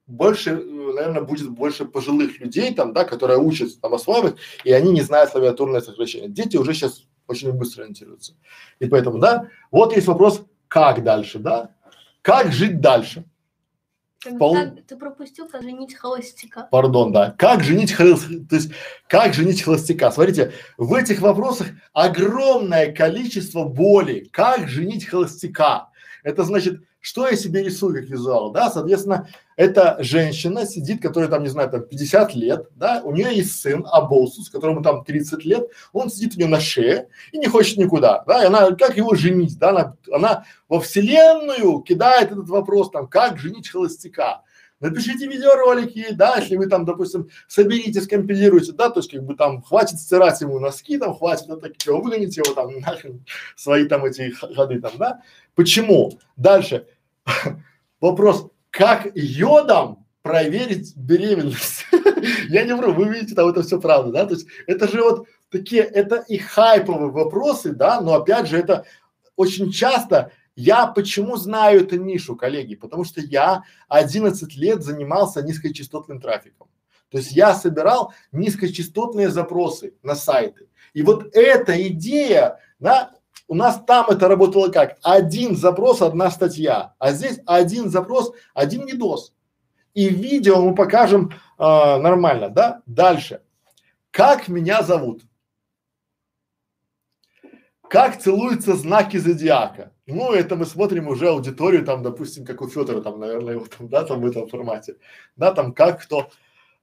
больше, 0.07 0.51
э, 0.51 0.93
наверное, 0.95 1.21
будет 1.21 1.49
больше 1.49 1.85
пожилых 1.85 2.39
людей 2.39 2.73
там, 2.73 2.93
да, 2.93 3.03
которые 3.03 3.39
учатся 3.39 3.79
там 3.79 3.93
осваивать, 3.93 4.35
и 4.63 4.71
они 4.71 4.91
не 4.91 5.01
знают 5.01 5.31
клавиатурное 5.31 5.81
сокращение. 5.81 6.29
Дети 6.29 6.57
уже 6.57 6.73
сейчас 6.73 7.05
очень 7.27 7.51
быстро 7.53 7.83
ориентируются. 7.83 8.33
И 8.79 8.87
поэтому, 8.87 9.19
да, 9.19 9.49
вот 9.71 9.95
есть 9.95 10.07
вопрос, 10.07 10.45
как 10.67 11.03
дальше, 11.03 11.39
да? 11.39 11.75
Как 12.21 12.51
жить 12.51 12.81
дальше? 12.81 13.25
Пол... 14.39 14.55
Как, 14.55 14.85
ты 14.87 14.95
пропустил, 14.95 15.47
как 15.47 15.61
женить 15.63 15.95
холостяка. 15.95 16.67
Пардон, 16.71 17.11
да. 17.11 17.31
Как 17.37 17.63
женить 17.63 17.91
холостяка? 17.91 18.45
То 18.49 18.55
есть, 18.55 18.71
как 19.07 19.33
женить 19.33 19.61
холостяка? 19.61 20.11
Смотрите, 20.11 20.53
в 20.77 20.93
этих 20.93 21.19
вопросах 21.19 21.67
огромное 21.93 22.93
количество 22.93 23.65
боли. 23.65 24.29
Как 24.31 24.67
женить 24.67 25.05
холостяка? 25.05 25.89
Это 26.23 26.43
значит, 26.43 26.81
что 27.03 27.27
я 27.27 27.35
себе 27.35 27.61
рисую 27.61 27.93
как 27.93 28.05
визуал, 28.05 28.51
да, 28.51 28.71
соответственно, 28.71 29.27
эта 29.57 29.97
женщина 29.99 30.65
сидит, 30.65 31.01
которая 31.01 31.29
там, 31.29 31.43
не 31.43 31.49
знаю, 31.49 31.69
там 31.69 31.81
50 31.83 32.33
лет, 32.33 32.69
да, 32.77 33.01
у 33.03 33.11
нее 33.11 33.35
есть 33.35 33.59
сын 33.59 33.85
Аболсус, 33.91 34.49
которому 34.49 34.81
там 34.81 35.03
30 35.03 35.43
лет, 35.43 35.67
он 35.91 36.09
сидит 36.09 36.35
у 36.35 36.39
нее 36.39 36.47
на 36.47 36.61
шее 36.61 37.09
и 37.33 37.37
не 37.39 37.47
хочет 37.47 37.77
никуда, 37.77 38.23
да, 38.25 38.43
и 38.43 38.47
она, 38.47 38.71
как 38.71 38.95
его 38.95 39.15
женить, 39.15 39.59
да, 39.59 39.71
она, 39.71 39.95
она 40.13 40.45
во 40.69 40.79
вселенную 40.79 41.81
кидает 41.81 42.31
этот 42.31 42.47
вопрос, 42.47 42.89
там, 42.89 43.07
как 43.07 43.37
женить 43.37 43.67
холостяка, 43.67 44.43
напишите 44.83 45.27
видеоролики, 45.27 46.07
да, 46.11 46.35
если 46.37 46.57
вы 46.57 46.67
там, 46.67 46.83
допустим, 46.83 47.29
соберите, 47.47 48.01
скомпилируете, 48.01 48.73
да, 48.73 48.89
то 48.89 48.99
есть 48.99 49.09
как 49.09 49.23
бы 49.23 49.35
там 49.35 49.61
хватит 49.61 49.97
стирать 49.97 50.41
ему 50.41 50.59
носки, 50.59 50.97
там 50.97 51.15
хватит 51.15 51.45
это 51.45 51.57
так 51.57 51.71
его 51.85 52.01
выгоните 52.01 52.41
его 52.45 52.53
там 52.53 52.79
нахрен 52.81 53.25
свои 53.55 53.85
там 53.85 54.03
эти 54.05 54.31
ходы 54.31 54.81
там, 54.81 54.91
да. 54.97 55.21
Почему? 55.55 56.19
Дальше. 56.35 56.85
Вопрос, 58.01 58.47
как 58.71 59.07
йодом 59.15 60.05
проверить 60.21 60.95
беременность? 60.97 61.85
Я 62.49 62.65
не 62.65 62.75
вру, 62.75 62.91
вы 62.91 63.07
видите, 63.07 63.35
там 63.35 63.47
это 63.47 63.63
все 63.63 63.79
правда, 63.79 64.11
да, 64.11 64.25
то 64.25 64.33
есть 64.33 64.47
это 64.67 64.89
же 64.89 65.01
вот 65.01 65.27
такие, 65.49 65.83
это 65.83 66.17
и 66.27 66.37
хайповые 66.37 67.11
вопросы, 67.11 67.71
да, 67.71 68.01
но 68.01 68.15
опять 68.15 68.47
же 68.47 68.57
это 68.57 68.85
очень 69.37 69.71
часто 69.71 70.31
я 70.55 70.87
почему 70.87 71.37
знаю 71.37 71.81
эту 71.81 71.97
нишу, 71.97 72.35
коллеги? 72.35 72.75
Потому 72.75 73.03
что 73.03 73.21
я 73.21 73.63
11 73.87 74.55
лет 74.55 74.83
занимался 74.83 75.41
низкочастотным 75.41 76.21
трафиком. 76.21 76.67
То 77.09 77.17
есть 77.17 77.31
я 77.31 77.53
собирал 77.53 78.13
низкочастотные 78.31 79.29
запросы 79.29 79.95
на 80.03 80.15
сайты. 80.15 80.67
И 80.93 81.03
вот 81.03 81.35
эта 81.35 81.87
идея, 81.89 82.59
да, 82.79 83.11
у 83.47 83.55
нас 83.55 83.81
там 83.85 84.09
это 84.09 84.27
работало 84.27 84.69
как? 84.69 84.97
Один 85.03 85.55
запрос, 85.55 86.01
одна 86.01 86.31
статья, 86.31 86.95
а 86.97 87.11
здесь 87.11 87.39
один 87.45 87.89
запрос, 87.89 88.33
один 88.53 88.85
видос. 88.85 89.33
И 89.93 90.09
видео 90.09 90.61
мы 90.61 90.73
покажем 90.73 91.31
э, 91.31 91.63
нормально, 91.63 92.49
да? 92.49 92.81
Дальше. 92.87 93.41
Как 94.09 94.47
меня 94.47 94.81
зовут? 94.81 95.23
Как 97.93 98.19
целуются 98.19 98.75
знаки 98.75 99.17
зодиака? 99.17 99.91
Ну, 100.07 100.33
это 100.33 100.55
мы 100.55 100.65
смотрим 100.65 101.09
уже 101.09 101.29
аудиторию, 101.29 101.85
там, 101.85 102.01
допустим, 102.01 102.43
как 102.43 102.63
у 102.63 102.67
Федора, 102.67 103.01
там, 103.01 103.19
наверное, 103.19 103.53
его 103.53 103.67
там, 103.67 103.87
да, 103.87 104.03
там 104.03 104.19
в 104.19 104.25
этом 104.25 104.47
формате. 104.47 104.95
Да, 105.35 105.53
там, 105.53 105.73
как 105.73 106.01
кто. 106.01 106.31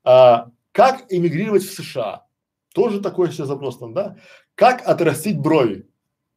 А, 0.05 0.51
как 0.71 1.07
эмигрировать 1.09 1.65
в 1.65 1.75
США? 1.75 2.27
Тоже 2.73 3.01
такой 3.01 3.33
сейчас 3.33 3.49
запрос 3.49 3.79
там, 3.79 3.93
да? 3.93 4.19
Как 4.55 4.87
отрастить 4.87 5.37
брови? 5.37 5.89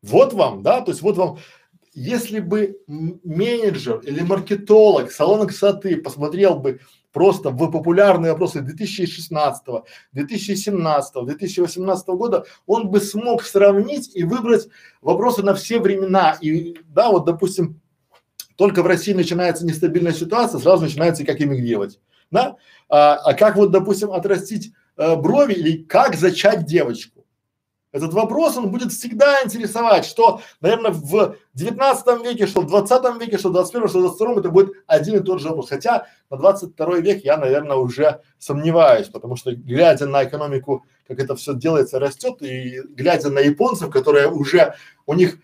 Вот 0.02 0.34
вам, 0.34 0.64
да, 0.64 0.82
то 0.82 0.90
есть 0.90 1.04
вот 1.04 1.18
вам, 1.18 1.38
если 1.94 2.40
бы 2.40 2.76
менеджер 2.88 4.00
или 4.00 4.22
маркетолог 4.22 5.12
салона 5.12 5.46
красоты 5.46 5.98
посмотрел 5.98 6.56
бы 6.56 6.80
просто 7.14 7.52
в 7.52 7.72
популярные 7.72 8.34
вопросы 8.34 8.60
2016, 8.60 9.64
2017, 10.12 11.26
2018 11.26 12.08
года, 12.10 12.46
он 12.66 12.90
бы 12.90 13.00
смог 13.00 13.44
сравнить 13.44 14.12
и 14.14 14.24
выбрать 14.24 14.68
вопросы 15.02 15.44
на 15.44 15.54
все 15.54 15.80
времена. 15.80 16.38
И 16.42 16.76
да, 16.88 17.10
вот 17.10 17.26
допустим, 17.26 17.80
только 18.58 18.84
в 18.84 18.88
России 18.88 19.14
начинается 19.14 19.66
нестабильная 19.66 20.12
ситуация, 20.12 20.60
сразу 20.60 20.84
начинается 20.84 21.24
как 21.24 21.40
эмигрировать. 21.40 22.00
Да? 22.32 22.58
А, 22.90 23.16
а 23.16 23.34
как 23.34 23.56
вот, 23.56 23.72
допустим, 23.72 24.12
отрастить 24.12 24.74
э, 24.98 25.16
брови 25.16 25.54
или 25.54 25.84
как 25.84 26.16
зачать 26.16 26.66
девочку? 26.66 27.23
Этот 27.94 28.12
вопрос, 28.14 28.58
он 28.58 28.72
будет 28.72 28.92
всегда 28.92 29.44
интересовать, 29.44 30.04
что, 30.06 30.42
наверное, 30.62 30.90
в 30.90 31.38
19 31.54 32.26
веке, 32.26 32.48
что 32.48 32.62
в 32.62 32.68
20 32.68 33.22
веке, 33.22 33.38
что 33.38 33.50
в 33.50 33.54
21, 33.54 33.88
что 33.88 34.00
в 34.00 34.02
22 34.02 34.40
это 34.40 34.50
будет 34.50 34.74
один 34.88 35.18
и 35.18 35.24
тот 35.24 35.40
же 35.40 35.50
вопрос. 35.50 35.70
Хотя 35.70 36.08
на 36.32 36.38
22 36.38 36.98
век 36.98 37.24
я, 37.24 37.38
наверное, 37.38 37.78
уже 37.78 38.22
сомневаюсь, 38.40 39.10
потому 39.10 39.36
что 39.36 39.54
глядя 39.56 40.08
на 40.08 40.24
экономику, 40.24 40.84
как 41.08 41.20
это 41.20 41.36
все 41.36 41.54
делается, 41.54 42.00
растет, 42.00 42.42
и 42.42 42.82
глядя 42.82 43.30
на 43.30 43.40
японцев, 43.40 43.92
которые 43.92 44.28
уже, 44.28 44.74
у 45.06 45.14
них 45.14 45.38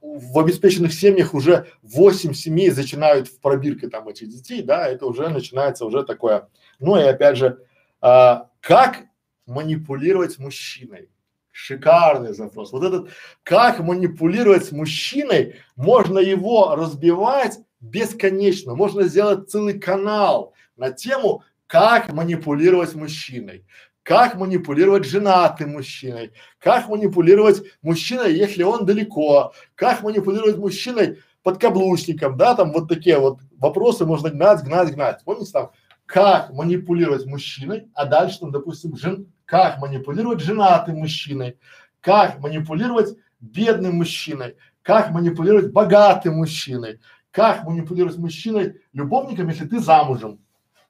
в 0.00 0.38
обеспеченных 0.38 0.94
семьях 0.94 1.34
уже 1.34 1.66
8 1.82 2.34
семей 2.34 2.70
начинают 2.70 3.26
в 3.26 3.40
пробирке 3.40 3.88
там 3.88 4.06
этих 4.06 4.28
детей, 4.28 4.62
да, 4.62 4.86
это 4.86 5.06
уже 5.06 5.28
начинается 5.28 5.86
уже 5.86 6.04
такое. 6.04 6.48
Ну 6.78 6.96
и 6.96 7.02
опять 7.02 7.36
же, 7.36 7.58
а, 8.00 8.48
как 8.60 9.06
манипулировать 9.46 10.38
мужчиной? 10.38 11.08
Шикарный 11.52 12.32
запрос. 12.32 12.72
Вот 12.72 12.82
этот, 12.82 13.10
как 13.42 13.78
манипулировать 13.80 14.64
с 14.64 14.72
мужчиной, 14.72 15.56
можно 15.76 16.18
его 16.18 16.74
разбивать 16.74 17.58
бесконечно. 17.80 18.74
Можно 18.74 19.04
сделать 19.04 19.50
целый 19.50 19.78
канал 19.78 20.54
на 20.76 20.90
тему, 20.90 21.44
как 21.66 22.10
манипулировать 22.10 22.94
мужчиной, 22.94 23.66
как 24.02 24.36
манипулировать 24.36 25.04
женатым 25.04 25.72
мужчиной, 25.72 26.32
как 26.58 26.88
манипулировать 26.88 27.62
мужчиной, 27.82 28.34
если 28.34 28.62
он 28.62 28.86
далеко, 28.86 29.52
как 29.74 30.02
манипулировать 30.02 30.56
мужчиной 30.56 31.18
подкаблучником, 31.42 32.36
да, 32.36 32.54
там 32.54 32.72
вот 32.72 32.88
такие 32.88 33.18
вот 33.18 33.40
вопросы 33.58 34.06
можно 34.06 34.30
гнать, 34.30 34.62
гнать, 34.62 34.94
гнать. 34.94 35.20
Помните 35.24 35.52
там, 35.52 35.70
как 36.06 36.52
манипулировать 36.52 37.26
мужчиной, 37.26 37.88
а 37.94 38.06
дальше 38.06 38.40
там, 38.40 38.52
допустим, 38.52 38.96
жен, 38.96 39.32
как 39.52 39.80
манипулировать 39.80 40.40
женатым 40.40 41.00
мужчиной, 41.00 41.58
как 42.00 42.40
манипулировать 42.40 43.18
бедным 43.38 43.96
мужчиной, 43.96 44.56
как 44.80 45.10
манипулировать 45.10 45.72
богатым 45.72 46.36
мужчиной, 46.36 47.00
как 47.30 47.64
манипулировать 47.64 48.16
мужчиной 48.16 48.80
любовником, 48.94 49.50
если 49.50 49.66
ты 49.66 49.78
замужем. 49.78 50.38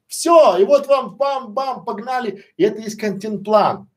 Все, 0.07 0.59
и 0.59 0.65
вот 0.65 0.87
вам 0.87 1.17
бам-бам, 1.17 1.85
погнали, 1.85 2.45
и 2.57 2.63
это 2.63 2.81
есть 2.81 3.01
контент-план. 3.01 3.89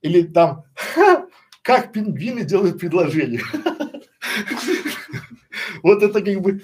Или 0.00 0.22
там, 0.22 0.62
ха, 0.76 1.26
как 1.62 1.90
пингвины 1.90 2.44
делают 2.44 2.78
предложение. 2.78 3.42
Вот 5.82 6.02
это 6.02 6.22
как 6.22 6.40
бы 6.40 6.62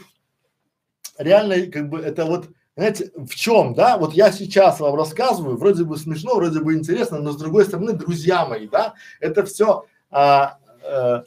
реально, 1.19 1.67
как 1.71 1.91
бы 1.91 1.99
это 1.99 2.25
вот 2.25 2.49
знаете, 2.77 3.11
в 3.17 3.35
чем, 3.35 3.75
да, 3.75 3.99
вот 3.99 4.15
я 4.15 4.33
сейчас 4.33 4.81
вам 4.81 4.95
рассказываю, 4.95 5.57
вроде 5.57 5.85
бы 5.85 5.97
смешно, 5.97 6.37
вроде 6.37 6.61
бы 6.61 6.75
интересно, 6.75 7.19
но 7.19 7.33
с 7.33 7.37
другой 7.37 7.65
стороны, 7.65 7.93
друзья 7.93 8.47
мои, 8.47 8.69
да, 8.69 8.95
это 9.21 9.45
все, 9.45 9.85
а, 10.11 10.59
а, 10.83 11.25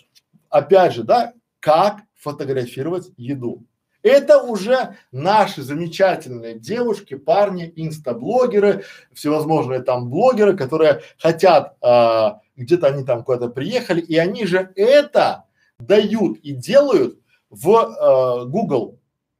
опять 0.49 0.93
же, 0.93 1.03
да, 1.03 1.33
как 1.59 2.01
фотографировать 2.15 3.11
еду. 3.17 3.65
Это 4.03 4.43
уже 4.43 4.97
наши 5.13 5.61
замечательные 5.61 6.59
девушки, 6.59 7.15
парни, 7.15 7.71
инстаблогеры, 7.75 8.83
всевозможные 9.13 9.81
там 9.81 10.09
блогеры, 10.09 10.57
которые 10.57 11.01
хотят, 11.17 11.77
а, 11.81 12.41
где-то 12.57 12.87
они 12.87 13.05
там 13.05 13.23
куда-то 13.23 13.49
приехали, 13.49 14.01
и 14.01 14.17
они 14.17 14.45
же 14.45 14.71
это 14.75 15.45
дают 15.79 16.37
и 16.39 16.51
делают 16.51 17.17
в 17.49 17.75
а, 17.75 18.45
Google. 18.45 18.99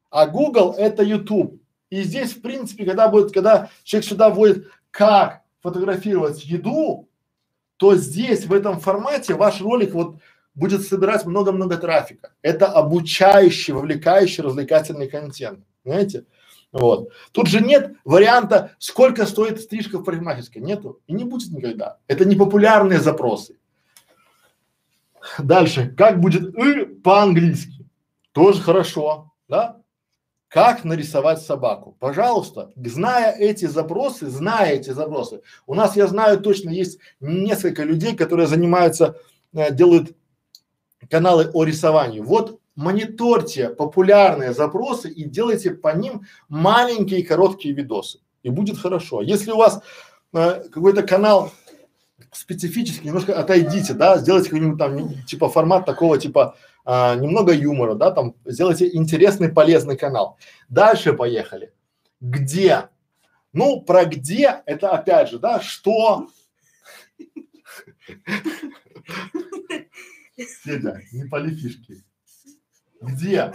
А 0.10 0.28
Google 0.28 0.76
это 0.78 1.04
YouTube. 1.04 1.60
И 1.94 2.02
здесь, 2.02 2.32
в 2.32 2.42
принципе, 2.42 2.86
когда 2.86 3.08
будет, 3.08 3.32
когда 3.32 3.70
человек 3.84 4.10
сюда 4.10 4.32
вводит, 4.32 4.68
как 4.90 5.44
фотографировать 5.62 6.44
еду, 6.44 7.08
то 7.78 7.96
здесь, 7.96 8.48
в 8.48 8.54
этом 8.54 8.80
формате, 8.80 9.36
ваш 9.36 9.62
ролик 9.62 9.94
вот 9.94 10.18
будет 10.56 10.82
собирать 10.88 11.24
много-много 11.28 11.78
трафика. 11.78 12.32
Это 12.42 12.66
обучающий, 12.66 13.74
вовлекающий, 13.74 14.42
развлекательный 14.42 15.08
контент. 15.08 15.60
Понимаете? 15.84 16.26
Вот. 16.72 17.10
Тут 17.32 17.46
же 17.46 17.62
нет 17.62 17.94
варианта, 18.06 18.72
сколько 18.80 19.28
стоит 19.28 19.62
стрижка 19.62 20.00
в 20.00 20.04
парикмахерской. 20.04 20.64
Нету. 20.64 21.00
И 21.06 21.14
не 21.14 21.26
будет 21.26 21.52
никогда. 21.52 22.00
Это 22.08 22.26
не 22.26 22.36
популярные 22.36 23.02
запросы. 23.02 23.56
Дальше. 25.38 25.94
Как 25.96 26.20
будет 26.20 26.56
«ы» 26.56 26.88
по-английски? 26.88 27.86
Тоже 28.32 28.64
хорошо. 28.64 29.32
Да? 29.48 29.83
Как 30.54 30.84
нарисовать 30.84 31.42
собаку? 31.42 31.98
Пожалуйста, 32.00 32.72
зная 32.76 33.32
эти 33.32 33.66
запросы, 33.66 34.30
зная 34.30 34.74
эти 34.74 34.92
запросы, 34.92 35.42
у 35.66 35.74
нас, 35.74 35.96
я 35.96 36.06
знаю, 36.06 36.40
точно 36.40 36.70
есть 36.70 37.00
несколько 37.20 37.82
людей, 37.84 38.16
которые 38.16 38.46
занимаются, 38.46 39.18
э, 39.56 39.74
делают 39.74 40.16
каналы 41.10 41.50
о 41.54 41.64
рисовании. 41.64 42.20
Вот 42.20 42.60
мониторьте 42.76 43.70
популярные 43.70 44.54
запросы 44.54 45.10
и 45.10 45.24
делайте 45.24 45.72
по 45.72 45.88
ним 45.96 46.28
маленькие 46.50 47.26
короткие 47.26 47.74
видосы, 47.74 48.20
и 48.44 48.52
будет 48.52 48.78
хорошо. 48.78 49.24
Если 49.24 49.50
у 49.50 49.58
вас 49.58 49.82
э, 50.34 50.66
какой-то 50.72 51.02
канал 51.02 51.52
специфический, 52.32 53.08
немножко 53.08 53.40
отойдите, 53.40 53.96
да, 53.96 54.20
сделайте 54.20 54.52
какой-нибудь 54.52 54.78
там 54.78 55.24
типа 55.26 55.50
формат 55.50 55.88
такого 55.88 56.20
типа 56.20 56.56
а, 56.86 57.16
немного 57.16 57.54
юмора, 57.54 57.96
да, 57.96 58.12
там 58.12 58.36
сделайте 58.46 58.94
интересный, 58.96 59.50
полезный 59.50 59.98
канал. 59.98 60.38
Дальше 60.70 61.14
поехали. 61.14 61.74
Где? 62.20 62.90
Ну, 63.54 63.82
про 63.82 64.06
где, 64.06 64.62
это 64.66 64.92
опять 64.92 65.30
же, 65.30 65.40
да, 65.40 65.62
что? 65.62 66.28
Федя, 70.36 71.02
не 71.12 71.26
поли 71.26 71.56
фишки. 71.56 72.04
Где? 73.02 73.54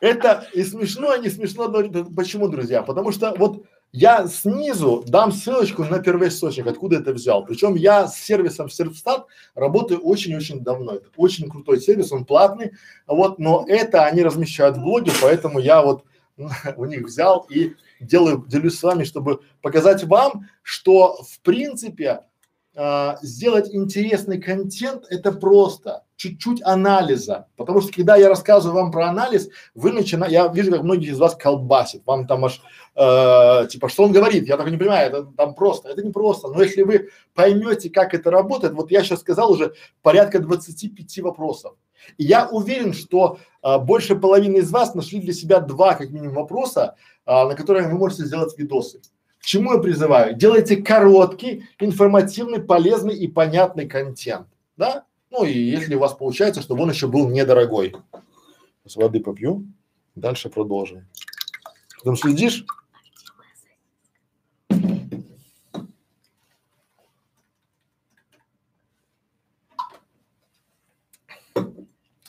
Это 0.00 0.48
и 0.52 0.62
смешно, 0.64 1.14
и 1.14 1.20
не 1.20 1.28
смешно, 1.28 1.68
но 1.68 2.04
почему, 2.04 2.48
друзья? 2.48 2.82
Потому 2.82 3.12
что 3.12 3.34
вот 3.36 3.66
я 3.92 4.26
снизу 4.26 5.04
дам 5.06 5.32
ссылочку 5.32 5.84
на 5.84 5.98
первоисточник, 5.98 6.66
откуда 6.66 6.96
это 6.96 7.12
взял. 7.12 7.44
Причем 7.44 7.74
я 7.74 8.08
с 8.08 8.16
сервисом 8.16 8.70
Сервстат 8.70 9.26
работаю 9.54 10.00
очень-очень 10.00 10.60
давно. 10.60 10.94
Это 10.94 11.08
очень 11.16 11.50
крутой 11.50 11.80
сервис, 11.80 12.10
он 12.10 12.24
платный, 12.24 12.72
вот, 13.06 13.38
но 13.38 13.66
это 13.68 14.04
они 14.04 14.22
размещают 14.22 14.78
в 14.78 14.82
блоге, 14.82 15.12
поэтому 15.20 15.58
я 15.58 15.82
вот 15.82 16.04
у 16.76 16.84
них 16.86 17.02
взял 17.02 17.46
и 17.50 17.74
делаю, 18.00 18.44
делюсь 18.48 18.78
с 18.78 18.82
вами, 18.82 19.04
чтобы 19.04 19.40
показать 19.60 20.04
вам, 20.04 20.48
что 20.62 21.22
в 21.22 21.40
принципе 21.40 22.20
э, 22.74 23.14
сделать 23.20 23.68
интересный 23.74 24.40
контент 24.40 25.04
это 25.10 25.32
просто. 25.32 26.04
Чуть-чуть 26.22 26.62
анализа, 26.62 27.48
потому 27.56 27.80
что 27.80 27.92
когда 27.92 28.14
я 28.14 28.28
рассказываю 28.28 28.80
вам 28.80 28.92
про 28.92 29.08
анализ, 29.08 29.48
вы 29.74 29.90
начинаете, 29.90 30.36
я 30.36 30.46
вижу, 30.46 30.70
как 30.70 30.82
многие 30.84 31.10
из 31.10 31.18
вас 31.18 31.34
колбасит, 31.34 32.02
вам 32.06 32.28
там 32.28 32.44
аж, 32.44 32.62
э, 32.94 33.66
типа, 33.68 33.88
что 33.88 34.04
он 34.04 34.12
говорит, 34.12 34.46
я 34.46 34.56
так 34.56 34.70
не 34.70 34.76
понимаю, 34.76 35.08
это 35.08 35.24
там 35.36 35.56
просто, 35.56 35.88
это 35.88 36.00
не 36.00 36.12
просто, 36.12 36.46
но 36.46 36.62
если 36.62 36.82
вы 36.82 37.08
поймете, 37.34 37.90
как 37.90 38.14
это 38.14 38.30
работает, 38.30 38.74
вот 38.74 38.92
я 38.92 39.02
сейчас 39.02 39.18
сказал 39.18 39.50
уже 39.50 39.74
порядка 40.00 40.38
25 40.38 41.18
вопросов, 41.18 41.74
и 42.18 42.24
я 42.24 42.48
уверен, 42.48 42.92
что 42.92 43.38
а, 43.60 43.78
больше 43.78 44.14
половины 44.14 44.58
из 44.58 44.70
вас 44.70 44.94
нашли 44.94 45.20
для 45.20 45.32
себя 45.32 45.58
два, 45.58 45.94
как 45.94 46.10
минимум, 46.10 46.36
вопроса, 46.36 46.94
а, 47.26 47.48
на 47.48 47.56
которые 47.56 47.88
вы 47.88 47.98
можете 47.98 48.26
сделать 48.26 48.56
видосы. 48.56 49.00
К 49.40 49.44
чему 49.44 49.72
я 49.72 49.80
призываю? 49.80 50.36
Делайте 50.36 50.76
короткий, 50.76 51.64
информативный, 51.80 52.62
полезный 52.62 53.16
и 53.16 53.26
понятный 53.26 53.88
контент, 53.88 54.46
да? 54.76 55.04
Ну 55.32 55.44
и 55.44 55.58
если 55.58 55.94
у 55.94 55.98
вас 55.98 56.12
получается, 56.12 56.60
чтобы 56.60 56.82
он 56.82 56.90
еще 56.90 57.08
был 57.08 57.26
недорогой. 57.30 57.96
С 58.84 58.96
воды 58.96 59.18
попью, 59.18 59.66
дальше 60.14 60.50
продолжим. 60.50 61.08
Потом 61.96 62.16
следишь? 62.18 62.66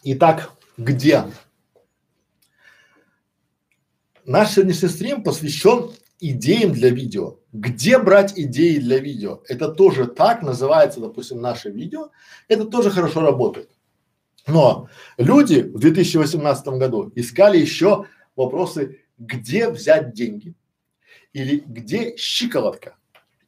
Итак, 0.04 0.54
где? 0.78 1.26
Наш 4.24 4.52
сегодняшний 4.52 4.88
стрим 4.88 5.24
посвящен 5.24 5.92
идеям 6.22 6.72
для 6.72 6.90
видео. 6.90 7.38
Где 7.54 8.00
брать 8.00 8.34
идеи 8.38 8.80
для 8.80 8.98
видео? 8.98 9.44
Это 9.48 9.70
тоже 9.70 10.08
так 10.08 10.42
называется, 10.42 11.00
допустим, 11.00 11.40
наше 11.40 11.70
видео. 11.70 12.10
Это 12.48 12.66
тоже 12.66 12.90
хорошо 12.90 13.22
работает. 13.22 13.70
Но 14.48 14.90
люди 15.18 15.62
в 15.62 15.78
2018 15.78 16.68
году 16.80 17.12
искали 17.14 17.60
еще 17.60 18.08
вопросы, 18.36 19.02
где 19.20 19.70
взять 19.70 20.14
деньги, 20.14 20.56
или 21.32 21.60
где 21.60 22.18
щиколотка, 22.18 22.98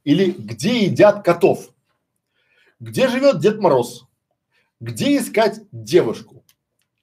или 0.03 0.29
где 0.29 0.85
едят 0.85 1.25
котов, 1.25 1.71
где 2.79 3.07
живет 3.07 3.39
Дед 3.39 3.59
Мороз, 3.59 4.05
где 4.79 5.17
искать 5.17 5.61
девушку, 5.71 6.45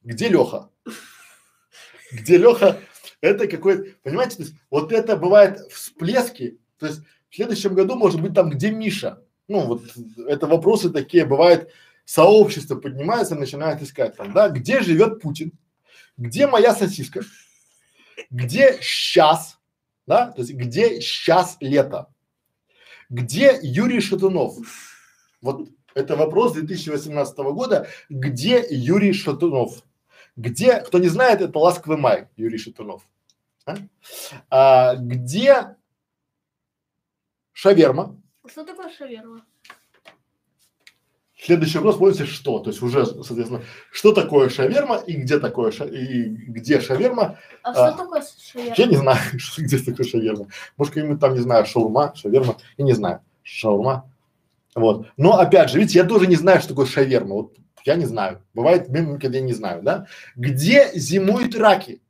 где 0.05 0.29
Леха? 0.29 0.71
Где 2.13 2.37
Леха? 2.37 2.79
Это 3.23 3.47
какой-то, 3.49 3.95
понимаете, 4.03 4.37
то 4.37 4.43
есть 4.43 4.55
вот 4.69 4.93
это 4.93 5.17
бывает 5.17 5.61
всплески, 5.71 6.59
то 6.83 6.89
есть 6.89 7.03
в 7.31 7.37
следующем 7.37 7.75
году 7.75 7.95
может 7.95 8.21
быть 8.21 8.35
там, 8.35 8.51
где 8.51 8.73
Миша? 8.73 9.23
Ну 9.47 9.67
вот 9.67 9.83
это 10.27 10.49
вопросы 10.49 10.91
такие, 10.91 11.25
бывает, 11.25 11.71
сообщество 12.05 12.75
поднимается, 12.75 13.37
начинает 13.37 13.81
искать 13.83 14.17
там, 14.17 14.33
да, 14.33 14.49
где 14.49 14.81
живет 14.81 15.21
Путин, 15.21 15.53
где 16.17 16.49
моя 16.49 16.75
сосиска, 16.75 17.21
где 18.31 18.79
сейчас, 18.81 19.61
да, 20.09 20.33
то 20.33 20.41
есть 20.41 20.55
где 20.55 21.01
сейчас 21.01 21.57
лето, 21.61 22.09
где 23.09 23.61
Юрий 23.63 24.01
Шатунов, 24.01 24.57
вот 25.41 25.69
это 25.95 26.17
вопрос 26.17 26.55
2018 26.55 27.37
года, 27.39 27.87
где 28.09 28.67
Юрий 28.69 29.13
Шатунов, 29.13 29.85
где, 30.35 30.81
кто 30.81 30.99
не 30.99 31.09
знает, 31.09 31.43
это 31.43 31.57
«Ласковый 31.57 31.99
май» 31.99 32.29
Юрий 32.37 32.59
Шатунов. 32.59 33.07
А? 33.67 33.77
А, 34.51 34.97
где 34.97 35.77
шаверма? 37.63 38.21
Что 38.49 38.65
такое 38.65 38.91
шаверма? 38.91 39.45
Следующий 41.41 41.79
вопрос, 41.79 41.97
помните, 41.97 42.25
что? 42.25 42.59
То 42.59 42.71
есть 42.71 42.83
уже, 42.83 43.05
соответственно, 43.07 43.63
что 43.93 44.13
такое 44.13 44.49
шаверма 44.49 44.97
и 44.97 45.15
где 45.15 45.39
такое 45.39 45.71
ша 45.71 45.85
и 45.85 46.25
где 46.25 46.81
шаверма? 46.81 47.39
А, 47.63 47.71
а 47.71 47.75
что 47.75 48.03
такое 48.03 48.23
шаверма? 48.23 48.75
Я 48.77 48.87
не 48.87 48.97
знаю, 48.97 49.19
что, 49.39 49.63
где 49.63 49.79
такое 49.79 50.07
шаверма. 50.07 50.49
Может, 50.77 50.95
какие-нибудь 50.95 51.21
там, 51.21 51.35
не 51.35 51.41
знаю, 51.41 51.67
шаурма, 51.67 52.13
шаверма, 52.17 52.57
я 52.79 52.85
не 52.85 52.93
знаю, 52.95 53.21
шаурма. 53.43 54.11
Вот. 54.75 55.07
Но 55.17 55.39
опять 55.39 55.71
же, 55.71 55.79
видите, 55.79 56.01
я 56.01 56.05
тоже 56.05 56.27
не 56.27 56.37
знаю, 56.37 56.59
что 56.61 56.71
такое 56.71 56.87
шаверма. 56.87 57.35
Вот 57.35 57.57
я 57.85 57.95
не 57.95 58.07
знаю. 58.07 58.43
Бывает 58.55 58.89
момент, 58.89 59.21
когда 59.21 59.39
я 59.39 59.45
не 59.45 59.53
знаю, 59.53 59.83
да? 59.83 60.07
Где 60.35 60.91
зимуют 60.95 61.55
раки? 61.55 62.03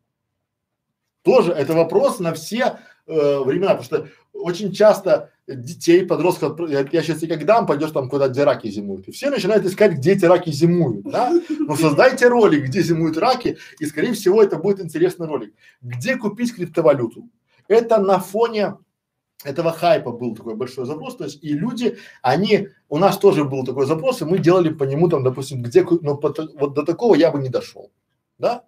Тоже 1.22 1.52
это 1.52 1.74
вопрос 1.74 2.20
на 2.20 2.32
все 2.32 2.78
э, 3.06 3.38
времена, 3.40 3.74
потому 3.74 3.84
что 3.84 4.08
очень 4.32 4.72
часто 4.72 5.30
детей, 5.46 6.06
подростков, 6.06 6.58
я, 6.68 6.86
я 6.90 7.02
сейчас 7.02 7.18
тебе 7.18 7.36
как 7.36 7.46
дам, 7.46 7.66
пойдешь 7.66 7.90
там 7.90 8.08
куда 8.08 8.28
где 8.28 8.44
раки 8.44 8.68
зимуют. 8.68 9.08
И 9.08 9.12
все 9.12 9.30
начинают 9.30 9.64
искать, 9.64 9.92
где 9.92 10.12
эти 10.12 10.24
раки 10.24 10.50
зимуют, 10.50 11.04
да? 11.04 11.32
Ну 11.48 11.76
создайте 11.76 12.28
ролик, 12.28 12.64
где 12.64 12.82
зимуют 12.82 13.18
раки, 13.18 13.58
и 13.78 13.86
скорее 13.86 14.12
всего 14.12 14.42
это 14.42 14.56
будет 14.56 14.80
интересный 14.80 15.26
ролик. 15.26 15.54
Где 15.80 16.16
купить 16.16 16.54
криптовалюту? 16.54 17.28
Это 17.68 17.98
на 17.98 18.18
фоне 18.18 18.76
этого 19.44 19.72
хайпа 19.72 20.12
был 20.12 20.36
такой 20.36 20.54
большой 20.54 20.86
запрос, 20.86 21.16
то 21.16 21.24
есть 21.24 21.42
и 21.42 21.52
люди, 21.54 21.98
они, 22.22 22.68
у 22.88 22.98
нас 22.98 23.18
тоже 23.18 23.44
был 23.44 23.64
такой 23.64 23.86
запрос, 23.86 24.22
и 24.22 24.24
мы 24.24 24.38
делали 24.38 24.70
по 24.70 24.84
нему 24.84 25.08
там, 25.08 25.24
допустим, 25.24 25.62
где, 25.62 25.84
ну, 25.84 26.16
по, 26.16 26.32
вот 26.54 26.74
до 26.74 26.84
такого 26.84 27.16
я 27.16 27.30
бы 27.30 27.40
не 27.40 27.48
дошел, 27.48 27.90
да? 28.38 28.64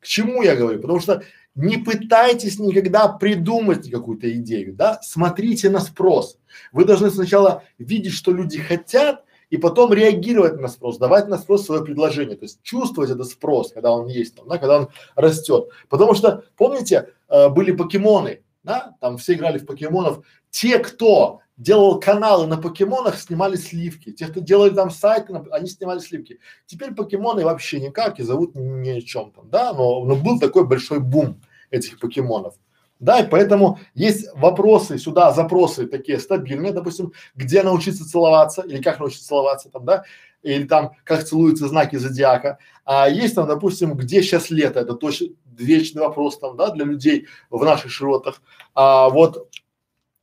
К 0.00 0.06
чему 0.06 0.42
я 0.42 0.56
говорю? 0.56 0.80
Потому 0.80 1.00
что 1.00 1.22
не 1.56 1.78
пытайтесь 1.78 2.58
никогда 2.58 3.08
придумать 3.08 3.90
какую-то 3.90 4.30
идею, 4.32 4.74
да? 4.74 5.00
Смотрите 5.02 5.70
на 5.70 5.80
спрос. 5.80 6.38
Вы 6.70 6.84
должны 6.84 7.10
сначала 7.10 7.64
видеть, 7.78 8.12
что 8.12 8.30
люди 8.30 8.58
хотят, 8.58 9.24
и 9.48 9.56
потом 9.58 9.92
реагировать 9.92 10.60
на 10.60 10.68
спрос, 10.68 10.98
давать 10.98 11.28
на 11.28 11.38
спрос 11.38 11.66
свое 11.66 11.84
предложение, 11.84 12.36
то 12.36 12.44
есть 12.44 12.62
чувствовать 12.62 13.10
этот 13.10 13.28
спрос, 13.28 13.72
когда 13.72 13.92
он 13.92 14.08
есть 14.08 14.34
там, 14.34 14.48
да, 14.48 14.58
когда 14.58 14.80
он 14.80 14.88
растет. 15.14 15.68
Потому 15.88 16.14
что, 16.14 16.44
помните, 16.56 17.10
э, 17.28 17.48
были 17.48 17.70
покемоны, 17.70 18.42
да, 18.64 18.96
там 19.00 19.18
все 19.18 19.34
играли 19.34 19.58
в 19.58 19.66
покемонов. 19.66 20.24
Те, 20.50 20.80
кто 20.80 21.40
делал 21.56 21.98
каналы 22.00 22.46
на 22.46 22.56
покемонах, 22.56 23.18
снимали 23.18 23.56
сливки. 23.56 24.12
Те, 24.12 24.26
кто 24.26 24.40
делали 24.40 24.70
там 24.70 24.90
сайты, 24.90 25.34
они 25.50 25.68
снимали 25.68 25.98
сливки. 26.00 26.38
Теперь 26.66 26.94
покемоны 26.94 27.44
вообще 27.44 27.80
никак 27.80 28.20
и 28.20 28.22
зовут 28.22 28.54
ни 28.54 28.90
о 28.90 29.00
чем 29.00 29.32
там, 29.32 29.48
да, 29.48 29.72
но, 29.72 30.04
но 30.04 30.16
был 30.16 30.38
такой 30.38 30.66
большой 30.66 31.00
бум 31.00 31.40
этих 31.70 31.98
покемонов. 31.98 32.54
Да, 32.98 33.20
и 33.20 33.28
поэтому 33.28 33.78
есть 33.94 34.26
вопросы 34.34 34.98
сюда, 34.98 35.30
запросы 35.32 35.86
такие 35.86 36.18
стабильные, 36.18 36.72
допустим, 36.72 37.12
где 37.34 37.62
научиться 37.62 38.08
целоваться 38.08 38.62
или 38.62 38.80
как 38.80 39.00
научиться 39.00 39.28
целоваться 39.28 39.68
там, 39.68 39.84
да, 39.84 40.04
или 40.42 40.64
там 40.64 40.92
как 41.04 41.24
целуются 41.24 41.68
знаки 41.68 41.96
зодиака. 41.96 42.58
А 42.86 43.08
есть 43.08 43.34
там, 43.34 43.46
допустим, 43.46 43.94
где 43.94 44.22
сейчас 44.22 44.48
лето, 44.48 44.80
это 44.80 44.94
точно 44.94 45.28
вечный 45.58 46.02
вопрос 46.02 46.38
там, 46.38 46.56
да, 46.56 46.70
для 46.70 46.86
людей 46.86 47.26
в 47.50 47.62
наших 47.64 47.90
широтах. 47.90 48.40
А 48.74 49.10
вот 49.10 49.50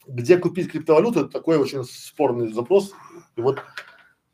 где 0.07 0.37
купить 0.37 0.71
криптовалюту, 0.71 1.21
это 1.21 1.29
такой 1.29 1.57
очень 1.57 1.83
спорный 1.83 2.51
запрос. 2.51 2.93
И 3.35 3.41
вот, 3.41 3.59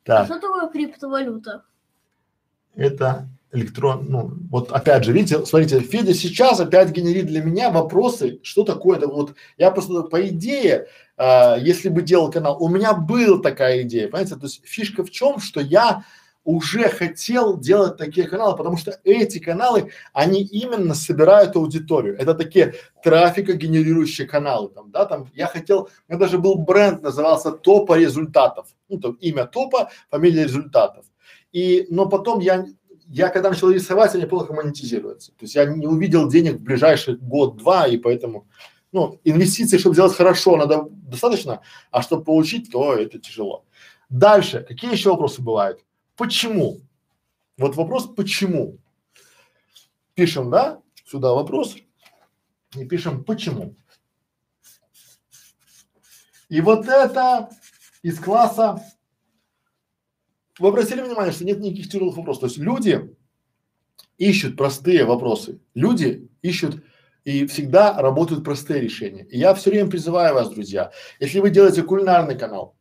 так. 0.03 0.23
А 0.23 0.25
что 0.25 0.39
такое 0.39 0.67
криптовалюта? 0.69 1.63
Это 2.75 3.27
электрон, 3.51 4.05
ну, 4.07 4.31
вот 4.51 4.71
опять 4.71 5.03
же, 5.03 5.11
видите, 5.11 5.43
смотрите, 5.45 5.79
Федя 5.79 6.13
сейчас 6.13 6.59
опять 6.59 6.91
генерит 6.91 7.25
для 7.25 7.43
меня 7.43 7.71
вопросы, 7.71 8.39
что 8.43 8.63
такое 8.63 8.97
это 8.97 9.07
вот, 9.07 9.33
я 9.57 9.71
просто 9.71 10.03
по 10.03 10.27
идее, 10.27 10.87
э, 11.17 11.55
если 11.59 11.89
бы 11.89 12.03
делал 12.03 12.31
канал, 12.31 12.61
у 12.61 12.69
меня 12.69 12.93
была 12.93 13.41
такая 13.41 13.81
идея, 13.81 14.07
понимаете, 14.07 14.35
то 14.35 14.43
есть 14.43 14.61
фишка 14.65 15.03
в 15.03 15.09
чем, 15.09 15.39
что 15.39 15.61
я 15.61 16.03
уже 16.43 16.89
хотел 16.89 17.57
делать 17.57 17.97
такие 17.97 18.27
каналы, 18.27 18.55
потому 18.55 18.77
что 18.77 18.99
эти 19.03 19.39
каналы, 19.39 19.91
они 20.13 20.41
именно 20.41 20.95
собирают 20.95 21.55
аудиторию. 21.55 22.17
Это 22.17 22.33
такие 22.33 22.75
трафикогенерирующие 23.03 24.27
каналы, 24.27 24.69
там, 24.69 24.91
да, 24.91 25.05
там 25.05 25.27
я 25.33 25.47
хотел, 25.47 25.89
у 26.07 26.11
меня 26.11 26.19
даже 26.19 26.37
был 26.37 26.55
бренд, 26.55 27.01
назывался 27.03 27.51
топа 27.51 27.97
результатов, 27.97 28.67
ну, 28.87 28.99
там 28.99 29.13
имя 29.13 29.45
топа, 29.45 29.91
фамилия 30.09 30.43
результатов. 30.43 31.05
И, 31.51 31.85
но 31.89 32.07
потом 32.07 32.39
я, 32.39 32.65
я 33.07 33.29
когда 33.29 33.49
начал 33.49 33.69
рисовать, 33.69 34.15
они 34.15 34.25
плохо 34.25 34.53
монетизируются. 34.53 35.31
То 35.31 35.43
есть 35.43 35.55
я 35.55 35.65
не 35.65 35.87
увидел 35.87 36.29
денег 36.29 36.55
в 36.55 36.63
ближайший 36.63 37.17
год-два, 37.17 37.87
и 37.87 37.97
поэтому, 37.97 38.47
ну, 38.91 39.19
инвестиции, 39.23 39.77
чтобы 39.77 39.95
сделать 39.95 40.15
хорошо, 40.15 40.55
надо 40.57 40.87
достаточно, 40.89 41.61
а 41.91 42.01
чтобы 42.01 42.23
получить, 42.23 42.71
то 42.71 42.95
это 42.95 43.19
тяжело. 43.19 43.65
Дальше, 44.09 44.65
какие 44.67 44.91
еще 44.91 45.11
вопросы 45.11 45.41
бывают? 45.41 45.83
Почему? 46.19 46.81
Вот 47.57 47.77
вопрос 47.77 48.13
почему. 48.13 48.77
Пишем, 50.15 50.49
да, 50.49 50.81
сюда 51.05 51.31
вопрос 51.31 51.77
и 52.75 52.85
пишем 52.85 53.23
почему. 53.23 53.77
И 56.49 56.59
вот 56.59 56.89
это 56.89 57.49
из 58.03 58.19
класса. 58.19 58.83
Вы 60.59 60.67
обратили 60.67 60.99
внимание, 60.99 61.31
что 61.31 61.45
нет 61.45 61.59
никаких 61.59 61.89
тяжелых 61.89 62.17
вопросов. 62.17 62.41
То 62.41 62.47
есть 62.47 62.57
люди 62.57 63.15
ищут 64.17 64.57
простые 64.57 65.05
вопросы. 65.05 65.61
Люди 65.73 66.29
ищут 66.41 66.83
и 67.23 67.45
всегда 67.45 68.01
работают 68.01 68.43
простые 68.43 68.81
решения. 68.81 69.23
И 69.23 69.39
я 69.39 69.53
все 69.53 69.69
время 69.69 69.89
призываю 69.89 70.33
вас, 70.33 70.49
друзья, 70.49 70.91
если 71.21 71.39
вы 71.39 71.49
делаете 71.49 71.83
кулинарный 71.83 72.37
канал, 72.37 72.75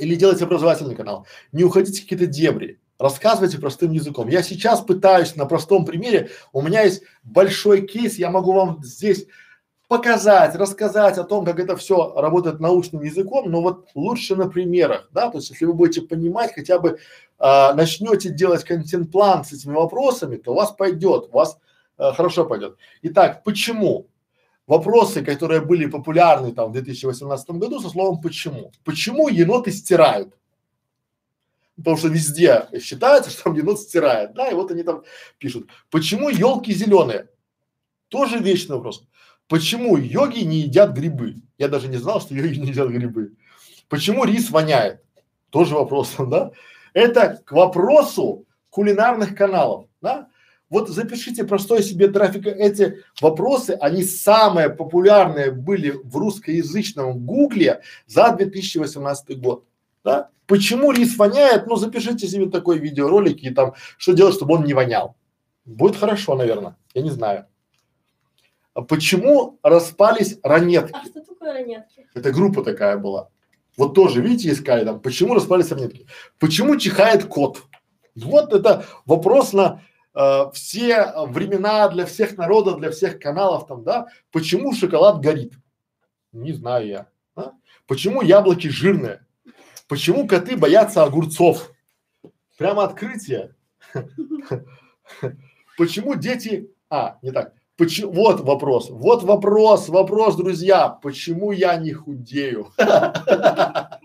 или 0.00 0.14
делать 0.14 0.42
образовательный 0.42 0.94
канал. 0.94 1.26
Не 1.52 1.64
уходите 1.64 2.00
в 2.00 2.02
какие-то 2.04 2.26
дебри. 2.26 2.80
Рассказывайте 2.98 3.58
простым 3.58 3.92
языком. 3.92 4.28
Я 4.28 4.42
сейчас 4.42 4.80
пытаюсь 4.82 5.34
на 5.36 5.46
простом 5.46 5.86
примере, 5.86 6.30
у 6.52 6.60
меня 6.60 6.82
есть 6.82 7.02
большой 7.22 7.86
кейс, 7.86 8.18
я 8.18 8.30
могу 8.30 8.52
вам 8.52 8.82
здесь 8.82 9.26
показать, 9.88 10.54
рассказать 10.54 11.18
о 11.18 11.24
том, 11.24 11.44
как 11.44 11.58
это 11.58 11.76
все 11.76 12.14
работает 12.14 12.60
научным 12.60 13.02
языком, 13.02 13.50
но 13.50 13.60
вот 13.60 13.88
лучше 13.96 14.36
на 14.36 14.48
примерах, 14.48 15.08
да, 15.12 15.30
то 15.30 15.38
есть 15.38 15.50
если 15.50 15.64
вы 15.64 15.72
будете 15.72 16.02
понимать, 16.02 16.54
хотя 16.54 16.78
бы 16.78 16.98
а, 17.38 17.74
начнете 17.74 18.28
делать 18.28 18.62
контент-план 18.62 19.44
с 19.44 19.52
этими 19.52 19.72
вопросами, 19.72 20.36
то 20.36 20.52
у 20.52 20.54
вас 20.54 20.70
пойдет, 20.70 21.30
у 21.32 21.32
вас 21.32 21.58
а, 21.96 22.12
хорошо 22.12 22.44
пойдет. 22.44 22.76
Итак, 23.02 23.42
почему? 23.42 24.06
Вопросы, 24.70 25.24
которые 25.24 25.60
были 25.60 25.86
популярны 25.86 26.52
там 26.52 26.68
в 26.68 26.72
2018 26.74 27.50
году 27.50 27.80
со 27.80 27.88
словом 27.88 28.20
почему. 28.20 28.70
Почему 28.84 29.26
еноты 29.26 29.72
стирают? 29.72 30.38
Потому 31.76 31.96
что 31.96 32.06
везде 32.06 32.68
считается, 32.80 33.32
что 33.32 33.42
там 33.42 33.54
енот 33.54 33.80
стирает, 33.80 34.32
да, 34.32 34.48
и 34.48 34.54
вот 34.54 34.70
они 34.70 34.84
там 34.84 35.02
пишут. 35.38 35.68
Почему 35.90 36.28
елки 36.28 36.72
зеленые? 36.72 37.26
Тоже 38.06 38.38
вечный 38.38 38.76
вопрос. 38.76 39.02
Почему 39.48 39.96
йоги 39.96 40.44
не 40.44 40.58
едят 40.60 40.92
грибы? 40.92 41.42
Я 41.58 41.66
даже 41.66 41.88
не 41.88 41.96
знал, 41.96 42.20
что 42.20 42.36
йоги 42.36 42.60
не 42.60 42.68
едят 42.68 42.90
грибы. 42.90 43.32
Почему 43.88 44.22
рис 44.22 44.50
воняет? 44.50 45.02
Тоже 45.50 45.74
вопрос, 45.74 46.14
да? 46.18 46.52
Это 46.94 47.42
к 47.44 47.50
вопросу 47.50 48.46
кулинарных 48.68 49.34
каналов, 49.34 49.88
да? 50.00 50.28
Вот 50.70 50.88
запишите 50.88 51.42
простой 51.44 51.82
себе 51.82 52.08
трафик. 52.08 52.46
Эти 52.46 53.02
вопросы, 53.20 53.76
они 53.80 54.04
самые 54.04 54.70
популярные 54.70 55.50
были 55.50 55.90
в 55.90 56.16
русскоязычном 56.16 57.18
гугле 57.18 57.82
за 58.06 58.32
2018 58.32 59.40
год. 59.40 59.64
Да? 60.04 60.30
Почему 60.46 60.92
рис 60.92 61.16
воняет? 61.16 61.66
Ну, 61.66 61.74
запишите 61.74 62.28
себе 62.28 62.48
такой 62.48 62.78
видеоролик 62.78 63.42
и 63.42 63.50
там, 63.50 63.74
что 63.98 64.12
делать, 64.12 64.36
чтобы 64.36 64.54
он 64.54 64.64
не 64.64 64.72
вонял. 64.72 65.16
Будет 65.64 65.96
хорошо, 65.96 66.36
наверное. 66.36 66.76
Я 66.94 67.02
не 67.02 67.10
знаю. 67.10 67.46
А 68.72 68.82
почему 68.82 69.58
распались 69.64 70.38
ранетки? 70.44 70.92
А 70.94 71.04
что 71.04 71.20
такое 71.20 71.52
ранетки? 71.52 72.06
Это 72.14 72.30
группа 72.32 72.62
такая 72.62 72.96
была. 72.96 73.28
Вот 73.76 73.94
тоже, 73.94 74.22
видите, 74.22 74.50
искали 74.52 74.84
там, 74.84 75.00
почему 75.00 75.34
распались 75.34 75.72
ранетки? 75.72 76.06
Почему 76.38 76.76
чихает 76.76 77.24
кот? 77.24 77.62
Вот 78.14 78.52
это 78.52 78.84
вопрос 79.06 79.52
на 79.52 79.82
э, 80.20 80.50
все 80.52 81.12
времена, 81.28 81.88
для 81.88 82.06
всех 82.06 82.36
народов, 82.36 82.78
для 82.78 82.90
всех 82.90 83.18
каналов 83.18 83.66
там, 83.66 83.82
да? 83.82 84.06
Почему 84.30 84.74
шоколад 84.74 85.20
горит? 85.20 85.54
Не 86.32 86.52
знаю 86.52 86.86
я. 86.86 87.06
А? 87.36 87.52
Почему 87.86 88.22
яблоки 88.22 88.68
жирные? 88.68 89.24
Почему 89.88 90.26
коты 90.26 90.56
боятся 90.56 91.02
огурцов? 91.02 91.72
Прямо 92.56 92.84
открытие. 92.84 93.54
Почему 95.76 96.14
дети… 96.14 96.70
А, 96.88 97.18
не 97.22 97.32
так. 97.32 97.54
Почему, 97.76 98.12
вот 98.12 98.40
вопрос, 98.40 98.90
вот 98.90 99.22
вопрос, 99.22 99.88
вопрос, 99.88 100.36
друзья, 100.36 100.90
почему 100.90 101.50
я 101.50 101.76
не 101.76 101.92
худею? 101.92 102.68
Это 102.76 104.00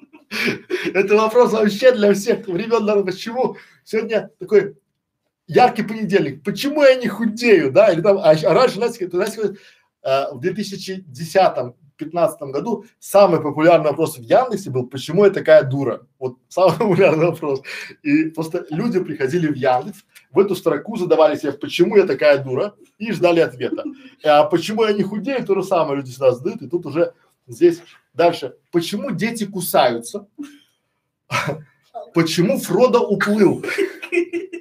вопрос 1.15 1.51
вообще 1.51 1.91
для 1.91 2.13
всех 2.13 2.47
времен 2.47 2.85
народа. 2.85 3.11
Почему 3.11 3.57
сегодня 3.83 4.29
такой 4.39 4.77
яркий 5.47 5.83
понедельник? 5.83 6.43
Почему 6.43 6.83
я 6.83 6.95
не 6.95 7.07
худею, 7.07 7.71
да? 7.71 7.91
Или 7.91 8.01
там, 8.01 8.17
а, 8.17 8.31
а 8.31 8.53
раньше, 8.53 8.75
знаете, 8.75 9.07
знаете, 9.09 9.55
э, 10.03 10.31
в 10.31 10.39
2010 10.39 11.75
2015 11.97 12.41
году 12.51 12.85
самый 12.99 13.41
популярный 13.41 13.89
вопрос 13.89 14.17
в 14.17 14.21
Яндексе 14.21 14.69
был, 14.69 14.87
почему 14.87 15.25
я 15.25 15.31
такая 15.31 15.63
дура? 15.63 16.05
Вот 16.19 16.37
самый 16.49 16.73
популярный 16.77 17.27
вопрос. 17.27 17.61
И 18.03 18.25
просто 18.25 18.65
люди 18.69 18.99
приходили 18.99 19.47
в 19.47 19.55
Яндекс, 19.55 20.03
в 20.31 20.39
эту 20.39 20.55
строку 20.55 20.97
задавали 20.97 21.37
себе, 21.37 21.53
почему 21.53 21.95
я 21.95 22.05
такая 22.05 22.43
дура, 22.43 22.75
и 22.97 23.11
ждали 23.11 23.39
ответа. 23.39 23.83
А 24.23 24.43
почему 24.43 24.83
я 24.83 24.93
не 24.93 25.03
худею, 25.03 25.45
то 25.45 25.55
же 25.55 25.63
самое 25.63 25.97
люди 25.97 26.11
всегда 26.11 26.31
задают, 26.31 26.61
и 26.61 26.67
тут 26.67 26.85
уже 26.85 27.13
здесь 27.47 27.81
дальше. 28.13 28.55
Почему 28.71 29.11
дети 29.11 29.45
кусаются? 29.45 30.27
Почему 32.13 32.59
Фродо 32.59 32.99
уплыл? 32.99 33.63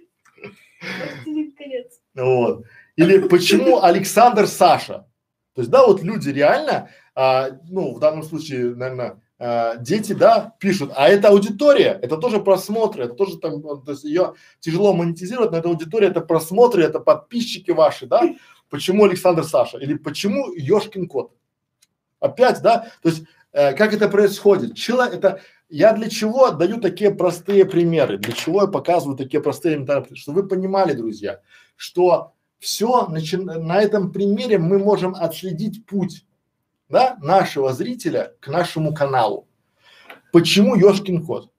Вот. 2.14 2.64
Или 2.96 3.18
почему 3.28 3.82
Александр 3.82 4.46
Саша? 4.46 5.06
То 5.54 5.60
есть, 5.60 5.70
да, 5.70 5.86
вот 5.86 6.02
люди 6.02 6.30
реально 6.30 6.90
а, 7.14 7.50
ну, 7.68 7.94
в 7.94 8.00
данном 8.00 8.24
случае, 8.24 8.74
наверное, 8.74 9.20
а, 9.38 9.76
дети, 9.76 10.12
да, 10.12 10.54
пишут, 10.58 10.92
а 10.96 11.08
это 11.08 11.28
аудитория, 11.28 11.98
это 12.02 12.16
тоже 12.16 12.40
просмотры, 12.40 13.04
это 13.04 13.14
тоже 13.14 13.38
там, 13.38 13.62
то 13.62 13.92
есть 13.92 14.04
ее 14.04 14.34
тяжело 14.60 14.92
монетизировать, 14.94 15.52
но 15.52 15.58
это 15.58 15.68
аудитория, 15.68 16.08
это 16.08 16.20
просмотры, 16.20 16.82
это 16.82 16.98
подписчики 16.98 17.70
ваши, 17.70 18.06
да, 18.06 18.22
почему 18.68 19.04
Александр 19.04 19.44
Саша 19.44 19.78
или 19.78 19.94
почему 19.94 20.52
Ёшкин 20.52 21.06
кот? 21.06 21.32
Опять, 22.18 22.62
да, 22.62 22.88
то 23.02 23.08
есть 23.08 23.22
э, 23.52 23.74
как 23.74 23.92
это 23.92 24.08
происходит? 24.08 24.74
Чело, 24.76 25.04
это 25.04 25.40
я 25.68 25.92
для 25.92 26.08
чего 26.08 26.50
даю 26.50 26.80
такие 26.80 27.10
простые 27.14 27.64
примеры, 27.64 28.18
для 28.18 28.32
чего 28.32 28.62
я 28.62 28.68
показываю 28.68 29.16
такие 29.16 29.42
простые 29.42 29.74
элементарные, 29.74 30.16
чтобы 30.16 30.42
вы 30.42 30.48
понимали, 30.48 30.92
друзья, 30.92 31.40
что 31.76 32.32
все 32.58 33.06
на 33.08 33.80
этом 33.80 34.12
примере 34.12 34.58
мы 34.58 34.78
можем 34.78 35.14
отследить 35.14 35.84
путь 35.86 36.24
да, 36.88 37.16
нашего 37.20 37.72
зрителя 37.72 38.34
к 38.40 38.48
нашему 38.48 38.94
каналу. 38.94 39.48
Почему 40.32 40.74
Ёшкин 40.74 41.24
кот? 41.24 41.50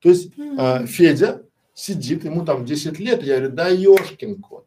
То 0.00 0.08
есть 0.08 0.32
э, 0.38 0.86
Федя 0.86 1.42
сидит, 1.74 2.24
ему 2.24 2.44
там 2.44 2.64
10 2.64 2.98
лет, 2.98 3.22
я 3.22 3.38
говорю, 3.38 3.54
да 3.54 3.68
Ёшкин 3.68 4.40
кот. 4.42 4.66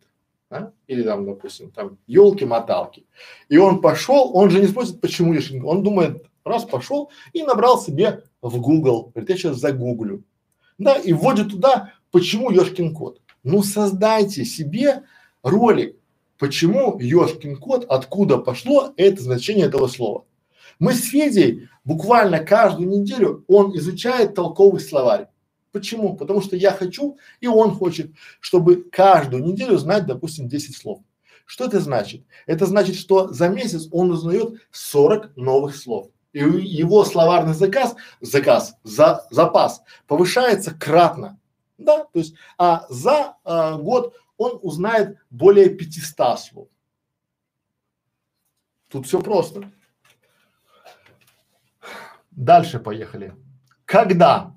А? 0.50 0.72
Или 0.88 1.04
там, 1.04 1.26
допустим, 1.26 1.72
там 1.72 1.98
елки-моталки. 2.08 3.06
И 3.50 3.58
он 3.58 3.82
пошел, 3.82 4.32
он 4.36 4.50
же 4.50 4.60
не 4.60 4.68
спросит, 4.68 5.02
почему 5.02 5.34
Ёшкин 5.34 5.62
кот. 5.62 5.70
Он 5.70 5.84
думает, 5.84 6.26
раз 6.44 6.66
пошел 6.66 7.12
и 7.34 7.44
набрал 7.44 7.80
себе 7.80 8.24
в 8.44 8.60
Google, 8.60 9.12
говорит, 9.14 9.30
я 9.30 9.38
сейчас 9.38 9.58
загуглю. 9.58 10.24
Да, 10.78 10.96
и 10.96 11.14
вводит 11.14 11.50
туда, 11.50 11.94
почему 12.12 12.52
Ёшкин 12.52 12.94
кот. 12.94 13.22
Ну 13.44 13.64
создайте 13.64 14.44
себе 14.44 15.04
ролик, 15.42 15.96
почему 16.38 17.00
Ёшкин 17.00 17.56
кот, 17.58 17.86
откуда 17.90 18.38
пошло 18.38 18.94
это 18.98 19.24
значение 19.24 19.68
этого 19.68 19.88
слова. 19.88 20.26
Мы 20.80 20.94
с 20.94 21.06
Федей 21.06 21.70
буквально 21.86 22.40
каждую 22.40 22.90
неделю 22.90 23.46
он 23.48 23.76
изучает 23.78 24.36
толковый 24.36 24.82
словарь. 24.82 25.28
Почему? 25.72 26.16
Потому 26.16 26.42
что 26.42 26.56
я 26.56 26.72
хочу 26.72 27.18
и 27.40 27.48
он 27.48 27.72
хочет, 27.72 28.12
чтобы 28.42 28.84
каждую 28.92 29.44
неделю 29.44 29.78
знать, 29.78 30.06
допустим, 30.06 30.48
10 30.48 30.76
слов. 30.76 31.00
Что 31.46 31.66
это 31.66 31.80
значит? 31.80 32.26
Это 32.46 32.66
значит, 32.66 32.96
что 32.96 33.30
за 33.30 33.48
месяц 33.48 33.88
он 33.92 34.12
узнает 34.12 34.56
40 34.72 35.36
новых 35.38 35.76
слов. 35.76 36.10
И 36.34 36.40
его 36.40 37.06
словарный 37.06 37.54
заказ, 37.54 37.96
заказ, 38.20 38.76
за, 38.84 39.26
запас 39.30 39.84
повышается 40.08 40.74
кратно. 40.74 41.40
Да, 41.78 42.06
то 42.06 42.20
есть, 42.20 42.36
а 42.58 42.86
за 42.90 43.38
а, 43.44 43.78
год 43.78 44.16
он 44.38 44.60
узнает 44.62 45.18
более 45.30 45.70
500 45.70 46.40
слов. 46.40 46.68
Тут 48.90 49.06
все 49.06 49.22
просто. 49.22 49.72
Дальше 52.32 52.80
поехали. 52.80 53.36
Когда? 53.86 54.56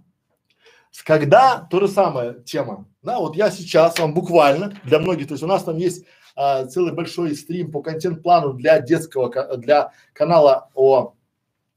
С 0.91 1.03
когда 1.03 1.67
то 1.71 1.81
же 1.81 1.89
самое 1.89 2.43
тема. 2.43 2.87
Да, 3.03 3.19
вот 3.19 3.37
я 3.37 3.51
сейчас 3.51 3.99
вам 3.99 4.15
буквально 4.15 4.81
для 4.85 4.99
многих, 4.99 5.29
то 5.29 5.35
есть 5.35 5.45
у 5.45 5.47
нас 5.47 5.63
там 5.63 5.77
есть 5.77 6.07
а, 6.35 6.65
целый 6.65 6.93
большой 6.93 7.35
стрим 7.35 7.71
по 7.71 7.83
контент-плану 7.83 8.55
для 8.55 8.81
детского, 8.81 9.57
для 9.59 9.93
канала 10.15 10.71
о 10.75 11.16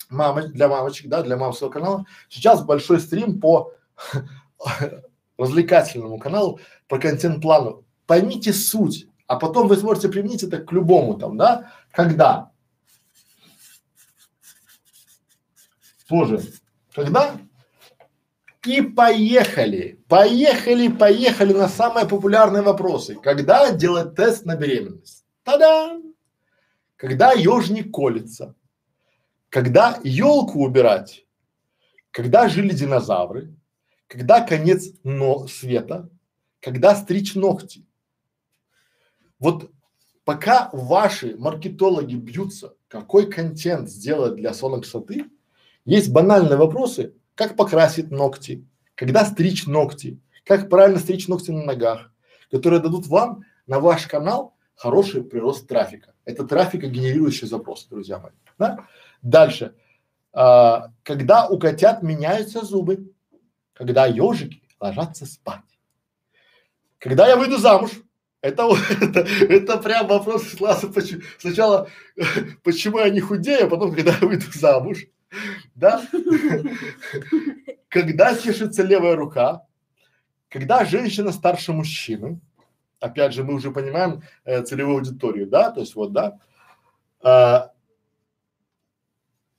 мамы, 0.09 0.47
для 0.47 0.67
мамочек, 0.67 1.07
да, 1.07 1.21
для 1.21 1.37
мамского 1.37 1.69
канала. 1.69 2.05
Сейчас 2.29 2.63
большой 2.63 2.99
стрим 2.99 3.39
по 3.39 3.73
развлекательному 5.37 6.19
каналу 6.19 6.59
по 6.87 6.99
контент-плану 6.99 7.85
поймите 8.05 8.53
суть, 8.53 9.07
а 9.27 9.37
потом 9.37 9.67
вы 9.67 9.77
сможете 9.77 10.09
применить 10.09 10.43
это 10.43 10.57
к 10.57 10.71
любому 10.71 11.17
там, 11.17 11.37
да, 11.37 11.71
когда. 11.91 12.51
Тоже. 16.07 16.41
Когда? 16.91 17.37
И 18.65 18.81
поехали, 18.81 20.03
поехали, 20.09 20.87
поехали 20.89 21.53
на 21.53 21.69
самые 21.69 22.07
популярные 22.07 22.63
вопросы. 22.63 23.15
Когда 23.15 23.71
делать 23.71 24.15
тест 24.15 24.45
на 24.45 24.55
беременность? 24.55 25.23
Та-да! 25.43 25.99
Когда 26.95 27.31
ежник 27.31 27.93
колется? 27.93 28.55
Когда 29.49 29.99
елку 30.03 30.63
убирать? 30.63 31.25
Когда 32.11 32.47
жили 32.49 32.73
динозавры? 32.73 33.55
Когда 34.07 34.41
конец 34.41 34.89
но 35.03 35.47
света? 35.47 36.09
Когда 36.59 36.95
стричь 36.95 37.35
ногти? 37.35 37.85
Вот 39.39 39.71
пока 40.23 40.69
ваши 40.73 41.35
маркетологи 41.37 42.15
бьются, 42.15 42.75
какой 42.87 43.29
контент 43.31 43.89
сделать 43.89 44.35
для 44.35 44.53
салона 44.53 44.81
красоты, 44.81 45.25
есть 45.85 46.11
банальные 46.11 46.57
вопросы, 46.57 47.15
как 47.33 47.55
покрасить 47.55 48.11
ногти, 48.11 48.67
когда 48.95 49.25
стричь 49.25 49.65
ногти, 49.65 50.19
как 50.43 50.69
правильно 50.69 50.99
стричь 50.99 51.27
ногти 51.27 51.51
на 51.51 51.63
ногах, 51.63 52.11
которые 52.51 52.81
дадут 52.81 53.07
вам 53.07 53.43
на 53.65 53.79
ваш 53.79 54.05
канал 54.07 54.55
хороший 54.75 55.23
прирост 55.23 55.67
трафика. 55.67 56.13
Это 56.25 56.45
трафика 56.45 56.87
генерирующий 56.87 57.47
запрос, 57.47 57.85
друзья 57.85 58.19
мои. 58.19 58.33
Да? 58.57 58.85
Дальше. 59.21 59.75
А, 60.31 60.91
когда 61.03 61.47
у 61.47 61.59
котят 61.59 62.03
меняются 62.03 62.63
зубы, 62.63 63.11
когда 63.73 64.05
ежики 64.05 64.61
ложатся 64.79 65.25
спать. 65.25 65.61
Когда 66.97 67.27
я 67.27 67.37
выйду 67.37 67.57
замуж, 67.57 67.91
это, 68.41 68.69
это, 69.01 69.19
это 69.21 69.77
прям 69.77 70.07
вопрос 70.07 70.55
класса, 70.55 70.87
почему, 70.87 71.21
сначала, 71.37 71.89
почему 72.63 72.99
я 72.99 73.09
не 73.09 73.19
худею, 73.19 73.65
а 73.65 73.69
потом, 73.69 73.93
когда 73.93 74.11
я 74.11 74.27
выйду 74.27 74.45
замуж, 74.53 75.05
да? 75.75 76.05
Когда 77.87 78.35
чешется 78.35 78.83
левая 78.83 79.15
рука, 79.15 79.65
когда 80.47 80.85
женщина 80.85 81.31
старше 81.31 81.73
мужчины, 81.73 82.39
опять 82.99 83.33
же, 83.33 83.43
мы 83.43 83.55
уже 83.55 83.71
понимаем 83.71 84.21
э, 84.45 84.61
целевую 84.63 84.97
аудиторию, 84.97 85.47
да, 85.47 85.71
то 85.71 85.79
есть 85.79 85.95
вот, 85.95 86.11
да, 86.11 86.39
а, 87.21 87.71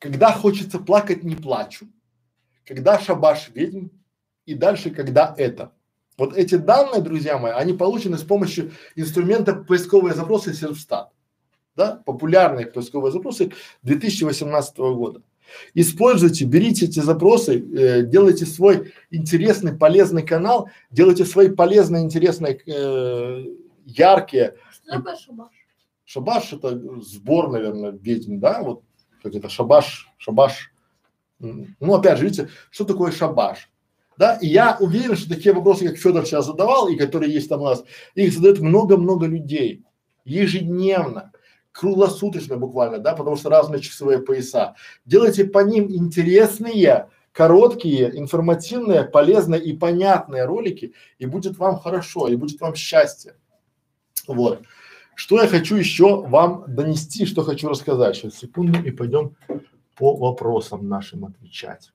когда 0.01 0.32
хочется 0.32 0.80
плакать, 0.80 1.22
не 1.22 1.36
плачу, 1.36 1.86
когда 2.66 2.98
шабаш 2.98 3.51
ведьм 3.55 3.88
и 4.46 4.55
дальше, 4.55 4.90
когда 4.90 5.32
это. 5.38 5.72
Вот 6.16 6.36
эти 6.36 6.57
данные, 6.57 7.03
друзья 7.03 7.38
мои, 7.38 7.53
они 7.53 7.74
получены 7.74 8.18
с 8.18 8.24
помощью 8.24 8.72
инструмента 8.96 9.55
поисковые 9.55 10.14
запросы 10.14 10.53
Сервстат, 10.55 11.12
да, 11.76 12.03
популярные 12.05 12.66
поисковые 12.66 13.12
запросы 13.12 13.53
2018 13.82 14.76
года. 14.78 15.22
Используйте, 15.74 16.44
берите 16.44 16.86
эти 16.86 17.01
запросы, 17.01 17.59
э, 17.59 18.03
делайте 18.03 18.46
свой 18.46 18.92
интересный, 19.11 19.76
полезный 19.76 20.22
канал, 20.22 20.70
делайте 20.90 21.24
свои 21.24 21.48
полезные, 21.48 22.05
интересные, 22.05 22.61
э, 22.66 23.44
яркие. 23.84 24.57
Что 24.72 24.92
такое 24.92 25.16
шабаш? 25.16 25.53
Шабаш 26.05 26.53
это 26.53 27.01
сбор, 27.03 27.51
наверное, 27.51 27.90
ведьм, 27.92 28.38
да, 28.38 28.62
вот 28.62 28.82
как 29.23 29.35
это 29.35 29.49
шабаш, 29.49 30.09
шабаш. 30.18 30.73
Ну, 31.39 31.95
опять 31.95 32.18
же, 32.18 32.25
видите, 32.25 32.49
что 32.71 32.85
такое 32.85 33.12
шабаш? 33.12 33.71
Да, 34.16 34.37
и 34.37 34.49
я 34.49 34.77
уверен, 34.81 35.16
что 35.16 35.31
такие 35.31 35.55
вопросы, 35.55 35.89
как 35.89 35.97
Федор 35.97 36.27
сейчас 36.27 36.45
задавал, 36.45 36.89
и 36.89 36.97
которые 36.97 37.33
есть 37.33 37.49
там 37.49 37.62
у 37.62 37.64
нас, 37.64 37.83
их 38.14 38.33
задают 38.35 38.61
много-много 38.61 39.27
людей 39.27 39.83
ежедневно 40.25 41.33
круглосуточно 41.73 42.57
буквально, 42.57 42.99
да, 42.99 43.14
потому 43.14 43.37
что 43.37 43.49
разные 43.49 43.81
часовые 43.81 44.18
пояса. 44.18 44.75
Делайте 45.05 45.45
по 45.45 45.61
ним 45.61 45.91
интересные, 45.91 47.09
короткие, 47.33 48.18
информативные, 48.18 49.05
полезные 49.05 49.62
и 49.62 49.77
понятные 49.77 50.45
ролики, 50.45 50.95
и 51.18 51.27
будет 51.27 51.59
вам 51.59 51.79
хорошо, 51.79 52.29
и 52.29 52.37
будет 52.37 52.61
вам 52.61 52.75
счастье. 52.75 53.37
Вот. 54.27 54.62
Что 55.21 55.43
я 55.43 55.47
хочу 55.47 55.77
еще 55.77 56.23
вам 56.23 56.64
донести, 56.66 57.27
что 57.27 57.43
хочу 57.43 57.68
рассказать. 57.68 58.16
Сейчас 58.16 58.37
секунду 58.37 58.83
и 58.83 58.91
пойдем 58.91 59.37
по 59.95 60.16
вопросам 60.16 60.89
нашим 60.89 61.27
отвечать. 61.27 61.93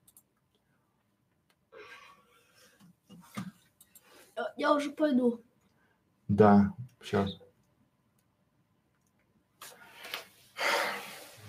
Я 4.58 4.76
уже 4.76 4.92
пойду. 4.92 5.42
Да, 6.28 6.72
сейчас. 7.02 7.40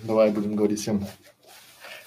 Давай 0.02 0.30
будем 0.30 0.56
говорить 0.56 0.80
всем. 0.80 1.06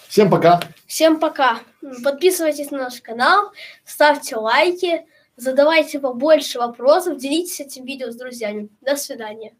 Всем 0.07 0.31
пока. 0.31 0.61
Всем 0.87 1.19
пока. 1.19 1.59
Подписывайтесь 2.03 2.71
на 2.71 2.79
наш 2.79 3.01
канал, 3.01 3.53
ставьте 3.85 4.35
лайки, 4.35 5.05
задавайте 5.39 5.99
побольше 5.99 6.59
вопросов, 6.59 7.17
делитесь 7.17 7.59
этим 7.59 7.85
видео 7.85 8.11
с 8.11 8.15
друзьями. 8.15 8.69
До 8.81 8.95
свидания. 8.95 9.55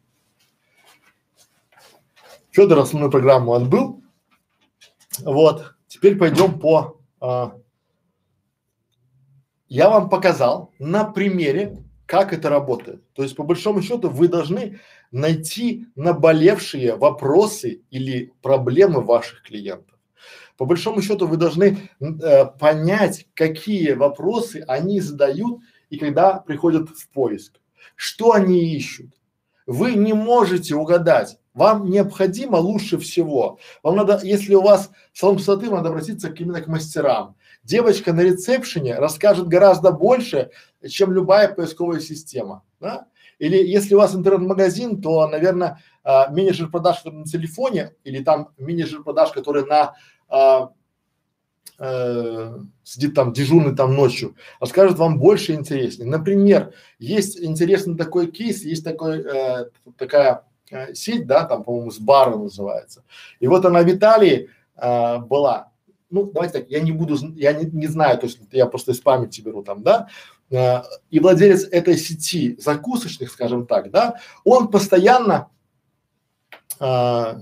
Федор 2.51 2.79
основную 2.79 3.11
программу 3.11 3.53
отбыл. 3.53 4.03
Вот. 5.19 5.75
Теперь 5.87 6.17
пойдем 6.17 6.59
по. 6.59 6.99
А, 7.21 7.53
я 9.67 9.89
вам 9.89 10.09
показал 10.09 10.73
на 10.79 11.05
примере, 11.05 11.77
как 12.05 12.33
это 12.33 12.49
работает. 12.49 13.03
То 13.13 13.23
есть, 13.23 13.35
по 13.35 13.43
большому 13.43 13.81
счету, 13.81 14.09
вы 14.09 14.27
должны 14.27 14.79
найти 15.11 15.85
наболевшие 15.95 16.95
вопросы 16.95 17.83
или 17.91 18.33
проблемы 18.41 19.01
ваших 19.01 19.43
клиентов. 19.43 19.98
По 20.57 20.65
большому 20.65 21.01
счету 21.01 21.27
вы 21.27 21.37
должны 21.37 21.89
э, 21.99 22.45
понять, 22.59 23.27
какие 23.33 23.93
вопросы 23.93 24.63
они 24.67 24.99
задают 25.01 25.61
и 25.89 25.97
когда 25.97 26.39
приходят 26.39 26.89
в 26.89 27.09
поиск, 27.09 27.59
что 27.95 28.33
они 28.33 28.75
ищут. 28.75 29.13
Вы 29.65 29.93
не 29.93 30.13
можете 30.13 30.75
угадать. 30.75 31.37
Вам 31.53 31.89
необходимо 31.89 32.57
лучше 32.57 32.97
всего. 32.97 33.59
Вам 33.83 33.97
надо, 33.97 34.19
если 34.23 34.55
у 34.55 34.61
вас 34.61 34.89
салон 35.13 35.35
красоты, 35.35 35.69
надо 35.69 35.89
обратиться 35.89 36.29
к, 36.29 36.39
именно 36.39 36.61
к 36.61 36.67
мастерам. 36.67 37.35
Девочка 37.63 38.13
на 38.13 38.21
ресепшене 38.21 38.95
расскажет 38.95 39.47
гораздо 39.47 39.91
больше, 39.91 40.51
чем 40.87 41.11
любая 41.11 41.53
поисковая 41.53 41.99
система. 41.99 42.63
Да? 42.79 43.07
Или 43.39 43.57
если 43.65 43.95
у 43.95 43.97
вас 43.97 44.13
интернет-магазин, 44.13 45.01
то, 45.01 45.27
наверное, 45.27 45.81
а, 46.03 46.29
менеджер 46.29 46.69
продаж, 46.69 47.03
на 47.05 47.23
телефоне, 47.23 47.93
или 48.03 48.21
там 48.21 48.49
менеджер 48.57 49.03
продаж, 49.03 49.31
который 49.31 49.65
на 49.65 49.95
а, 50.27 50.71
э, 51.79 52.57
сидит 52.83 53.15
там 53.15 53.33
дежурный 53.33 53.75
там 53.75 53.95
ночью, 53.95 54.35
расскажет 54.59 54.97
вам 54.97 55.19
больше 55.19 55.53
интереснее. 55.53 56.09
Например, 56.09 56.73
есть 56.99 57.39
интересный 57.39 57.95
такой 57.95 58.29
кейс, 58.31 58.63
есть 58.63 58.83
такой, 58.83 59.21
э, 59.21 59.69
такая 59.97 60.43
э, 60.71 60.93
сеть, 60.93 61.25
да, 61.25 61.45
там, 61.45 61.63
по-моему, 61.63 61.91
с 61.91 61.99
бара 61.99 62.35
называется. 62.35 63.03
И 63.39 63.47
вот 63.47 63.65
она 63.65 63.81
в 63.81 63.89
Италии 63.89 64.49
э, 64.75 65.17
была. 65.19 65.71
Ну, 66.09 66.29
давайте 66.31 66.59
так, 66.59 66.69
я 66.69 66.79
не 66.79 66.91
буду, 66.91 67.17
я 67.35 67.53
не, 67.53 67.65
не 67.65 67.87
знаю, 67.87 68.17
то 68.17 68.25
есть 68.25 68.39
я 68.51 68.65
просто 68.65 68.91
из 68.91 68.99
памяти 68.99 69.41
беру 69.41 69.63
там, 69.63 69.83
да, 69.83 70.07
Э, 70.51 70.81
и 71.09 71.19
владелец 71.19 71.63
этой 71.71 71.97
сети 71.97 72.55
закусочных, 72.59 73.31
скажем 73.31 73.67
так, 73.67 73.91
да, 73.91 74.15
он 74.43 74.69
постоянно 74.69 75.49
э, 76.79 77.33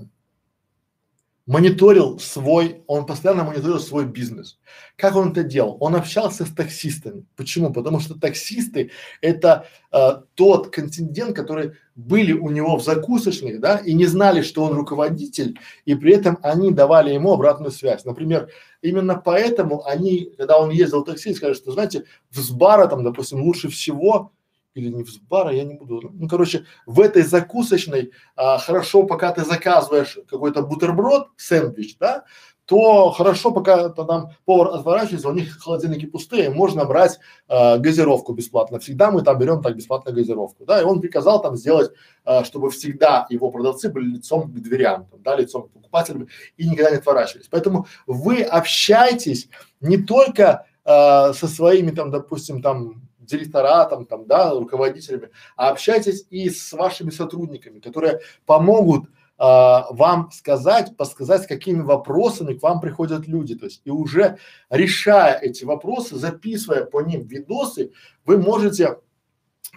мониторил 1.48 2.18
свой, 2.18 2.82
он 2.86 3.06
постоянно 3.06 3.42
мониторил 3.42 3.80
свой 3.80 4.04
бизнес. 4.04 4.58
Как 4.96 5.16
он 5.16 5.30
это 5.30 5.42
делал? 5.42 5.78
Он 5.80 5.96
общался 5.96 6.44
с 6.44 6.50
таксистами. 6.50 7.24
Почему? 7.36 7.72
Потому 7.72 8.00
что 8.00 8.20
таксисты 8.20 8.90
это 9.22 9.66
э, 9.90 10.10
тот 10.34 10.68
контингент, 10.68 11.34
который 11.34 11.72
были 11.94 12.34
у 12.34 12.50
него 12.50 12.76
в 12.76 12.84
закусочных, 12.84 13.60
да, 13.60 13.78
и 13.78 13.94
не 13.94 14.04
знали, 14.04 14.42
что 14.42 14.62
он 14.62 14.74
руководитель, 14.74 15.58
и 15.86 15.94
при 15.94 16.12
этом 16.12 16.38
они 16.42 16.70
давали 16.70 17.14
ему 17.14 17.32
обратную 17.32 17.72
связь. 17.72 18.04
Например, 18.04 18.50
именно 18.82 19.14
поэтому 19.16 19.86
они, 19.86 20.30
когда 20.36 20.58
он 20.58 20.68
ездил 20.68 21.00
в 21.00 21.06
такси, 21.06 21.32
скажут, 21.32 21.56
что 21.56 21.72
знаете, 21.72 22.04
в 22.30 22.38
Сбара 22.40 22.88
там, 22.88 23.02
допустим, 23.02 23.40
лучше 23.40 23.70
всего 23.70 24.32
или 24.78 24.88
не 24.88 25.02
в 25.02 25.10
Сбара, 25.10 25.50
я 25.52 25.64
не 25.64 25.74
буду. 25.74 26.10
Ну, 26.12 26.28
короче, 26.28 26.64
в 26.86 27.00
этой 27.00 27.22
закусочной 27.22 28.12
а, 28.36 28.58
хорошо, 28.58 29.04
пока 29.04 29.32
ты 29.32 29.44
заказываешь 29.44 30.18
какой-то 30.28 30.62
бутерброд, 30.62 31.28
сэндвич, 31.36 31.98
да, 31.98 32.24
то 32.68 33.10
хорошо, 33.12 33.50
пока 33.50 33.88
то 33.88 34.04
там 34.04 34.32
повар 34.44 34.74
отворачивается, 34.74 35.30
у 35.30 35.32
них 35.32 35.58
холодильники 35.58 36.04
пустые, 36.04 36.50
можно 36.50 36.84
брать 36.84 37.18
э, 37.48 37.78
газировку 37.78 38.34
бесплатно. 38.34 38.78
Всегда 38.78 39.10
мы 39.10 39.22
там 39.22 39.38
берем 39.38 39.62
так 39.62 39.74
бесплатно 39.74 40.12
газировку, 40.12 40.66
да, 40.66 40.82
и 40.82 40.84
он 40.84 41.00
приказал 41.00 41.40
там 41.40 41.56
сделать, 41.56 41.90
э, 42.26 42.44
чтобы 42.44 42.68
всегда 42.68 43.26
его 43.30 43.50
продавцы 43.50 43.88
были 43.88 44.16
лицом 44.16 44.52
к 44.52 44.54
дверям, 44.60 45.06
там, 45.06 45.22
да, 45.22 45.36
лицом 45.36 45.62
к 45.62 45.70
покупателям 45.70 46.28
и 46.58 46.68
никогда 46.68 46.90
не 46.90 46.98
отворачивались. 46.98 47.48
Поэтому 47.50 47.86
вы 48.06 48.42
общаетесь 48.42 49.48
не 49.80 49.96
только 49.96 50.66
э, 50.84 51.32
со 51.32 51.48
своими 51.48 51.90
там, 51.90 52.10
допустим, 52.10 52.60
там 52.60 53.07
директоратом, 53.28 54.06
там, 54.06 54.26
да, 54.26 54.50
руководителями, 54.50 55.30
а 55.56 55.70
общайтесь 55.70 56.26
и 56.30 56.50
с 56.50 56.72
вашими 56.72 57.10
сотрудниками, 57.10 57.78
которые 57.78 58.20
помогут 58.46 59.08
а, 59.40 59.86
вам 59.90 60.30
сказать, 60.32 60.96
подсказать, 60.96 61.46
какими 61.46 61.80
вопросами 61.80 62.54
к 62.54 62.62
вам 62.62 62.80
приходят 62.80 63.28
люди. 63.28 63.54
То 63.54 63.66
есть 63.66 63.82
и 63.84 63.90
уже 63.90 64.38
решая 64.68 65.38
эти 65.38 65.64
вопросы, 65.64 66.16
записывая 66.16 66.84
по 66.84 67.02
ним 67.02 67.22
видосы, 67.22 67.92
вы 68.24 68.38
можете 68.38 68.98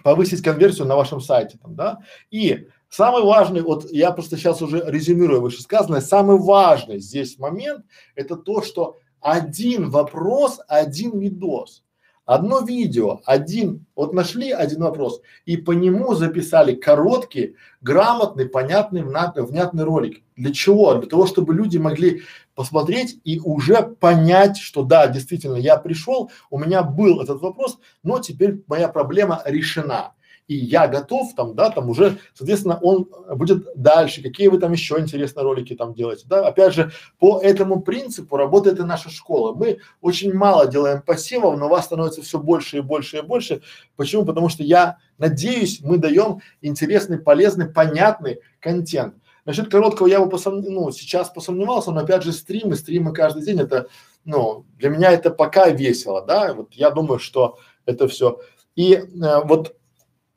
повысить 0.02 0.42
конверсию 0.42 0.88
на 0.88 0.96
вашем 0.96 1.20
сайте, 1.20 1.58
там, 1.58 1.76
да. 1.76 1.98
И 2.30 2.66
самый 2.88 3.22
важный, 3.22 3.60
вот 3.62 3.88
я 3.92 4.10
просто 4.10 4.36
сейчас 4.36 4.62
уже 4.62 4.82
резюмирую 4.84 5.40
вышесказанное, 5.40 6.00
самый 6.00 6.38
важный 6.38 6.98
здесь 6.98 7.38
момент– 7.38 7.84
это 8.16 8.36
то, 8.36 8.62
что 8.62 8.98
один 9.20 9.90
вопрос, 9.90 10.58
один 10.66 11.18
видос. 11.20 11.84
Одно 12.24 12.60
видео, 12.60 13.20
один, 13.24 13.84
вот 13.96 14.12
нашли 14.12 14.52
один 14.52 14.82
вопрос 14.82 15.20
и 15.44 15.56
по 15.56 15.72
нему 15.72 16.14
записали 16.14 16.74
короткий, 16.74 17.56
грамотный, 17.80 18.48
понятный, 18.48 19.02
внятный 19.02 19.82
ролик. 19.82 20.22
Для 20.36 20.52
чего? 20.52 20.94
Для 20.94 21.08
того, 21.08 21.26
чтобы 21.26 21.52
люди 21.52 21.78
могли 21.78 22.22
посмотреть 22.54 23.18
и 23.24 23.40
уже 23.40 23.82
понять, 23.82 24.56
что 24.56 24.84
да, 24.84 25.08
действительно, 25.08 25.56
я 25.56 25.76
пришел, 25.76 26.30
у 26.48 26.58
меня 26.58 26.84
был 26.84 27.20
этот 27.20 27.40
вопрос, 27.40 27.78
но 28.04 28.20
теперь 28.20 28.62
моя 28.68 28.86
проблема 28.86 29.42
решена 29.44 30.12
и 30.52 30.64
я 30.66 30.86
готов 30.86 31.34
там, 31.34 31.54
да, 31.54 31.70
там 31.70 31.88
уже, 31.88 32.18
соответственно, 32.34 32.78
он 32.82 33.08
будет 33.34 33.66
дальше, 33.74 34.22
какие 34.22 34.48
вы 34.48 34.58
там 34.58 34.72
еще 34.72 34.98
интересные 34.98 35.44
ролики 35.44 35.74
там 35.74 35.94
делаете, 35.94 36.26
да, 36.28 36.46
опять 36.46 36.74
же, 36.74 36.92
по 37.18 37.40
этому 37.40 37.80
принципу 37.80 38.36
работает 38.36 38.78
и 38.78 38.82
наша 38.82 39.08
школа. 39.10 39.54
Мы 39.54 39.78
очень 40.00 40.34
мало 40.34 40.66
делаем 40.66 41.00
пассивов, 41.02 41.58
но 41.58 41.68
вас 41.68 41.86
становится 41.86 42.22
все 42.22 42.38
больше 42.38 42.78
и 42.78 42.80
больше 42.80 43.18
и 43.18 43.22
больше. 43.22 43.62
Почему? 43.96 44.24
Потому 44.24 44.48
что 44.48 44.62
я 44.62 44.98
надеюсь, 45.18 45.80
мы 45.82 45.96
даем 45.96 46.40
интересный, 46.60 47.18
полезный, 47.18 47.66
понятный 47.66 48.40
контент. 48.60 49.14
Насчет 49.44 49.70
короткого 49.70 50.06
я 50.06 50.20
бы 50.20 50.28
посом... 50.28 50.60
ну, 50.60 50.92
сейчас 50.92 51.30
посомневался, 51.30 51.90
но 51.90 52.00
опять 52.00 52.22
же 52.22 52.32
стримы, 52.32 52.76
стримы 52.76 53.12
каждый 53.12 53.44
день 53.44 53.60
это, 53.60 53.88
ну, 54.24 54.66
для 54.76 54.90
меня 54.90 55.10
это 55.10 55.30
пока 55.30 55.68
весело, 55.70 56.22
да, 56.22 56.52
вот 56.54 56.74
я 56.74 56.90
думаю, 56.90 57.18
что 57.18 57.58
это 57.86 58.06
все. 58.06 58.40
И 58.76 58.94
э, 58.94 59.04
вот 59.44 59.76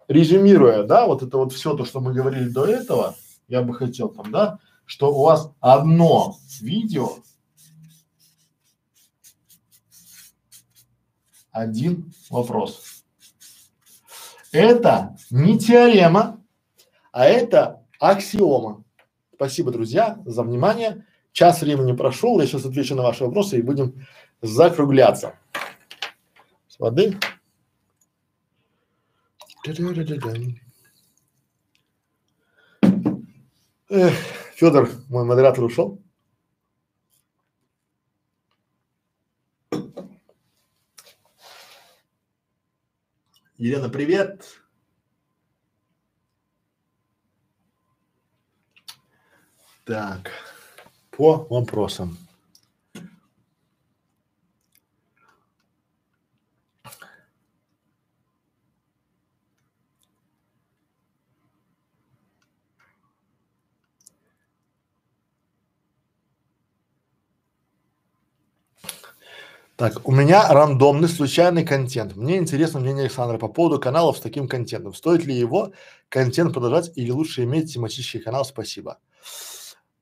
резюмируя, 0.08 0.84
да, 0.84 1.06
вот 1.06 1.24
это 1.24 1.38
вот 1.38 1.53
все 1.53 1.76
то, 1.76 1.86
что 1.86 1.99
мы 1.99 2.14
говорили 2.14 2.49
до 2.49 2.66
этого, 2.66 3.16
я 3.47 3.62
бы 3.62 3.74
хотел 3.74 4.10
там, 4.10 4.32
да, 4.32 4.60
что 4.86 5.14
у 5.14 5.24
вас 5.24 5.51
одно 5.60 6.38
видео, 6.62 7.18
один 11.51 12.14
вопрос. 12.30 13.03
Это 14.51 15.16
не 15.30 15.58
теорема, 15.58 16.41
а 17.12 17.26
это 17.26 17.84
аксиома. 17.99 18.84
Спасибо, 19.34 19.72
друзья, 19.72 20.22
за 20.26 20.43
внимание. 20.43 21.06
Час 21.32 21.62
времени 21.62 21.93
прошел, 21.93 22.39
я 22.39 22.45
сейчас 22.45 22.66
отвечу 22.66 22.95
на 22.95 23.03
ваши 23.03 23.26
вопросы 23.26 23.58
и 23.58 23.62
будем 23.62 24.06
закругляться. 24.41 25.36
С 26.68 26.80
воды. 26.80 27.18
Эх, 33.89 34.13
Федор, 34.53 34.88
мой 35.09 35.26
модератор 35.26 35.63
ушел. 35.63 36.03
Елена, 43.57 43.89
привет. 43.89 44.61
Так, 49.86 50.30
по 51.09 51.47
вопросам. 51.49 52.24
Так, 69.78 70.07
у 70.07 70.11
меня 70.13 70.47
рандомный, 70.47 71.09
случайный 71.09 71.65
контент. 71.65 72.15
Мне 72.15 72.38
интересно 72.38 72.80
мнение 72.80 73.03
Александра 73.03 73.38
по 73.38 73.49
поводу 73.49 73.78
каналов 73.78 74.17
с 74.17 74.21
таким 74.21 74.47
контентом. 74.47 74.93
Стоит 74.93 75.26
ли 75.26 75.36
его 75.36 75.73
контент 76.07 76.53
продолжать 76.53 76.91
или 76.95 77.11
лучше 77.11 77.43
иметь 77.43 77.73
тематический 77.73 78.21
канал? 78.21 78.45
Спасибо. 78.45 78.99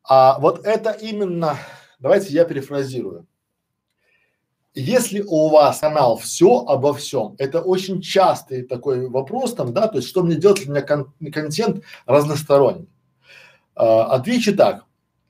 А 0.03 0.37
вот 0.37 0.63
это 0.63 0.91
именно, 0.91 1.57
давайте 1.97 2.33
я 2.33 2.45
перефразирую. 2.45 3.25
Если 4.75 5.21
у 5.21 5.49
вас 5.49 5.79
канал 5.79 6.17
все 6.17 6.65
обо 6.67 6.93
всем, 6.93 7.33
это 7.39 7.59
очень 7.59 7.99
частый 7.99 8.61
такой 8.61 9.07
вопрос 9.07 9.55
там, 9.55 9.73
да, 9.73 9.87
то 9.87 9.97
есть 9.97 10.07
что 10.07 10.21
мне 10.21 10.35
делать, 10.35 10.67
у 10.67 10.69
меня 10.69 10.83
кон 10.83 11.13
контент 11.31 11.83
разносторонний. 12.05 12.89
А, 13.75 14.05
отвечу 14.05 14.55
так, 14.55 14.85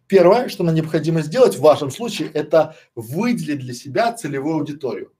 Первое, 0.08 0.50
что 0.50 0.64
нам 0.64 0.76
необходимо 0.76 1.22
сделать 1.22 1.56
в 1.56 1.62
вашем 1.62 1.92
случае, 1.92 2.30
это 2.34 2.76
выделить 2.96 3.60
для 3.60 3.74
себя 3.74 4.14
целевую 4.14 4.58
аудиторию. 4.58 5.12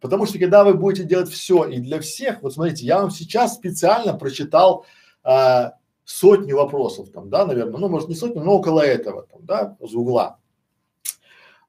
Потому 0.00 0.26
что 0.26 0.38
когда 0.38 0.64
вы 0.64 0.74
будете 0.74 1.04
делать 1.04 1.30
все 1.30 1.64
и 1.64 1.78
для 1.78 2.00
всех, 2.00 2.42
вот 2.42 2.54
смотрите, 2.54 2.84
я 2.84 3.00
вам 3.00 3.10
сейчас 3.10 3.54
специально 3.54 4.12
прочитал 4.14 4.84
э, 5.24 5.70
сотни 6.04 6.52
вопросов 6.52 7.10
там, 7.10 7.28
да, 7.30 7.46
наверное, 7.46 7.78
ну 7.78 7.88
может 7.88 8.08
не 8.08 8.14
сотни, 8.14 8.38
но 8.38 8.54
около 8.54 8.80
этого 8.80 9.22
там, 9.22 9.44
да, 9.44 9.76
с 9.80 9.92
угла. 9.94 10.38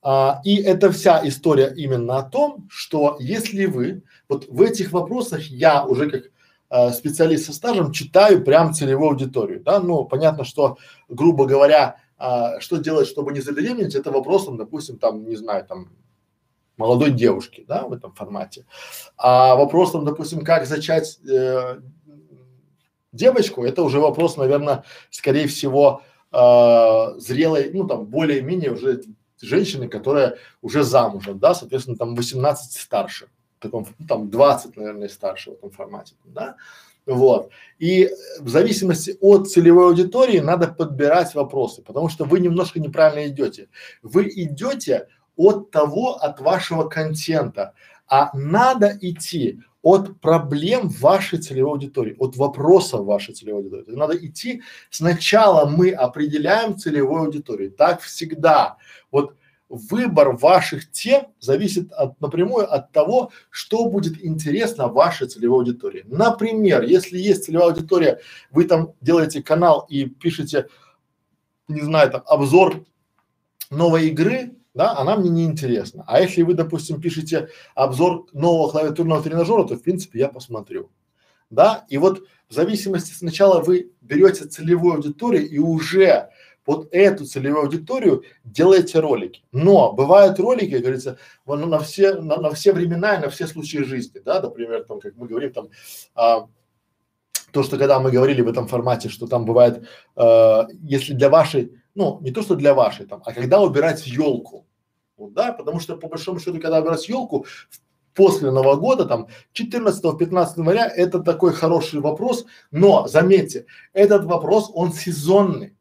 А, 0.01 0.41
и 0.43 0.55
это 0.57 0.91
вся 0.91 1.27
история 1.27 1.73
именно 1.75 2.17
о 2.17 2.23
том, 2.23 2.67
что 2.69 3.17
если 3.19 3.65
вы, 3.65 4.03
вот 4.29 4.47
в 4.47 4.61
этих 4.61 4.91
вопросах 4.91 5.41
я 5.45 5.83
уже 5.85 6.09
как 6.09 6.23
э, 6.69 6.91
специалист 6.93 7.45
со 7.45 7.53
стажем 7.53 7.91
читаю 7.91 8.43
прям 8.43 8.73
целевую 8.73 9.09
аудиторию, 9.09 9.61
да, 9.63 9.79
ну 9.79 10.05
понятно, 10.05 10.43
что, 10.45 10.77
грубо 11.09 11.45
говоря, 11.45 11.97
а, 12.18 12.59
что 12.59 12.78
делать, 12.78 13.07
чтобы 13.07 13.32
не 13.32 13.41
забеременеть, 13.41 13.95
это 13.95 14.11
вопросом, 14.11 14.57
допустим, 14.57 14.97
там, 14.97 15.28
не 15.28 15.36
знаю, 15.36 15.65
там, 15.65 15.89
молодой 16.78 17.11
девушки, 17.11 17.65
да, 17.68 17.88
в 17.88 17.93
этом 17.93 18.13
формате. 18.13 18.65
А 19.18 19.55
вопросом, 19.55 20.05
допустим, 20.05 20.43
как 20.43 20.65
зачать 20.65 21.20
э, 21.28 21.80
девочку, 23.11 23.63
это 23.63 23.84
уже 23.84 23.99
вопрос, 23.99 24.38
наверное, 24.38 24.84
скорее 25.09 25.47
всего, 25.47 26.01
э, 26.32 27.20
зрелой, 27.20 27.72
ну, 27.74 27.88
там, 27.88 28.05
более-менее 28.05 28.72
уже 28.72 29.01
женщины, 29.41 29.88
которая 29.88 30.38
уже 30.61 30.84
замужем, 30.84 31.39
да, 31.39 31.53
соответственно, 31.53 31.97
там 31.97 32.15
18 32.15 32.80
старше, 32.80 33.28
в 33.59 33.61
таком, 33.61 33.88
ну, 33.99 34.07
там 34.07 34.30
20, 34.30 34.78
наверное, 34.78 35.09
старше 35.09 35.51
в 35.51 35.53
этом 35.55 35.72
формате, 35.72 36.15
да. 36.26 36.55
Вот. 37.07 37.51
И 37.79 38.09
в 38.39 38.49
зависимости 38.49 39.17
от 39.21 39.49
целевой 39.49 39.87
аудитории 39.87 40.39
надо 40.39 40.67
подбирать 40.67 41.33
вопросы, 41.33 41.81
потому 41.81 42.09
что 42.09 42.25
вы 42.25 42.41
немножко 42.41 42.79
неправильно 42.79 43.29
идете. 43.29 43.69
Вы 44.03 44.27
идете 44.27 45.07
от 45.37 45.71
того, 45.71 46.15
от 46.15 46.41
вашего 46.41 46.89
контента, 46.89 47.73
а 48.07 48.29
надо 48.37 48.97
идти 48.99 49.61
от 49.81 50.19
проблем 50.19 50.89
вашей 50.89 51.39
целевой 51.39 51.71
аудитории, 51.73 52.15
от 52.19 52.35
вопросов 52.35 53.05
вашей 53.05 53.33
целевой 53.33 53.61
аудитории. 53.61 53.95
Надо 53.95 54.17
идти 54.17 54.61
сначала 54.89 55.65
мы 55.65 55.91
определяем 55.91 56.77
целевую 56.77 57.23
аудиторию. 57.23 57.71
Так 57.71 58.01
всегда. 58.01 58.75
Вот 59.11 59.35
выбор 59.70 60.32
ваших 60.36 60.91
тем 60.91 61.28
зависит 61.39 61.91
от, 61.91 62.20
напрямую 62.22 62.72
от 62.72 62.91
того, 62.91 63.32
что 63.49 63.89
будет 63.89 64.24
интересно 64.24 64.88
вашей 64.88 65.28
целевой 65.28 65.59
аудитории. 65.59 66.03
Например, 66.07 66.84
если 66.84 67.18
есть 67.18 67.45
целевая 67.45 67.70
аудитория, 67.70 68.20
вы 68.51 68.63
там 68.63 68.93
делаете 69.01 69.43
канал 69.43 69.86
и 69.89 70.05
пишете, 70.05 70.68
не 71.68 71.82
знаю, 71.82 72.11
там 72.11 72.24
обзор 72.26 72.86
новой 73.70 74.07
игры, 74.07 74.55
да, 74.74 74.95
она 74.95 75.18
мне 75.18 75.30
не 75.30 75.45
интересна. 75.45 76.03
А 76.07 76.22
если 76.22 76.43
вы, 76.43 76.53
допустим, 76.53 77.01
пишете 77.01 77.49
обзор 77.76 78.28
нового 78.32 78.70
клавиатурного 78.70 79.24
тренажера, 79.24 79.63
то 79.65 79.76
в 79.76 79.82
принципе 79.82 80.20
я 80.20 80.30
посмотрю. 80.30 80.91
Да, 81.49 81.86
и 81.89 81.97
вот 81.97 82.24
в 82.49 82.53
зависимости 82.53 83.13
сначала 83.13 83.61
вы 83.61 83.91
берете 84.01 84.45
целевую 84.45 84.95
аудиторию 84.95 85.49
и 85.49 85.57
уже 85.57 86.30
под 86.68 86.89
эту 86.91 87.26
целевую 87.26 87.63
аудиторию 87.63 88.26
делаете 88.43 88.99
ролики. 88.99 89.41
Но 89.53 89.93
бывают 89.93 90.38
ролики, 90.38 90.72
как 90.72 90.82
говорится, 90.82 91.18
на 91.45 91.80
все, 91.80 92.15
на, 92.15 92.36
на 92.41 92.49
все 92.51 92.74
времена 92.74 93.15
и 93.15 93.22
на 93.22 93.30
все 93.30 93.47
случаи 93.47 93.86
жизни, 93.86 94.20
да, 94.20 94.41
например, 94.41 94.84
там, 94.84 94.99
как 94.99 95.15
мы 95.15 95.28
говорим, 95.30 95.53
там, 95.53 95.70
а, 96.13 96.49
то, 97.53 97.63
что 97.63 97.78
когда 97.78 98.01
мы 98.01 98.11
говорили 98.11 98.41
в 98.41 98.49
этом 98.49 98.68
формате, 98.68 99.07
что 99.07 99.28
там 99.28 99.45
бывает, 99.45 99.88
э, 100.18 100.63
если 100.82 101.13
для 101.13 101.30
вашей, 101.30 101.72
ну, 101.95 102.20
не 102.20 102.32
то, 102.32 102.41
что 102.41 102.55
для 102.55 102.74
вашей 102.74 103.05
там, 103.05 103.24
а 103.26 103.32
когда 103.32 103.61
убирать 103.61 104.05
елку, 104.05 104.68
вот, 105.15 105.32
да, 105.32 105.53
потому 105.53 105.80
что 105.80 105.95
по 105.95 106.09
большому 106.09 106.41
счету, 106.41 106.59
когда 106.59 106.82
убирать 106.82 107.07
елку, 107.07 107.45
после 108.13 108.51
Нового 108.51 108.76
года, 108.76 109.05
там 109.05 109.30
14-15 109.57 110.57
января, 110.57 110.91
это 110.93 111.20
такой 111.20 111.53
хороший 111.53 112.01
вопрос, 112.01 112.45
но 112.72 113.07
заметьте, 113.07 113.68
этот 113.93 114.26
вопрос, 114.26 114.70
он 114.74 114.91
сезонный 114.91 115.76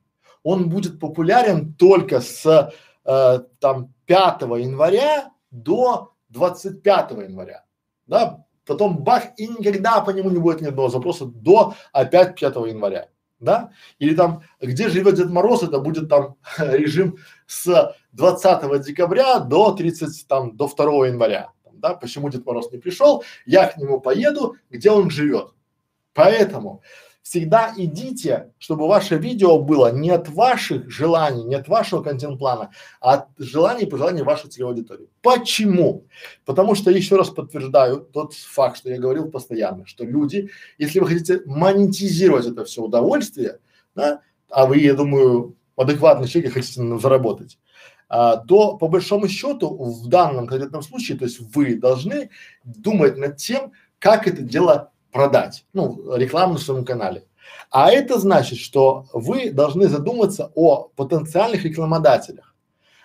он 0.47 0.69
будет 0.69 1.01
популярен 1.01 1.75
только 1.75 2.21
с 2.21 2.73
э, 3.05 3.41
там 3.59 3.93
5 4.05 4.43
января 4.43 5.33
до 5.51 6.13
25 6.29 7.11
января, 7.11 7.65
да, 8.07 8.45
потом 8.65 9.03
бах 9.03 9.25
и 9.39 9.49
никогда 9.49 10.01
по 10.03 10.11
нему 10.11 10.31
не 10.31 10.39
будет 10.39 10.61
ни 10.61 10.69
одного 10.69 10.89
запроса 10.89 11.25
до 11.27 11.75
опять 11.93 12.39
5 12.39 12.55
января, 12.69 13.09
да, 13.41 13.73
или 13.99 14.15
там, 14.15 14.45
где 14.61 14.89
живет 14.89 15.17
Дед 15.17 15.31
Мороз, 15.31 15.65
это 15.65 15.81
будет 15.81 16.09
там 16.09 16.37
режим 16.59 17.17
с 17.49 17.93
20 18.13 18.85
декабря 18.87 19.41
до 19.41 19.73
30, 19.73 20.29
там, 20.29 20.57
до 20.57 20.69
2 20.69 21.09
января, 21.09 21.51
да, 21.73 21.95
почему 21.95 22.29
Дед 22.29 22.47
Мороз 22.47 22.71
не 22.71 22.79
пришел, 22.79 23.25
я 23.47 23.67
к 23.67 23.79
нему 23.79 24.01
поеду, 24.01 24.55
где 24.71 24.93
он 24.93 25.11
живет. 25.11 25.49
Поэтому 26.15 26.83
всегда 27.27 27.75
идите, 27.77 28.53
чтобы 28.57 28.87
ваше 28.87 29.17
видео 29.17 29.59
было 29.59 29.93
не 29.93 30.11
от 30.11 30.29
ваших 30.29 30.89
желаний, 30.89 31.43
не 31.43 31.57
от 31.57 31.67
вашего 31.67 32.01
контент-плана, 32.01 32.71
а 33.01 33.15
от 33.15 33.29
желаний 33.37 33.83
и 33.83 33.91
пожеланий 33.91 34.23
вашей 34.23 34.49
целевой 34.49 34.75
аудитории. 34.75 35.09
Почему? 35.23 36.07
Потому 36.45 36.77
что 36.77 36.93
еще 36.93 37.17
раз 37.17 37.31
подтверждаю 37.31 37.99
тот 37.99 38.35
факт, 38.35 38.77
что 38.77 38.91
я 38.91 39.01
говорил 39.01 39.29
постоянно, 39.29 39.87
что 39.87 40.05
люди, 40.05 40.51
если 40.79 41.01
вы 41.01 41.09
хотите 41.09 41.43
монетизировать 41.47 42.47
это 42.47 42.65
все 42.65 42.83
удовольствие, 42.83 43.59
да, 43.97 44.21
а 44.49 44.67
вы, 44.67 44.79
я 44.79 44.95
думаю, 44.95 45.57
адекватный 45.75 46.29
человек 46.29 46.53
хотите 46.53 46.81
заработать, 46.99 47.59
а, 48.09 48.37
то 48.37 48.77
по 48.77 48.87
большому 48.87 49.27
счету 49.27 49.77
в 49.77 50.07
данном 50.07 50.47
конкретном 50.47 50.83
случае, 50.83 51.19
то 51.19 51.25
есть 51.25 51.41
вы 51.57 51.75
должны 51.75 52.31
думать 52.63 53.17
над 53.17 53.37
тем, 53.39 53.73
как 53.99 54.29
это 54.29 54.43
дело 54.43 54.93
продать, 55.17 55.65
ну, 55.73 56.15
рекламу 56.15 56.53
на 56.53 56.59
своем 56.59 56.85
канале. 56.85 57.25
А 57.71 57.91
это 57.91 58.19
значит, 58.19 58.59
что 58.59 59.07
вы 59.15 59.51
должны 59.51 59.89
задуматься 59.89 60.53
о 60.55 60.91
потенциальных 60.95 61.65
рекламодателях. 61.65 62.55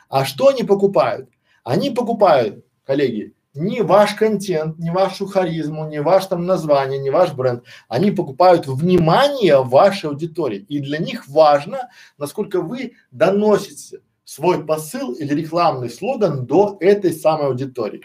А 0.10 0.26
что 0.26 0.50
они 0.50 0.64
покупают? 0.64 1.30
Они 1.64 1.90
покупают, 1.90 2.66
коллеги, 2.86 3.34
не 3.54 3.82
ваш 3.82 4.16
контент, 4.16 4.78
не 4.78 4.92
вашу 4.92 5.26
харизму, 5.26 5.88
не 5.88 6.02
ваш 6.02 6.26
там 6.26 6.46
название, 6.46 7.00
не 7.00 7.10
ваш 7.10 7.32
бренд. 7.32 7.64
Они 7.88 8.12
покупают 8.12 8.68
внимание 8.68 9.64
вашей 9.64 10.10
аудитории. 10.10 10.60
И 10.60 10.80
для 10.80 10.98
них 10.98 11.30
важно, 11.30 11.90
насколько 12.18 12.62
вы 12.62 12.94
доносите 13.12 14.02
свой 14.26 14.66
посыл 14.66 15.14
или 15.14 15.34
рекламный 15.34 15.90
слоган 15.90 16.46
до 16.46 16.76
этой 16.82 17.14
самой 17.14 17.48
аудитории 17.48 18.04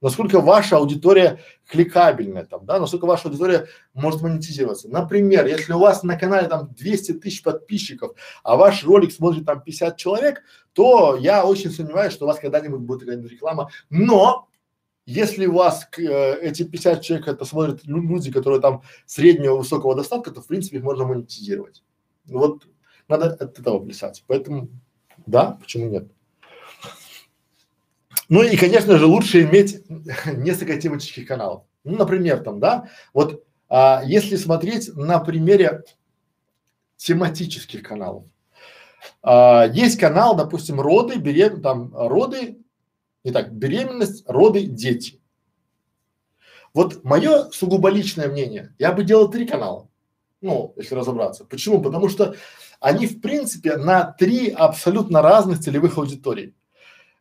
насколько 0.00 0.40
ваша 0.40 0.76
аудитория 0.76 1.40
кликабельная 1.66 2.44
там, 2.44 2.64
да, 2.66 2.78
насколько 2.78 3.06
ваша 3.06 3.28
аудитория 3.28 3.66
может 3.94 4.22
монетизироваться. 4.22 4.88
Например, 4.88 5.46
если 5.46 5.72
у 5.72 5.78
вас 5.78 6.02
на 6.02 6.16
канале 6.16 6.48
там 6.48 6.72
200 6.74 7.12
тысяч 7.14 7.42
подписчиков, 7.42 8.16
а 8.42 8.56
ваш 8.56 8.84
ролик 8.84 9.12
смотрит 9.12 9.46
там 9.46 9.62
50 9.62 9.96
человек, 9.96 10.42
то 10.72 11.16
я 11.16 11.44
очень 11.44 11.70
сомневаюсь, 11.70 12.12
что 12.12 12.24
у 12.24 12.28
вас 12.28 12.38
когда-нибудь 12.38 12.80
будет 12.80 13.00
какая-нибудь 13.00 13.32
реклама. 13.32 13.70
Но 13.88 14.48
если 15.06 15.46
у 15.46 15.54
вас 15.54 15.88
э, 15.98 16.40
эти 16.40 16.62
50 16.62 17.02
человек 17.02 17.28
это 17.28 17.44
смотрят 17.44 17.84
люди, 17.84 18.30
которые 18.30 18.60
там 18.60 18.82
среднего 19.06 19.56
высокого 19.56 19.94
достатка, 19.94 20.30
то 20.30 20.40
в 20.40 20.46
принципе 20.46 20.78
их 20.78 20.84
можно 20.84 21.04
монетизировать. 21.04 21.82
Вот 22.26 22.66
надо 23.08 23.26
от 23.26 23.58
этого 23.58 23.80
плясать. 23.80 24.24
Поэтому 24.26 24.68
да, 25.26 25.58
почему 25.60 25.88
нет? 25.88 26.08
Ну 28.30 28.44
и, 28.44 28.56
конечно 28.56 28.96
же, 28.96 29.06
лучше 29.06 29.42
иметь 29.42 29.84
несколько 30.26 30.80
тематических 30.80 31.26
каналов. 31.26 31.64
Ну, 31.82 31.96
например, 31.96 32.40
там, 32.44 32.60
да, 32.60 32.88
вот 33.12 33.44
а, 33.68 34.02
если 34.06 34.36
смотреть 34.36 34.94
на 34.94 35.18
примере 35.18 35.82
тематических 36.96 37.82
каналов. 37.82 38.24
А, 39.20 39.66
есть 39.72 39.98
канал, 39.98 40.36
допустим, 40.36 40.80
роды, 40.80 41.16
берем, 41.16 41.60
там, 41.60 41.90
роды, 41.92 42.58
не 43.24 43.32
так, 43.32 43.52
беременность, 43.52 44.22
роды, 44.28 44.62
дети. 44.62 45.20
Вот 46.72 47.02
мое 47.02 47.50
сугубо 47.50 47.90
личное 47.90 48.28
мнение, 48.28 48.72
я 48.78 48.92
бы 48.92 49.02
делал 49.02 49.28
три 49.28 49.44
канала, 49.44 49.88
ну, 50.40 50.72
если 50.76 50.94
разобраться. 50.94 51.44
Почему? 51.44 51.82
Потому 51.82 52.08
что 52.08 52.36
они, 52.78 53.08
в 53.08 53.20
принципе, 53.20 53.76
на 53.76 54.04
три 54.04 54.50
абсолютно 54.50 55.20
разных 55.20 55.58
целевых 55.58 55.98
аудиторий. 55.98 56.54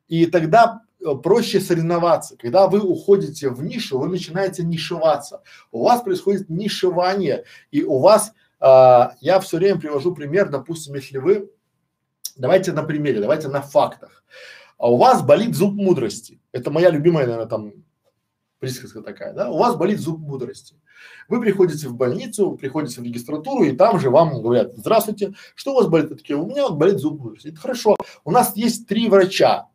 И 0.07 0.27
тогда 0.27 0.83
проще 1.23 1.59
соревноваться. 1.59 2.37
Когда 2.37 2.67
вы 2.67 2.81
уходите 2.81 3.49
в 3.49 3.63
нишу, 3.63 3.99
вы 3.99 4.07
начинаете 4.07 4.63
нишеваться. 4.63 5.41
У 5.71 5.83
вас 5.83 6.01
происходит 6.01 6.49
нишевание, 6.49 7.45
и 7.71 7.83
у 7.83 7.99
вас, 7.99 8.33
а, 8.59 9.15
я 9.21 9.39
все 9.39 9.57
время 9.57 9.79
привожу 9.79 10.13
пример, 10.13 10.49
допустим, 10.49 10.95
если 10.95 11.17
вы, 11.17 11.49
давайте 12.35 12.71
на 12.73 12.83
примере, 12.83 13.21
давайте 13.21 13.47
на 13.47 13.61
фактах. 13.61 14.23
А 14.77 14.89
у 14.89 14.97
вас 14.97 15.21
болит 15.21 15.55
зуб 15.55 15.73
мудрости. 15.73 16.41
Это 16.51 16.71
моя 16.71 16.89
любимая, 16.89 17.25
наверное, 17.25 17.47
там 17.47 17.73
присказка 18.59 19.01
такая, 19.01 19.33
да? 19.33 19.49
У 19.49 19.57
вас 19.57 19.75
болит 19.75 19.99
зуб 19.99 20.19
мудрости. 20.19 20.75
Вы 21.29 21.39
приходите 21.41 21.87
в 21.87 21.95
больницу, 21.95 22.57
приходите 22.59 22.99
в 22.99 23.03
регистратуру, 23.03 23.63
и 23.63 23.71
там 23.71 23.99
же 23.99 24.09
вам 24.09 24.41
говорят, 24.41 24.73
здравствуйте, 24.75 25.33
что 25.55 25.71
у 25.71 25.75
вас 25.75 25.87
болит? 25.87 26.09
такие, 26.09 26.37
у 26.37 26.45
меня 26.45 26.63
вот 26.63 26.77
болит 26.77 26.99
зуб 26.99 27.19
мудрости. 27.19 27.49
Это 27.49 27.57
хорошо. 27.57 27.95
У 28.25 28.31
нас 28.31 28.55
есть 28.55 28.87
три 28.87 29.07
врача, 29.09 29.67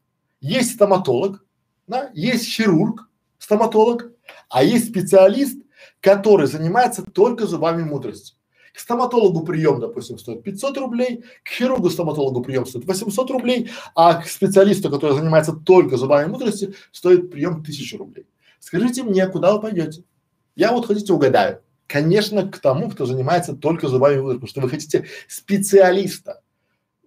есть 0.45 0.74
стоматолог, 0.74 1.42
да, 1.86 2.11
есть 2.12 2.45
хирург, 2.55 3.09
стоматолог, 3.38 4.12
а 4.51 4.62
есть 4.62 4.90
специалист, 4.90 5.59
который 6.01 6.47
занимается 6.47 7.03
только 7.03 7.47
зубами 7.47 7.82
мудрости. 7.82 8.34
К 8.74 8.78
стоматологу 8.78 9.42
прием, 9.42 9.80
допустим, 9.80 10.18
стоит 10.18 10.42
500 10.42 10.76
рублей, 10.76 11.24
к 11.45 11.49
хирургу 11.49 11.88
стоматологу 11.88 12.42
прием 12.42 12.66
стоит 12.66 12.84
800 12.84 13.30
рублей, 13.30 13.70
а 13.95 14.20
к 14.20 14.28
специалисту, 14.28 14.90
который 14.90 15.16
занимается 15.16 15.55
только 15.55 15.97
зубами 15.97 16.28
мудрости, 16.28 16.74
стоит 16.92 17.30
прием 17.30 17.61
1000 17.62 17.97
рублей. 17.97 18.26
Скажите 18.61 19.03
мне, 19.03 19.26
куда 19.26 19.55
вы 19.55 19.62
пойдете? 19.62 20.05
Я 20.57 20.72
вот 20.72 20.86
хотите 20.86 21.14
угадаю. 21.14 21.62
Конечно, 21.86 22.47
к 22.47 22.59
тому, 22.59 22.90
кто 22.90 23.07
занимается 23.07 23.55
только 23.55 23.88
зубами 23.88 24.20
мудрости, 24.20 24.40
потому 24.40 24.49
что 24.51 24.61
вы 24.61 24.68
хотите 24.68 25.07
специалиста 25.26 26.42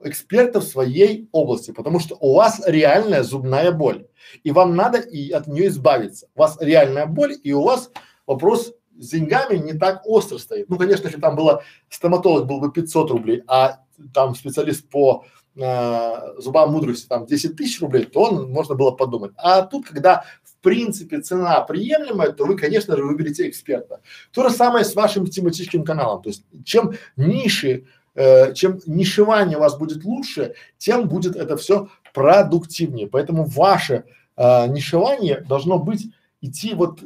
эксперта 0.04 0.60
в 0.60 0.64
своей 0.64 1.28
области, 1.32 1.72
потому 1.72 2.00
что 2.00 2.16
у 2.20 2.36
вас 2.36 2.62
реальная 2.66 3.24
зубная 3.24 3.72
боль, 3.72 4.08
и 4.44 4.52
вам 4.52 4.76
надо 4.76 5.00
и 5.00 5.32
от 5.32 5.48
нее 5.48 5.68
избавиться. 5.68 6.28
У 6.36 6.40
вас 6.40 6.58
реальная 6.60 7.06
боль, 7.06 7.36
и 7.44 7.54
у 7.54 7.64
вас 7.64 7.92
вопрос 8.26 8.74
с 9.00 9.10
деньгами 9.10 9.58
не 9.58 9.74
так 9.74 10.02
остро 10.06 10.38
стоит. 10.38 10.70
Ну, 10.70 10.78
конечно, 10.78 11.06
если 11.06 11.20
там 11.20 11.36
было 11.36 11.64
стоматолог 11.90 12.48
был 12.48 12.60
бы 12.60 12.72
500 12.72 13.12
рублей, 13.12 13.44
а 13.48 13.82
там 14.14 14.36
специалист 14.36 14.88
по 14.90 15.26
э, 15.56 16.14
зубам 16.38 16.72
мудрости 16.72 17.08
там 17.08 17.26
10 17.26 17.56
тысяч 17.56 17.82
рублей, 17.82 18.06
то 18.06 18.24
он 18.24 18.52
можно 18.52 18.76
было 18.76 18.92
подумать. 18.92 19.32
А 19.38 19.64
тут, 19.64 19.88
когда 19.88 20.26
в 20.44 20.56
принципе 20.62 21.22
цена 21.22 21.62
приемлемая, 21.62 22.32
то 22.32 22.46
вы, 22.46 22.58
конечно 22.58 22.96
же, 22.96 23.04
выберете 23.04 23.48
эксперта. 23.48 24.02
То 24.32 24.48
же 24.48 24.56
самое 24.56 24.84
с 24.84 24.96
вашим 24.96 25.26
тематическим 25.28 25.84
каналом. 25.84 26.22
То 26.22 26.30
есть 26.30 26.44
чем 26.66 26.94
ниши 27.16 27.86
э, 28.18 28.54
чем 28.54 28.80
нишевание 28.86 29.58
у 29.58 29.62
вас 29.62 29.78
будет 29.78 30.04
лучше, 30.04 30.56
тем 30.78 31.08
будет 31.08 31.36
это 31.36 31.56
все 31.56 31.88
продуктивнее. 32.14 33.08
Поэтому 33.08 33.46
ваше 33.46 34.04
э, 34.36 34.68
нишевание 34.68 35.46
должно 35.48 35.80
быть 35.80 36.08
идти 36.42 36.74
вот 36.74 37.00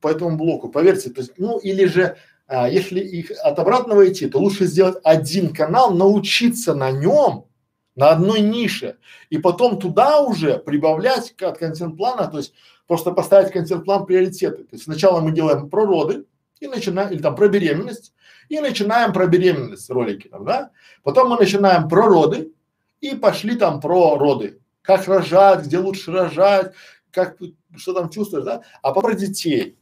по 0.00 0.08
этому 0.08 0.36
блоку, 0.36 0.68
поверьте, 0.68 1.10
то 1.10 1.20
есть, 1.20 1.32
ну 1.38 1.58
или 1.58 1.84
же 1.86 2.16
а, 2.48 2.68
если 2.68 3.00
их 3.00 3.32
от 3.42 3.58
обратного 3.58 4.08
идти, 4.08 4.28
то 4.28 4.38
лучше 4.38 4.66
сделать 4.66 4.98
один 5.02 5.52
канал, 5.52 5.92
научиться 5.92 6.74
на 6.74 6.92
нем, 6.92 7.46
на 7.96 8.10
одной 8.10 8.40
нише, 8.40 8.98
и 9.30 9.38
потом 9.38 9.80
туда 9.80 10.20
уже 10.20 10.58
прибавлять 10.58 11.34
от 11.40 11.58
контент-плана, 11.58 12.28
то 12.28 12.38
есть 12.38 12.52
просто 12.86 13.10
поставить 13.10 13.52
контент-план 13.52 14.06
приоритеты. 14.06 14.58
То 14.58 14.72
есть 14.72 14.84
сначала 14.84 15.20
мы 15.20 15.32
делаем 15.32 15.68
про 15.68 15.86
роды 15.86 16.24
и 16.60 16.68
начинаем, 16.68 17.10
или 17.10 17.20
там 17.20 17.34
про 17.34 17.48
беременность, 17.48 18.12
и 18.48 18.60
начинаем 18.60 19.12
про 19.12 19.26
беременность 19.26 19.90
ролики 19.90 20.28
там, 20.28 20.44
да. 20.44 20.70
Потом 21.02 21.30
мы 21.30 21.36
начинаем 21.36 21.88
про 21.88 22.06
роды 22.06 22.52
и 23.00 23.14
пошли 23.14 23.56
там 23.56 23.80
про 23.80 24.16
роды. 24.16 24.60
Как 24.82 25.08
рожать, 25.08 25.66
где 25.66 25.78
лучше 25.78 26.12
рожать, 26.12 26.72
как, 27.10 27.36
что 27.76 27.92
там 27.92 28.08
чувствуешь, 28.08 28.44
да. 28.44 28.62
А 28.82 28.92
про 28.92 29.14
детей. 29.14 29.76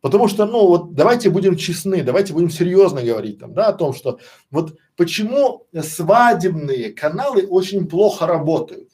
Потому 0.00 0.28
что, 0.28 0.46
ну 0.46 0.66
вот 0.66 0.94
давайте 0.94 1.30
будем 1.30 1.56
честны, 1.56 2.02
давайте 2.02 2.32
будем 2.32 2.50
серьезно 2.50 3.02
говорить 3.02 3.40
там, 3.40 3.54
да, 3.54 3.68
о 3.68 3.72
том, 3.72 3.92
что 3.92 4.20
вот 4.50 4.76
почему 4.96 5.66
свадебные 5.72 6.92
каналы 6.92 7.46
очень 7.46 7.88
плохо 7.88 8.26
работают. 8.26 8.90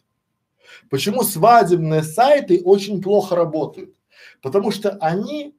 Почему 0.88 1.22
свадебные 1.22 2.02
сайты 2.02 2.62
очень 2.64 3.02
плохо 3.02 3.34
работают? 3.34 3.94
Потому 4.40 4.70
что 4.70 4.90
они 5.00 5.54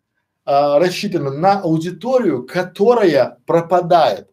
а, 0.46 0.80
рассчитано 0.80 1.32
на 1.32 1.62
аудиторию, 1.62 2.46
которая 2.46 3.38
пропадает. 3.46 4.30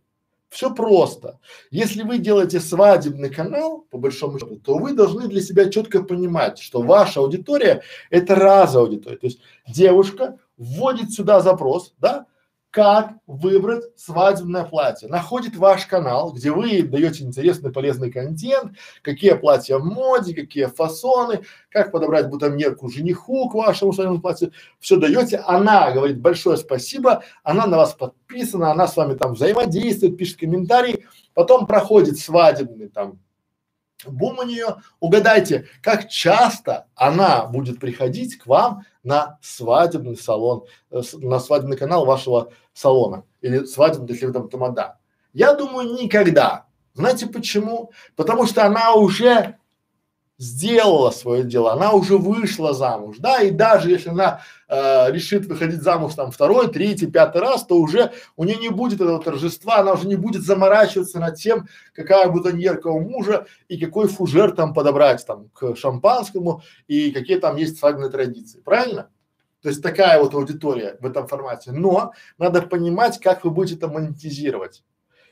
Все 0.48 0.74
просто. 0.74 1.38
Если 1.70 2.02
вы 2.02 2.18
делаете 2.18 2.58
свадебный 2.58 3.30
канал, 3.30 3.86
по 3.88 3.98
большому 3.98 4.38
счету, 4.40 4.56
то 4.56 4.78
вы 4.78 4.94
должны 4.94 5.28
для 5.28 5.40
себя 5.40 5.70
четко 5.70 6.02
понимать, 6.02 6.58
что 6.58 6.82
ваша 6.82 7.20
аудитория– 7.20 7.82
это 8.10 8.34
разовая 8.34 8.88
аудитория. 8.88 9.16
То 9.16 9.26
есть 9.26 9.40
девушка 9.68 10.38
вводит 10.56 11.12
сюда 11.12 11.40
запрос, 11.40 11.94
да, 11.98 12.26
как 12.70 13.14
выбрать 13.26 13.84
свадебное 13.96 14.64
платье. 14.64 15.08
Находит 15.08 15.56
ваш 15.56 15.86
канал, 15.86 16.32
где 16.32 16.52
вы 16.52 16.82
даете 16.82 17.24
интересный 17.24 17.72
полезный 17.72 18.12
контент, 18.12 18.76
какие 19.02 19.32
платья 19.32 19.78
в 19.78 19.84
моде, 19.84 20.34
какие 20.34 20.66
фасоны, 20.66 21.42
как 21.68 21.90
подобрать 21.90 22.28
бутоньерку 22.28 22.88
жениху 22.88 23.48
к 23.48 23.54
вашему 23.54 23.92
свадебному 23.92 24.22
платью. 24.22 24.52
Все 24.78 24.96
даете, 24.96 25.38
она 25.38 25.90
говорит 25.90 26.20
большое 26.20 26.56
спасибо, 26.56 27.24
она 27.42 27.66
на 27.66 27.76
вас 27.76 27.94
подписана, 27.94 28.70
она 28.70 28.86
с 28.86 28.96
вами 28.96 29.14
там 29.14 29.34
взаимодействует, 29.34 30.16
пишет 30.16 30.38
комментарии, 30.38 31.06
потом 31.34 31.66
проходит 31.66 32.18
свадебный 32.18 32.88
там 32.88 33.18
бум 34.06 34.38
у 34.38 34.44
нее, 34.44 34.76
угадайте, 34.98 35.66
как 35.82 36.08
часто 36.08 36.86
она 36.94 37.46
будет 37.46 37.78
приходить 37.80 38.38
к 38.38 38.46
вам 38.46 38.84
на 39.02 39.38
свадебный 39.42 40.16
салон, 40.16 40.64
э, 40.90 41.00
на 41.14 41.40
свадебный 41.40 41.76
канал 41.76 42.04
вашего 42.04 42.52
салона 42.72 43.24
или 43.40 43.64
свадебный, 43.64 44.12
если 44.12 44.26
вы 44.26 44.32
там 44.32 44.48
тамада. 44.48 44.98
Я 45.32 45.54
думаю, 45.54 45.94
никогда. 45.94 46.66
Знаете 46.94 47.26
почему? 47.26 47.92
Потому 48.16 48.46
что 48.46 48.64
она 48.66 48.94
уже 48.94 49.56
сделала 50.38 51.10
свое 51.10 51.44
дело, 51.44 51.72
она 51.72 51.92
уже 51.92 52.16
вышла 52.16 52.72
замуж, 52.72 53.16
да, 53.18 53.42
и 53.42 53.50
даже 53.50 53.90
если 53.90 54.08
она 54.08 54.40
э, 54.70 55.12
решит 55.12 55.46
выходить 55.46 55.82
замуж 55.82 56.14
там 56.14 56.30
второй, 56.30 56.68
третий, 56.68 57.06
пятый 57.06 57.42
раз, 57.42 57.66
то 57.66 57.76
уже 57.76 58.12
у 58.36 58.44
нее 58.44 58.56
не 58.56 58.68
будет 58.70 59.00
этого 59.00 59.22
торжества, 59.22 59.78
она 59.78 59.92
уже 59.92 60.06
не 60.06 60.16
будет 60.16 60.42
заморачиваться 60.42 61.18
над 61.18 61.36
тем, 61.36 61.68
какая 61.92 62.28
бутоньерка 62.28 62.86
у 62.86 63.00
мужа 63.00 63.46
и 63.68 63.78
какой 63.78 64.08
фужер 64.08 64.52
там 64.52 64.72
подобрать 64.72 65.26
там 65.26 65.48
к 65.50 65.76
шампанскому 65.76 66.62
и 66.86 67.10
какие 67.10 67.38
там 67.38 67.56
есть 67.56 67.78
свадебные 67.78 68.10
традиции, 68.10 68.60
правильно? 68.60 69.10
То 69.62 69.68
есть 69.68 69.82
такая 69.82 70.18
вот 70.22 70.32
аудитория 70.34 70.96
в 71.00 71.06
этом 71.06 71.26
формате. 71.28 71.72
Но 71.72 72.12
надо 72.38 72.62
понимать, 72.62 73.20
как 73.20 73.44
вы 73.44 73.50
будете 73.50 73.76
это 73.76 73.88
монетизировать. 73.88 74.82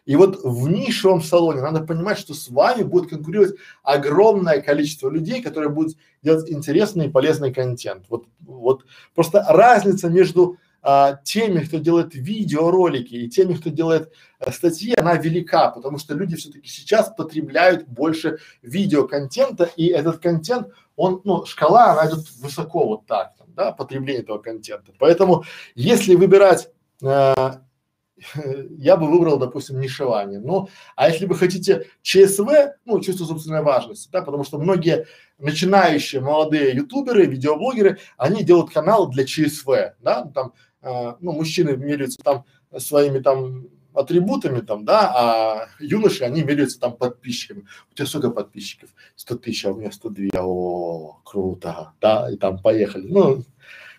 И 0.09 0.17
вот 0.17 0.41
в 0.43 0.71
нишевом 0.71 1.21
салоне 1.21 1.61
надо 1.61 1.83
понимать, 1.83 2.19
что 2.19 2.33
с 2.33 2.49
вами 2.49 2.83
будет 2.83 3.11
конкурировать 3.11 3.57
огромное 3.83 4.63
количество 4.63 5.11
людей, 5.11 5.43
которые 5.43 5.69
будут 5.69 5.99
делать 6.23 6.51
интересный 6.51 7.09
и 7.09 7.11
полезный 7.11 7.53
контент. 7.53 8.07
Вот, 8.09 8.25
вот 8.41 8.87
просто 9.15 9.45
разница 9.47 10.09
между 10.09 10.57
а, 10.81 11.21
теми, 11.25 11.61
кто 11.61 11.77
делает 11.77 12.15
видеоролики 12.15 13.17
и 13.17 13.29
теми, 13.29 13.53
кто 13.53 13.69
делает 13.69 14.11
а, 14.39 14.51
статьи, 14.51 14.95
она 14.97 15.15
велика, 15.17 15.69
потому 15.73 15.99
что 15.99 16.15
люди 16.15 16.37
все-таки 16.37 16.69
сейчас 16.69 17.13
потребляют 17.15 17.87
больше 17.87 18.39
видеоконтента, 18.63 19.65
и 19.77 19.89
этот 19.89 20.21
контент, 20.21 20.69
он, 20.97 21.21
ну, 21.25 21.45
шкала, 21.45 21.93
она 21.93 22.11
идет 22.11 22.25
высоко 22.41 22.87
вот 22.87 23.05
так, 23.05 23.37
там, 23.37 23.49
да, 23.55 23.73
потребление 23.73 24.23
этого 24.23 24.39
контента. 24.39 24.91
Поэтому, 24.99 25.45
если 25.75 26.15
выбирать 26.15 26.71
а, 27.05 27.61
я 28.79 28.97
бы 28.97 29.11
выбрал, 29.11 29.39
допустим, 29.39 29.81
нишевание. 29.81 30.41
Ну, 30.41 30.69
а 30.97 31.09
если 31.09 31.27
вы 31.27 31.35
хотите 31.35 31.87
ЧСВ, 32.03 32.49
ну, 32.85 33.01
чувство 33.01 33.25
собственной 33.25 33.63
важности, 33.63 34.09
да, 34.11 34.23
потому 34.23 34.45
что 34.45 34.59
многие 34.59 35.07
начинающие 35.39 36.21
молодые 36.21 36.75
ютуберы, 36.75 37.27
видеоблогеры, 37.27 37.99
они 38.17 38.43
делают 38.43 38.71
канал 38.71 39.09
для 39.09 39.25
ЧСВ, 39.25 39.95
да, 40.01 40.31
там, 40.35 40.53
э, 40.83 41.15
ну, 41.21 41.33
мужчины 41.33 41.77
меряются 41.77 42.19
там 42.23 42.45
своими 42.77 43.21
там 43.21 43.69
атрибутами 43.95 44.61
там, 44.61 44.85
да, 44.85 45.13
а 45.15 45.69
юноши, 45.81 46.25
они 46.25 46.43
меряются 46.43 46.79
там 46.79 46.97
подписчиками. 46.97 47.67
У 47.91 47.95
тебя 47.95 48.07
сколько 48.07 48.31
подписчиков? 48.31 48.91
100 49.17 49.37
тысяч, 49.39 49.65
а 49.65 49.73
у 49.73 49.77
меня 49.77 49.91
102. 49.91 50.41
О, 50.41 51.21
круто, 51.25 51.93
да, 52.01 52.31
и 52.31 52.37
там 52.37 52.61
поехали. 52.61 53.07
Ну, 53.09 53.45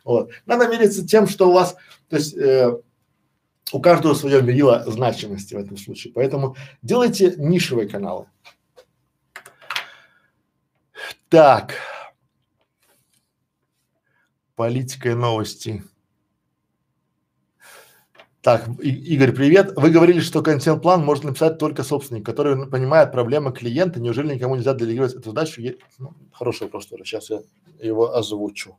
вот. 0.05 0.31
Надо 0.45 0.67
мериться 0.67 1.05
тем, 1.05 1.27
что 1.27 1.49
у 1.49 1.53
вас, 1.53 1.75
то 2.09 2.15
есть, 2.15 2.35
э, 2.37 2.79
у 3.71 3.81
каждого 3.81 4.13
свое 4.13 4.41
мерило 4.41 4.83
значимости 4.87 5.53
в 5.53 5.57
этом 5.57 5.77
случае. 5.77 6.13
Поэтому 6.13 6.55
делайте 6.81 7.35
нишевые 7.37 7.87
каналы. 7.87 8.27
Так. 11.29 11.75
Политика 14.55 15.09
и 15.11 15.13
новости. 15.13 15.83
Так, 18.41 18.67
и, 18.81 18.89
Игорь, 18.89 19.33
привет. 19.33 19.73
Вы 19.75 19.89
говорили, 19.89 20.21
что 20.21 20.41
контент-план 20.41 21.03
может 21.03 21.25
написать 21.25 21.57
только 21.57 21.83
собственник, 21.83 22.25
который 22.25 22.67
понимает 22.67 23.11
проблемы 23.11 23.51
клиента. 23.51 23.99
Неужели 23.99 24.33
никому 24.33 24.55
нельзя 24.55 24.73
делегировать 24.73 25.13
эту 25.13 25.29
задачу? 25.29 25.61
Ну, 25.97 26.13
хороший 26.31 26.63
вопрос 26.63 26.87
тоже. 26.87 27.03
Сейчас 27.03 27.29
я 27.29 27.41
его 27.81 28.15
озвучу. 28.15 28.77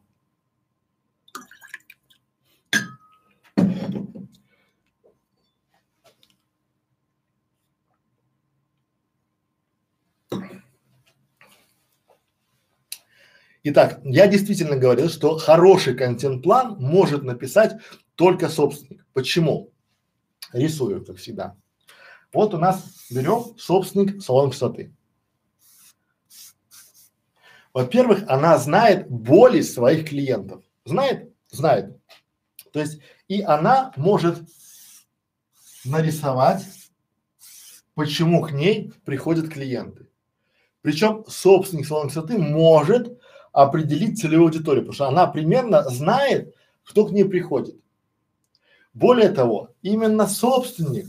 Итак, 13.62 14.00
я 14.04 14.26
действительно 14.26 14.76
говорил, 14.76 15.10
что 15.10 15.36
хороший 15.36 15.94
контент-план 15.94 16.76
может 16.78 17.22
написать 17.22 17.74
только 18.14 18.48
собственник. 18.48 19.04
Почему? 19.12 19.70
Рисую, 20.52 21.04
как 21.04 21.16
всегда. 21.16 21.56
Вот 22.32 22.54
у 22.54 22.58
нас 22.58 23.06
берем 23.10 23.58
собственник 23.58 24.22
салона 24.22 24.50
красоты. 24.50 24.94
Во-первых, 27.74 28.24
она 28.28 28.56
знает 28.58 29.08
боли 29.08 29.60
своих 29.60 30.08
клиентов. 30.08 30.64
Знает? 30.86 31.32
Знает. 31.50 32.00
То 32.72 32.80
есть 32.80 33.00
и 33.28 33.42
она 33.42 33.92
может 33.96 34.38
нарисовать, 35.84 36.64
почему 37.94 38.42
к 38.42 38.52
ней 38.52 38.92
приходят 39.04 39.52
клиенты. 39.52 40.08
Причем 40.82 41.24
собственник 41.28 41.86
салона 41.86 42.10
красоты 42.10 42.38
может 42.38 43.19
определить 43.52 44.20
целевую 44.20 44.46
аудиторию, 44.46 44.82
потому 44.82 44.94
что 44.94 45.08
она 45.08 45.26
примерно 45.26 45.82
знает, 45.88 46.54
кто 46.84 47.06
к 47.06 47.12
ней 47.12 47.24
приходит. 47.24 47.76
Более 48.94 49.28
того, 49.30 49.70
именно 49.82 50.26
собственник 50.26 51.06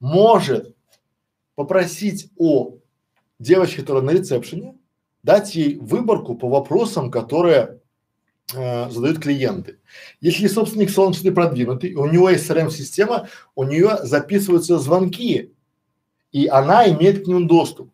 может 0.00 0.74
попросить 1.54 2.30
о 2.36 2.74
девочке, 3.38 3.80
которая 3.80 4.02
на 4.02 4.10
ресепшене, 4.10 4.76
дать 5.22 5.54
ей 5.54 5.76
выборку 5.76 6.34
по 6.34 6.48
вопросам, 6.48 7.10
которые 7.10 7.80
э, 8.52 8.90
задают 8.90 9.20
клиенты. 9.20 9.78
Если 10.20 10.46
собственник 10.46 10.90
солнечный 10.90 11.32
продвинутый, 11.32 11.94
у 11.94 12.06
него 12.06 12.28
есть 12.28 12.48
CRM-система, 12.48 13.28
у 13.54 13.64
нее 13.64 13.98
записываются 14.02 14.78
звонки, 14.78 15.54
и 16.32 16.46
она 16.46 16.86
имеет 16.90 17.24
к 17.24 17.26
ним 17.26 17.46
доступ 17.46 17.93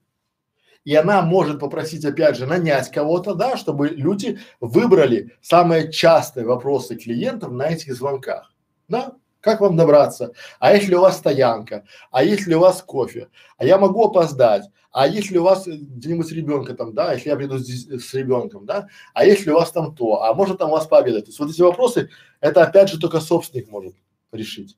и 0.85 0.95
она 0.95 1.23
может 1.23 1.61
попросить 1.61 2.05
опять 2.05 2.37
же 2.37 2.47
нанять 2.47 2.91
кого-то, 2.91 3.35
да, 3.35 3.57
чтобы 3.57 3.89
люди 3.89 4.39
выбрали 4.61 5.37
самые 5.41 5.93
частые 5.93 6.47
вопросы 6.47 6.97
клиентов 6.97 7.53
на 7.53 7.69
этих 7.69 7.95
звонках, 7.95 8.53
да, 8.89 9.13
как 9.41 9.61
вам 9.61 9.77
добраться, 9.77 10.33
а 10.59 10.75
если 10.75 10.95
у 10.95 11.01
вас 11.01 11.19
стоянка, 11.19 11.85
а 12.11 12.23
если 12.23 12.55
у 12.55 12.61
вас 12.61 12.83
кофе, 12.83 13.29
а 13.57 13.65
я 13.65 13.79
могу 13.79 14.05
опоздать, 14.05 14.65
а 14.93 15.07
если 15.07 15.39
у 15.39 15.45
вас 15.45 15.67
где-нибудь 15.67 16.31
ребенка 16.33 16.75
там, 16.75 16.95
да, 16.95 17.13
если 17.13 17.29
я 17.29 17.37
приду 17.37 17.59
здесь 17.59 17.87
с 18.05 18.13
ребенком, 18.13 18.67
да, 18.67 18.89
а 19.15 19.25
если 19.25 19.51
у 19.51 19.55
вас 19.55 19.71
там 19.71 19.95
то, 19.95 20.23
а 20.23 20.35
может 20.35 20.59
там 20.59 20.71
у 20.71 20.73
вас 20.73 20.87
пообедать, 20.87 21.25
то 21.25 21.29
есть 21.29 21.39
вот 21.39 21.51
эти 21.51 21.63
вопросы, 21.63 22.11
это 22.41 22.63
опять 22.63 22.91
же 22.91 22.99
только 22.99 23.21
собственник 23.21 23.71
может 23.71 23.95
решить 24.33 24.77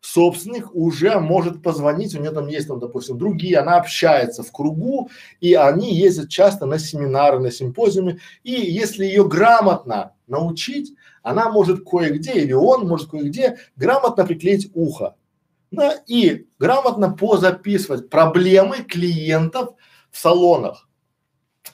собственник 0.00 0.74
уже 0.74 1.18
может 1.18 1.62
позвонить, 1.62 2.14
у 2.14 2.20
нее 2.20 2.30
там 2.30 2.46
есть 2.46 2.68
там, 2.68 2.78
допустим, 2.78 3.18
другие, 3.18 3.58
она 3.58 3.76
общается 3.76 4.42
в 4.42 4.52
кругу, 4.52 5.10
и 5.40 5.54
они 5.54 5.94
ездят 5.94 6.28
часто 6.28 6.66
на 6.66 6.78
семинары, 6.78 7.38
на 7.38 7.50
симпозиумы, 7.50 8.20
и 8.42 8.52
если 8.52 9.04
ее 9.04 9.26
грамотно 9.26 10.14
научить, 10.26 10.94
она 11.22 11.50
может 11.50 11.84
кое-где, 11.84 12.34
или 12.34 12.52
он 12.52 12.86
может 12.86 13.10
кое-где 13.10 13.58
грамотно 13.76 14.24
приклеить 14.24 14.70
ухо, 14.74 15.16
да, 15.70 15.94
и 16.06 16.46
грамотно 16.58 17.10
позаписывать 17.10 18.08
проблемы 18.08 18.78
клиентов 18.78 19.74
в 20.10 20.18
салонах. 20.18 20.88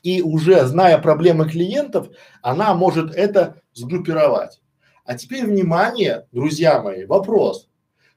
И 0.02 0.22
уже 0.22 0.64
зная 0.66 0.98
проблемы 0.98 1.48
клиентов, 1.48 2.08
она 2.40 2.74
может 2.74 3.14
это 3.14 3.60
сгруппировать. 3.74 4.62
А 5.04 5.18
теперь 5.18 5.44
внимание, 5.44 6.26
друзья 6.32 6.80
мои, 6.80 7.04
вопрос. 7.04 7.68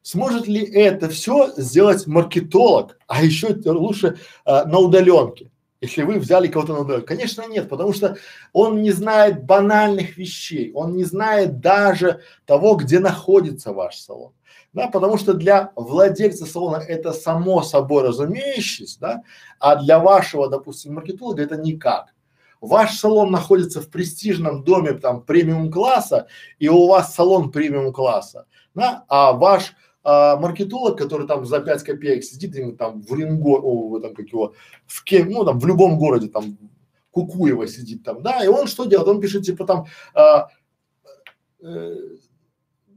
Сможет 0.06 0.48
ли 0.48 0.64
это 0.64 1.10
все 1.10 1.52
сделать 1.58 2.06
маркетолог, 2.06 3.00
а 3.08 3.24
еще 3.24 3.58
лучше 3.66 4.20
а, 4.46 4.64
на 4.66 4.78
удаленке? 4.78 5.50
Если 5.82 6.04
вы 6.04 6.20
взяли 6.20 6.48
кого-то 6.48 6.74
на 6.74 6.82
удаленке. 6.82 7.08
Конечно 7.08 7.48
нет, 7.48 7.68
потому 7.68 7.92
что 7.92 8.16
он 8.54 8.84
не 8.84 8.92
знает 8.92 9.46
банальных 9.46 10.16
вещей, 10.16 10.72
он 10.76 10.96
не 10.96 11.06
знает 11.06 11.60
даже 11.60 12.22
того, 12.46 12.76
где 12.76 13.00
находится 13.00 13.74
ваш 13.74 13.96
салон. 13.98 14.34
Да, 14.74 14.90
потому 14.90 15.18
что 15.18 15.34
для 15.34 15.72
владельца 15.76 16.46
салона 16.46 16.76
это 16.76 17.12
само 17.12 17.64
собой 17.64 18.08
разумеющееся, 18.08 19.00
да, 19.00 19.24
а 19.60 19.76
для 19.76 19.98
вашего, 19.98 20.48
допустим, 20.50 20.94
маркетолога 20.94 21.42
это 21.42 21.58
никак. 21.58 22.14
Ваш 22.62 22.96
салон 22.96 23.32
находится 23.32 23.82
в 23.82 23.90
престижном 23.90 24.64
доме 24.64 24.92
там 24.94 25.24
премиум 25.24 25.72
класса, 25.72 26.28
и 26.60 26.70
у 26.70 26.86
вас 26.86 27.16
салон 27.16 27.52
премиум 27.52 27.92
класса, 27.92 28.46
да, 28.76 29.04
а 29.08 29.34
ваш 29.34 29.74
а, 30.06 30.38
маркетолог, 30.38 30.98
который 31.00 31.26
там 31.28 31.46
за 31.46 31.60
5 31.60 31.84
копеек 31.84 32.24
сидит 32.24 32.56
ему 32.56 32.74
там 32.74 33.02
в 33.02 33.12
Рингор, 33.16 33.60
о, 33.64 33.90
в 33.90 33.96
этом 33.96 34.14
как 34.14 34.28
его, 34.28 34.54
в 34.86 35.04
кем, 35.04 35.32
ну 35.32 35.44
там 35.44 35.60
в 35.60 35.66
любом 35.66 35.98
городе 35.98 36.28
там 36.28 36.60
Кукуева 37.10 37.68
сидит 37.68 38.04
там, 38.04 38.22
да, 38.22 38.46
и 38.46 38.48
он 38.48 38.68
что 38.68 38.86
делает? 38.86 39.08
Он 39.08 39.20
пишет 39.20 39.46
типа 39.46 39.66
там 39.66 39.86
а, 40.14 40.50
э, 41.64 41.96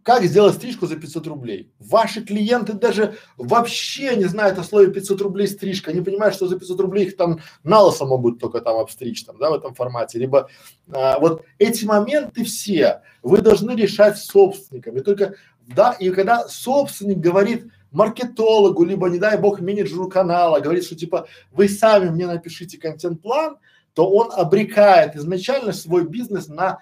как 0.09 0.25
сделать 0.25 0.55
стрижку 0.55 0.87
за 0.87 0.97
500 0.97 1.27
рублей? 1.27 1.71
Ваши 1.79 2.23
клиенты 2.23 2.73
даже 2.73 3.17
вообще 3.37 4.17
не 4.17 4.25
знают 4.25 4.59
о 4.59 4.65
слове 4.65 4.91
500 4.91 5.21
рублей 5.21 5.47
стрижка, 5.47 5.91
они 5.91 6.01
понимают, 6.01 6.35
что 6.35 6.47
за 6.47 6.59
500 6.59 6.81
рублей 6.81 7.07
их 7.07 7.17
там 7.17 7.41
на 7.63 7.81
лысо 7.81 8.07
могут 8.07 8.39
только 8.41 8.61
там 8.61 8.79
обстричь, 8.79 9.25
там, 9.25 9.37
да, 9.39 9.51
в 9.51 9.55
этом 9.55 9.75
формате. 9.75 10.19
Либо 10.19 10.49
а, 10.91 11.19
вот 11.19 11.45
эти 11.59 11.85
моменты 11.85 12.45
все 12.45 13.03
вы 13.23 13.43
должны 13.43 13.73
решать 13.73 14.17
с 14.17 14.25
собственником. 14.25 14.97
И 14.97 15.01
только, 15.01 15.35
да, 15.74 15.93
и 15.93 16.11
когда 16.11 16.49
собственник 16.49 17.19
говорит 17.19 17.66
маркетологу, 17.90 18.85
либо, 18.85 19.09
не 19.09 19.19
дай 19.19 19.39
бог, 19.39 19.61
менеджеру 19.61 20.09
канала, 20.09 20.61
говорит, 20.61 20.85
что 20.85 20.97
типа 20.97 21.27
вы 21.51 21.69
сами 21.69 22.11
мне 22.11 22.27
напишите 22.27 22.78
контент-план, 22.78 23.57
то 23.95 24.09
он 24.09 24.31
обрекает 24.32 25.16
изначально 25.16 25.73
свой 25.73 26.07
бизнес 26.07 26.49
на 26.49 26.78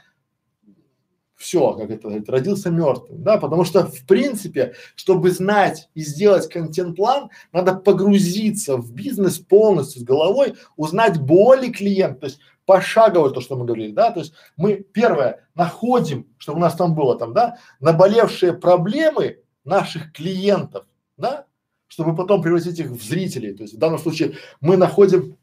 все, 1.37 1.75
как 1.75 1.91
это 1.91 2.09
говорит, 2.09 2.29
родился 2.31 2.71
мертвым, 2.71 3.23
да, 3.23 3.37
потому 3.37 3.65
что 3.65 3.87
в 3.87 4.07
принципе, 4.07 4.75
чтобы 4.95 5.31
знать 5.31 5.91
и 5.95 6.01
сделать 6.01 6.49
контент-план, 6.49 7.31
надо 7.53 7.75
погрузиться 7.75 8.79
в 8.79 8.93
бизнес 8.93 9.39
полностью 9.39 10.01
с 10.01 10.05
головой, 10.05 10.55
узнать 10.77 11.21
боли 11.21 11.71
клиента, 11.71 12.21
то 12.21 12.27
есть 12.27 12.41
пошагово 12.67 13.31
то, 13.31 13.41
что 13.41 13.57
мы 13.57 13.65
говорили, 13.65 13.93
да, 13.93 14.11
то 14.11 14.21
есть 14.21 14.35
мы 14.57 14.77
первое 14.77 15.47
находим, 15.55 16.27
что 16.37 16.55
у 16.55 16.59
нас 16.59 16.75
там 16.75 16.95
было 16.95 17.19
там, 17.19 17.33
да, 17.33 17.59
наболевшие 17.81 18.53
проблемы 18.53 19.41
наших 19.65 20.13
клиентов, 20.13 20.85
да, 21.17 21.47
чтобы 21.87 22.15
потом 22.15 22.43
превратить 22.43 22.79
их 22.79 22.91
в 22.91 23.03
зрителей, 23.03 23.55
то 23.55 23.63
есть 23.63 23.75
в 23.75 23.79
данном 23.79 23.99
случае 23.99 24.37
мы 24.61 24.77
находим 24.77 25.39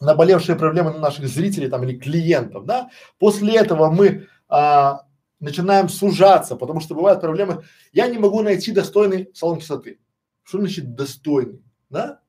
наболевшие 0.00 0.56
проблемы 0.56 0.92
наших 0.92 1.26
зрителей 1.26 1.68
там 1.68 1.82
или 1.82 1.98
клиентов, 1.98 2.66
да, 2.66 2.90
после 3.18 3.56
этого 3.56 3.90
мы 3.90 4.28
а, 4.48 5.06
начинаем 5.40 5.88
сужаться, 5.88 6.56
потому 6.56 6.80
что 6.80 6.94
бывают 6.94 7.20
проблемы. 7.20 7.64
Я 7.92 8.06
не 8.08 8.18
могу 8.18 8.42
найти 8.42 8.72
достойный 8.72 9.30
салон 9.34 9.58
красоты. 9.58 9.98
Что 10.42 10.58
значит 10.58 10.94
достойный, 10.94 11.62
да? 11.90 12.20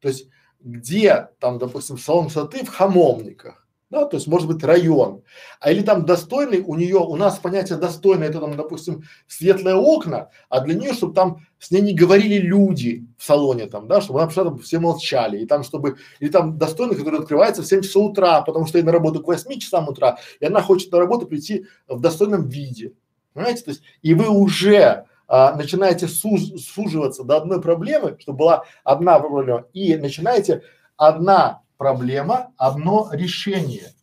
То 0.00 0.08
есть 0.08 0.28
где 0.60 1.28
там, 1.38 1.58
допустим, 1.58 1.98
салон 1.98 2.26
красоты 2.26 2.64
в 2.64 2.68
Хамовниках, 2.68 3.66
да, 3.90 4.04
то 4.04 4.16
есть 4.16 4.28
может 4.28 4.46
быть 4.46 4.62
район, 4.62 5.22
а 5.58 5.72
или 5.72 5.82
там 5.82 6.06
достойный 6.06 6.60
у 6.60 6.76
нее, 6.76 6.98
у 6.98 7.16
нас 7.16 7.38
понятие 7.38 7.76
достойный 7.76 8.28
это 8.28 8.38
там, 8.38 8.56
допустим, 8.56 9.02
светлые 9.26 9.74
окна, 9.74 10.30
а 10.48 10.60
для 10.60 10.74
нее, 10.74 10.92
чтобы 10.92 11.12
там 11.12 11.44
с 11.58 11.72
ней 11.72 11.80
не 11.80 11.94
говорили 11.94 12.38
люди 12.38 13.06
в 13.18 13.24
салоне 13.24 13.66
там, 13.66 13.88
да, 13.88 14.00
чтобы 14.00 14.22
она 14.22 14.30
там 14.30 14.58
все 14.60 14.78
молчали, 14.78 15.38
и 15.38 15.46
там 15.46 15.64
чтобы, 15.64 15.96
или 16.20 16.30
там 16.30 16.56
достойный, 16.56 16.94
который 16.94 17.18
открывается 17.18 17.62
в 17.62 17.66
7 17.66 17.82
часов 17.82 18.12
утра, 18.12 18.42
потому 18.42 18.66
что 18.66 18.78
ей 18.78 18.84
на 18.84 18.92
работу 18.92 19.20
к 19.22 19.26
8 19.26 19.58
часам 19.58 19.88
утра, 19.88 20.18
и 20.38 20.46
она 20.46 20.62
хочет 20.62 20.92
на 20.92 20.98
работу 20.98 21.26
прийти 21.26 21.66
в 21.88 22.00
достойном 22.00 22.48
виде, 22.48 22.92
понимаете, 23.34 23.64
то 23.64 23.70
есть 23.70 23.82
и 24.02 24.14
вы 24.14 24.28
уже 24.28 25.04
а, 25.26 25.56
начинаете 25.56 26.06
суж, 26.06 26.42
суживаться 26.60 27.24
до 27.24 27.38
одной 27.38 27.60
проблемы, 27.60 28.16
чтобы 28.20 28.38
была 28.38 28.64
одна 28.84 29.18
проблема, 29.18 29.64
и 29.72 29.96
начинаете 29.96 30.62
одна 30.96 31.62
проблема, 31.80 32.52
одно 32.58 33.08
решение. 33.10 33.94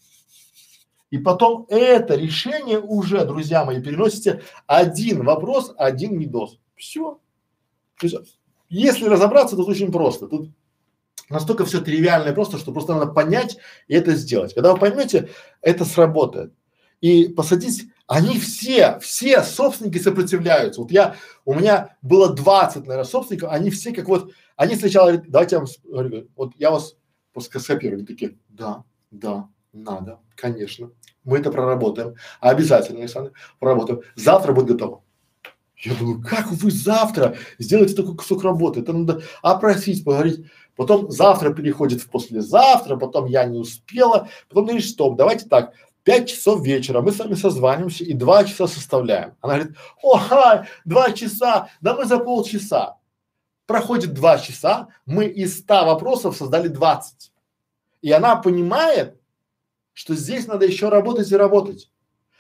И 1.12 1.20
потом 1.20 1.68
это 1.70 2.16
решение 2.16 2.80
уже, 2.80 3.24
друзья 3.24 3.64
мои, 3.64 3.80
переносите 3.80 4.42
один 4.66 5.24
вопрос, 5.24 5.76
один 5.78 6.18
видос. 6.18 6.58
Все. 6.76 7.20
Если 8.68 9.06
разобраться, 9.06 9.56
то 9.56 9.64
очень 9.64 9.92
просто. 9.92 10.28
Тут 10.28 10.50
настолько 11.30 11.66
все 11.66 11.80
тривиально 11.80 12.30
и 12.30 12.34
просто, 12.34 12.58
что 12.58 12.72
просто 12.72 12.96
надо 12.96 13.12
понять 13.12 13.60
и 13.88 13.94
это 13.94 14.16
сделать. 14.16 14.56
Когда 14.56 14.74
вы 14.74 14.80
поймете, 14.80 15.30
это 15.62 15.86
сработает. 15.86 16.54
И 17.02 17.28
посадить, 17.28 17.92
они 18.08 18.40
все, 18.40 18.98
все 19.02 19.44
собственники 19.44 20.00
сопротивляются. 20.00 20.82
Вот 20.82 20.90
я, 20.90 21.16
у 21.46 21.54
меня 21.54 21.96
было 22.02 22.34
20, 22.34 22.88
наверное, 22.88 23.04
собственников, 23.04 23.52
они 23.52 23.70
все 23.70 23.94
как 23.94 24.08
вот, 24.08 24.32
они 24.56 24.76
сначала 24.76 25.12
говорят, 25.12 25.30
давайте 25.30 25.56
я 25.58 25.60
вам, 25.60 25.68
говорю, 25.84 26.28
вот 26.36 26.54
я 26.58 26.72
вас 26.72 26.96
скопировали, 27.42 28.06
такие, 28.06 28.38
да, 28.50 28.84
да, 29.12 29.50
надо, 29.74 30.20
конечно, 30.36 30.92
мы 31.24 31.38
это 31.40 31.52
проработаем, 31.52 32.16
обязательно, 32.40 33.00
Александр, 33.00 33.34
проработаем, 33.60 34.02
завтра 34.16 34.54
будет 34.54 34.68
готово. 34.68 35.04
Я 35.78 35.94
думаю, 35.94 36.24
как 36.24 36.52
вы 36.52 36.72
завтра 36.72 37.36
сделаете 37.60 37.96
такой 37.96 38.16
кусок 38.16 38.44
работы? 38.44 38.80
Это 38.80 38.94
надо 38.94 39.22
опросить, 39.44 40.04
поговорить. 40.04 40.46
Потом 40.76 41.12
завтра 41.12 41.54
переходит 41.54 42.02
в 42.02 42.10
послезавтра, 42.10 42.98
потом 42.98 43.26
я 43.26 43.46
не 43.46 43.60
успела, 43.60 44.28
потом 44.50 44.66
говорит, 44.66 44.86
стоп, 44.86 45.18
давайте 45.18 45.48
так, 45.48 45.74
пять 46.04 46.30
часов 46.30 46.66
вечера 46.66 47.02
мы 47.02 47.12
с 47.12 47.20
вами 47.20 47.34
созваниваемся 47.34 48.04
и 48.04 48.14
два 48.14 48.44
часа 48.44 48.68
составляем. 48.68 49.36
Она 49.42 49.56
говорит, 49.56 49.78
о, 50.02 50.64
два 50.86 51.12
часа, 51.12 51.70
да 51.82 51.96
мы 51.96 52.06
за 52.06 52.20
полчаса. 52.20 52.97
Проходит 53.68 54.14
два 54.14 54.40
часа, 54.40 54.88
мы 55.06 55.26
из 55.26 55.60
ста 55.60 55.84
вопросов 55.84 56.38
создали 56.38 56.70
двадцать. 56.70 57.32
И 58.02 58.12
она 58.12 58.38
понимает, 58.38 59.20
что 59.94 60.16
здесь 60.16 60.48
надо 60.48 60.66
еще 60.66 60.88
работать 60.88 61.30
и 61.32 61.36
работать. 61.36 61.92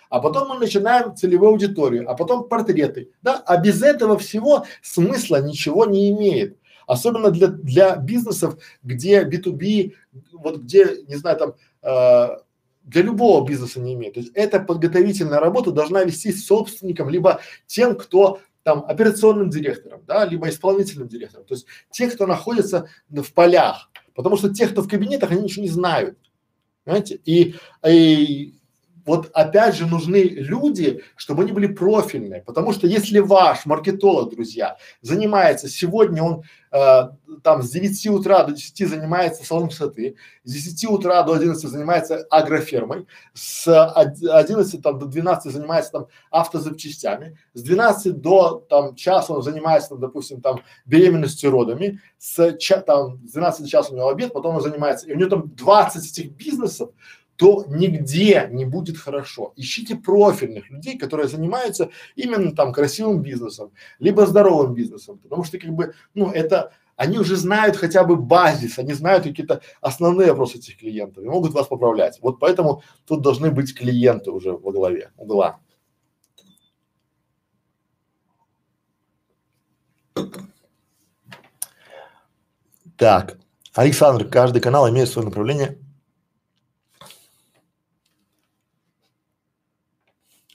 А 0.10 0.22
потом 0.22 0.48
мы 0.48 0.58
начинаем 0.58 1.16
целевую 1.18 1.50
аудиторию, 1.50 2.10
а 2.10 2.16
потом 2.16 2.48
портреты. 2.48 3.12
Да, 3.22 3.44
а 3.46 3.58
без 3.58 3.84
этого 3.84 4.18
всего 4.18 4.66
смысла 4.82 5.42
ничего 5.42 5.86
не 5.86 6.10
имеет. 6.12 6.58
Особенно 6.88 7.30
для, 7.30 7.48
для 7.48 7.98
бизнесов, 7.98 8.58
где 8.82 9.24
B2B, 9.24 9.94
вот 10.32 10.60
где, 10.60 11.04
не 11.08 11.16
знаю, 11.16 11.38
там, 11.38 11.54
э, 11.82 12.38
для 12.84 13.02
любого 13.02 13.46
бизнеса 13.46 13.82
не 13.82 13.96
имеет. 13.96 14.14
То 14.14 14.22
есть 14.22 14.32
эта 14.34 14.62
подготовительная 14.62 15.42
работа 15.42 15.72
должна 15.72 16.06
вести 16.06 16.32
собственником, 16.32 17.10
либо 17.10 17.42
тем, 17.66 17.98
кто 17.98 18.40
там 18.68 18.84
операционным 18.86 19.50
директором, 19.50 20.04
да, 20.06 20.26
либо 20.26 20.50
исполнительным 20.50 21.08
директором. 21.08 21.46
То 21.46 21.54
есть 21.54 21.68
те, 21.90 22.10
кто 22.10 22.28
находится 22.28 22.90
в 23.08 23.32
полях, 23.32 23.90
потому 24.14 24.36
что 24.36 24.54
те, 24.54 24.68
кто 24.68 24.82
в 24.82 24.90
кабинетах, 24.90 25.32
они 25.32 25.44
ничего 25.44 25.64
не 25.64 25.70
знают, 25.70 26.18
понимаете? 26.84 27.22
И, 27.24 27.56
и 27.88 28.60
вот 29.08 29.32
опять 29.34 29.76
же 29.76 29.88
нужны 29.88 30.18
люди, 30.18 31.02
чтобы 31.16 31.44
они 31.44 31.54
были 31.54 31.68
профильные, 31.68 32.42
потому 32.42 32.74
что 32.74 32.88
если 32.88 33.20
ваш 33.20 33.66
маркетолог, 33.66 34.30
друзья, 34.30 34.78
занимается 35.02 35.70
сегодня 35.70 36.22
он 36.22 36.44
э, 36.74 37.04
там 37.42 37.64
с 37.64 37.72
9 37.72 38.08
утра 38.08 38.44
до 38.44 38.52
10 38.52 38.90
занимается 38.90 39.46
салоном 39.46 39.70
красоты, 39.70 40.18
с 40.44 40.52
10 40.52 40.90
утра 40.90 41.24
до 41.24 41.34
11 41.34 41.70
занимается 41.70 42.28
агрофермой, 42.30 43.08
с 43.34 43.66
11 43.68 44.82
там 44.82 45.00
до 45.00 45.06
12 45.06 45.54
занимается 45.54 45.92
там 45.94 46.08
автозапчастями, 46.30 47.38
с 47.54 47.64
12 47.64 48.20
до 48.20 48.66
там 48.70 48.94
часа 48.96 49.34
он 49.34 49.42
занимается 49.42 49.90
там, 49.90 50.02
допустим, 50.02 50.42
там 50.42 50.60
беременностью 50.86 51.50
родами, 51.50 52.02
с 52.18 52.58
ча, 52.58 52.82
там 52.82 53.26
с 53.26 53.32
12 53.32 53.62
до 53.62 53.70
часа 53.70 53.94
у 53.94 53.96
него 53.96 54.10
обед, 54.10 54.34
потом 54.34 54.56
он 54.58 54.62
занимается, 54.62 55.08
и 55.08 55.14
у 55.14 55.18
него 55.18 55.30
там 55.30 55.56
20 55.56 56.12
этих 56.12 56.32
бизнесов, 56.34 56.90
то 57.38 57.66
нигде 57.68 58.50
не 58.52 58.66
будет 58.66 58.98
хорошо. 58.98 59.54
Ищите 59.56 59.96
профильных 59.96 60.70
людей, 60.70 60.98
которые 60.98 61.28
занимаются 61.28 61.92
именно 62.16 62.54
там 62.54 62.74
красивым 62.74 63.22
бизнесом, 63.22 63.72
либо 64.00 64.26
здоровым 64.26 64.74
бизнесом, 64.74 65.20
потому 65.20 65.44
что 65.44 65.60
как 65.60 65.72
бы, 65.72 65.94
ну 66.16 66.32
это, 66.32 66.74
они 66.96 67.20
уже 67.20 67.36
знают 67.36 67.78
хотя 67.78 68.04
бы 68.04 68.16
базис, 68.16 68.80
они 68.80 68.94
знают 68.94 69.24
какие-то 69.24 69.62
основные 69.82 70.30
вопросы 70.32 70.58
этих 70.58 70.78
клиентов 70.78 71.24
и 71.24 71.28
могут 71.28 71.54
вас 71.54 71.68
поправлять. 71.68 72.18
Вот 72.22 72.40
поэтому 72.40 72.82
тут 73.06 73.22
должны 73.22 73.52
быть 73.52 73.76
клиенты 73.76 74.32
уже 74.32 74.52
во 74.52 74.72
главе 74.72 75.12
угла. 75.16 75.60
Так, 82.98 83.38
Александр, 83.76 84.28
каждый 84.28 84.60
канал 84.60 84.90
имеет 84.90 85.08
свое 85.08 85.28
направление 85.28 85.78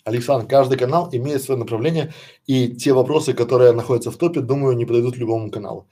Александр, 0.04 0.46
каждый 0.46 0.78
канал 0.78 1.08
имеет 1.12 1.42
свое 1.42 1.58
направление, 1.58 2.12
и 2.46 2.68
те 2.68 2.92
вопросы, 2.92 3.34
которые 3.34 3.72
находятся 3.72 4.10
в 4.10 4.16
топе, 4.16 4.40
думаю, 4.40 4.76
не 4.76 4.84
подойдут 4.84 5.16
любому 5.16 5.50
каналу. 5.50 5.86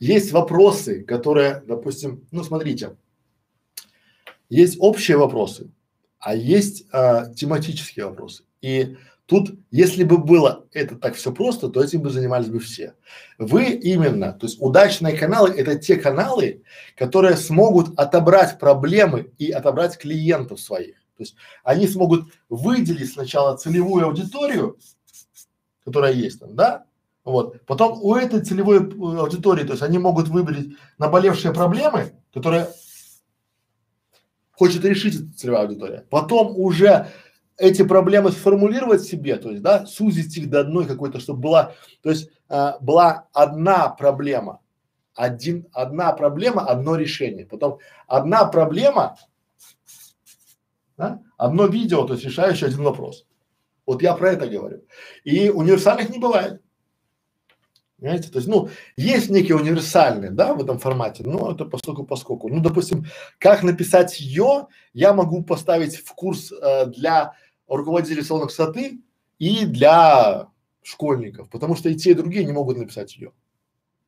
Есть 0.00 0.32
вопросы, 0.32 1.02
которые, 1.02 1.62
допустим, 1.66 2.26
ну 2.30 2.44
смотрите, 2.44 2.96
есть 4.48 4.76
общие 4.78 5.16
вопросы, 5.16 5.70
а 6.18 6.34
есть 6.34 6.86
а, 6.92 7.26
тематические 7.34 8.06
вопросы. 8.06 8.44
И 8.62 8.96
тут, 9.26 9.58
если 9.70 10.04
бы 10.04 10.18
было 10.18 10.66
это 10.72 10.96
так 10.96 11.16
все 11.16 11.32
просто, 11.32 11.68
то 11.68 11.82
этим 11.82 12.02
бы 12.02 12.10
занимались 12.10 12.48
бы 12.48 12.60
все. 12.60 12.94
Вы 13.38 13.72
именно, 13.72 14.32
то 14.32 14.46
есть 14.46 14.58
удачные 14.60 15.18
каналы– 15.18 15.50
это 15.56 15.76
те 15.76 15.96
каналы, 15.96 16.62
которые 16.96 17.36
смогут 17.36 17.98
отобрать 17.98 18.58
проблемы 18.58 19.32
и 19.38 19.50
отобрать 19.50 19.98
клиентов 19.98 20.60
своих. 20.60 20.94
То 21.18 21.24
есть 21.24 21.36
они 21.64 21.86
смогут 21.86 22.32
выделить 22.48 23.12
сначала 23.12 23.56
целевую 23.56 24.06
аудиторию, 24.06 24.78
которая 25.84 26.12
есть 26.12 26.40
там, 26.40 26.54
да, 26.54 26.86
вот. 27.24 27.60
Потом 27.66 28.02
у 28.02 28.14
этой 28.14 28.40
целевой 28.40 28.78
э, 28.78 29.18
аудитории, 29.18 29.64
то 29.64 29.72
есть 29.72 29.82
они 29.82 29.98
могут 29.98 30.28
выбрать 30.28 30.68
наболевшие 30.96 31.52
проблемы, 31.52 32.14
которые 32.32 32.68
хочет 34.52 34.84
решить 34.84 35.16
эта 35.16 35.36
целевая 35.36 35.66
аудитория. 35.66 36.06
Потом 36.08 36.58
уже 36.58 37.08
эти 37.58 37.82
проблемы 37.82 38.30
сформулировать 38.32 39.02
себе, 39.02 39.36
то 39.36 39.50
есть, 39.50 39.62
да, 39.62 39.84
сузить 39.84 40.36
их 40.38 40.48
до 40.48 40.60
одной 40.60 40.86
какой-то, 40.86 41.20
чтобы 41.20 41.40
была, 41.40 41.74
то 42.02 42.10
есть, 42.10 42.30
а, 42.48 42.78
была 42.80 43.26
одна 43.32 43.88
проблема, 43.90 44.60
один, 45.14 45.66
одна 45.72 46.12
проблема, 46.12 46.62
одно 46.62 46.96
решение. 46.96 47.44
Потом 47.44 47.78
одна 48.06 48.44
проблема, 48.46 49.18
да, 50.98 51.22
одно 51.36 51.66
видео, 51.66 52.04
то 52.04 52.14
есть 52.14 52.24
решающий 52.24 52.66
один 52.66 52.82
вопрос. 52.82 53.24
Вот 53.86 54.02
я 54.02 54.14
про 54.14 54.32
это 54.32 54.46
говорю. 54.48 54.82
И 55.24 55.48
универсальных 55.48 56.10
не 56.10 56.18
бывает. 56.18 56.60
Понимаете? 57.98 58.30
То 58.30 58.38
есть, 58.38 58.48
ну, 58.48 58.68
есть 58.96 59.30
некие 59.30 59.56
универсальные, 59.56 60.30
да, 60.30 60.54
в 60.54 60.62
этом 60.62 60.78
формате, 60.78 61.24
но 61.24 61.52
это 61.52 61.64
поскольку 61.64 62.04
поскольку. 62.04 62.48
Ну, 62.48 62.60
допустим, 62.60 63.06
как 63.38 63.62
написать 63.62 64.20
ее, 64.20 64.66
я 64.92 65.14
могу 65.14 65.42
поставить 65.42 65.96
в 65.96 66.12
курс 66.14 66.52
э, 66.52 66.86
для 66.86 67.32
руководителей 67.66 68.22
салона 68.22 68.46
красоты 68.46 69.00
и 69.38 69.64
для 69.66 70.48
школьников, 70.82 71.48
потому 71.48 71.74
что 71.74 71.88
и 71.88 71.94
те, 71.94 72.10
и 72.10 72.14
другие 72.14 72.44
не 72.44 72.52
могут 72.52 72.76
написать 72.76 73.16
ее. 73.16 73.32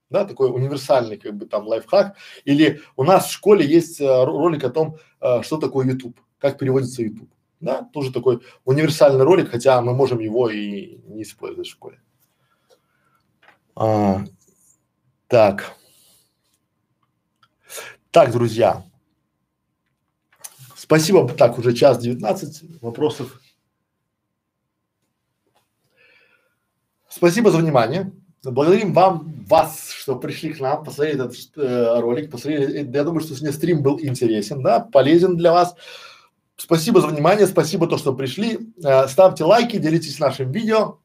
Да, 0.08 0.24
такой 0.24 0.50
универсальный 0.50 1.16
как 1.18 1.36
бы 1.36 1.46
там 1.46 1.66
лайфхак. 1.66 2.16
Или 2.44 2.80
у 2.96 3.04
нас 3.04 3.26
в 3.26 3.32
школе 3.32 3.64
есть 3.64 4.00
э, 4.00 4.24
ролик 4.24 4.64
о 4.64 4.70
том, 4.70 4.96
э, 5.20 5.42
что 5.42 5.56
такое 5.56 5.86
YouTube, 5.86 6.20
как 6.40 6.58
переводится 6.58 7.02
YouTube. 7.02 7.30
Да, 7.60 7.82
тоже 7.92 8.10
такой 8.12 8.40
универсальный 8.64 9.24
ролик, 9.24 9.50
хотя 9.50 9.82
мы 9.82 9.94
можем 9.94 10.18
его 10.18 10.48
и 10.48 10.98
не 11.06 11.22
использовать 11.22 11.68
в 11.68 11.70
школе. 11.70 12.00
А, 13.76 14.24
так. 15.28 15.74
Так, 18.10 18.32
друзья. 18.32 18.82
Спасибо. 20.74 21.28
Так, 21.28 21.58
уже 21.58 21.74
час 21.74 21.98
19 21.98 22.80
вопросов. 22.80 23.40
Спасибо 27.08 27.50
за 27.50 27.58
внимание. 27.58 28.12
Благодарим 28.42 28.94
вам, 28.94 29.44
вас, 29.46 29.90
что 29.90 30.16
пришли 30.16 30.54
к 30.54 30.60
нам, 30.60 30.82
посмотрели 30.82 31.22
этот 31.22 31.36
э, 31.56 32.00
ролик, 32.00 32.30
посмотрели. 32.30 32.90
Я 32.90 33.04
думаю, 33.04 33.20
что 33.20 33.34
сегодня 33.34 33.52
стрим 33.52 33.82
был 33.82 34.00
интересен, 34.00 34.62
да, 34.62 34.80
полезен 34.80 35.36
для 35.36 35.52
вас. 35.52 35.76
Спасибо 36.62 37.00
за 37.00 37.06
внимание, 37.06 37.46
спасибо 37.46 37.86
то, 37.86 37.96
что 37.96 38.12
пришли. 38.12 38.58
Э, 38.84 39.08
ставьте 39.08 39.44
лайки, 39.44 39.78
делитесь 39.78 40.18
нашим 40.18 40.52
видео. 40.52 40.98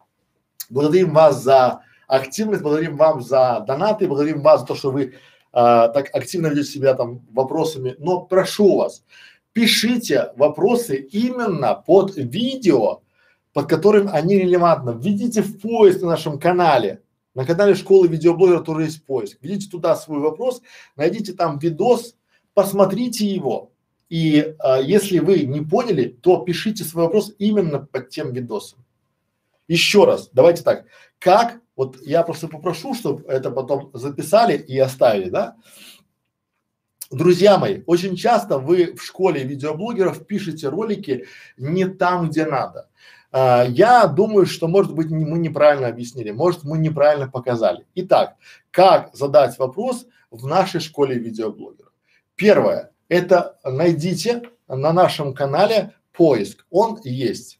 Благодарим 0.69 1.13
вас 1.13 1.41
за 1.41 1.79
активность, 2.07 2.61
благодарим 2.61 2.97
вам 2.97 3.21
за 3.21 3.63
донаты, 3.65 4.05
благодарим 4.05 4.41
вас 4.41 4.59
за 4.61 4.67
то, 4.67 4.75
что 4.75 4.91
вы 4.91 5.03
э, 5.03 5.11
так 5.53 6.09
активно 6.13 6.47
ведете 6.47 6.69
себя 6.71 6.93
там 6.93 7.21
вопросами. 7.31 7.95
Но 7.99 8.19
прошу 8.19 8.79
вас, 8.79 9.05
пишите 9.53 10.33
вопросы 10.35 10.97
именно 10.97 11.73
под 11.73 12.17
видео, 12.17 13.03
под 13.53 13.69
которым 13.69 14.09
они 14.11 14.37
релевантны. 14.37 14.99
Введите 15.01 15.41
в 15.41 15.61
поиск 15.61 16.01
на 16.01 16.07
нашем 16.07 16.37
канале. 16.37 17.01
На 17.33 17.45
канале 17.45 17.75
школы 17.75 18.09
видеоблогера 18.09 18.59
тоже 18.59 18.83
есть 18.83 19.05
поиск. 19.05 19.37
Введите 19.41 19.69
туда 19.69 19.95
свой 19.95 20.19
вопрос, 20.19 20.61
найдите 20.97 21.31
там 21.31 21.59
видос, 21.59 22.17
посмотрите 22.53 23.25
его. 23.25 23.71
И 24.09 24.55
а, 24.59 24.79
если 24.79 25.19
вы 25.19 25.39
не 25.45 25.61
поняли, 25.61 26.05
то 26.21 26.43
пишите 26.43 26.83
свой 26.83 27.05
вопрос 27.05 27.33
именно 27.39 27.79
под 27.79 28.09
тем 28.09 28.33
видосом. 28.33 28.79
Еще 29.67 30.05
раз, 30.05 30.29
давайте 30.31 30.63
так. 30.63 30.85
Как, 31.19 31.59
вот 31.75 31.97
я 32.03 32.23
просто 32.23 32.47
попрошу, 32.47 32.93
чтобы 32.93 33.27
это 33.27 33.49
потом 33.49 33.89
записали 33.93 34.57
и 34.57 34.77
оставили, 34.77 35.29
да? 35.29 35.55
Друзья 37.11 37.57
мои, 37.57 37.81
очень 37.85 38.15
часто 38.15 38.57
вы 38.57 38.95
в 38.95 39.03
школе 39.03 39.43
видеоблогеров 39.43 40.25
пишете 40.25 40.69
ролики 40.69 41.25
не 41.57 41.85
там, 41.85 42.29
где 42.29 42.45
надо. 42.45 42.89
А, 43.31 43.63
я 43.67 44.07
думаю, 44.07 44.45
что, 44.45 44.67
может 44.67 44.93
быть, 44.93 45.09
мы 45.09 45.37
неправильно 45.39 45.87
объяснили, 45.87 46.31
может, 46.31 46.63
мы 46.63 46.77
неправильно 46.77 47.27
показали. 47.27 47.85
Итак, 47.95 48.35
как 48.71 49.15
задать 49.15 49.57
вопрос 49.59 50.05
в 50.31 50.45
нашей 50.47 50.79
школе 50.79 51.17
видеоблогеров? 51.17 51.91
Первое, 52.35 52.91
это 53.09 53.57
найдите 53.63 54.43
на 54.67 54.93
нашем 54.93 55.33
канале 55.33 55.93
поиск, 56.11 56.65
он 56.69 56.99
есть. 57.03 57.59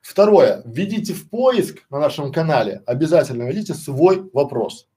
Второе, 0.00 0.62
введите 0.64 1.12
в 1.12 1.28
поиск 1.28 1.78
на 1.90 1.98
нашем 1.98 2.32
канале, 2.32 2.82
обязательно 2.86 3.44
введите 3.44 3.74
свой 3.74 4.30
вопрос. 4.32 4.88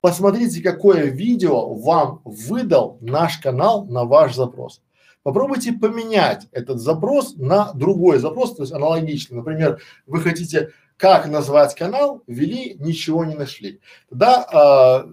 Посмотрите, 0.00 0.62
какое 0.62 1.04
видео 1.04 1.74
вам 1.74 2.22
выдал 2.24 2.98
наш 3.00 3.38
канал 3.38 3.84
на 3.86 4.04
ваш 4.04 4.34
запрос. 4.34 4.82
Попробуйте 5.22 5.72
поменять 5.72 6.48
этот 6.50 6.80
запрос 6.80 7.36
на 7.36 7.72
другой 7.74 8.18
запрос, 8.18 8.56
то 8.56 8.62
есть 8.62 8.72
аналогичный. 8.72 9.36
Например, 9.36 9.80
вы 10.06 10.20
хотите 10.20 10.70
как 11.02 11.26
назвать 11.26 11.74
канал, 11.74 12.22
ввели, 12.28 12.76
ничего 12.78 13.24
не 13.24 13.34
нашли. 13.34 13.80
Тогда 14.08 14.46
а, 14.52 15.04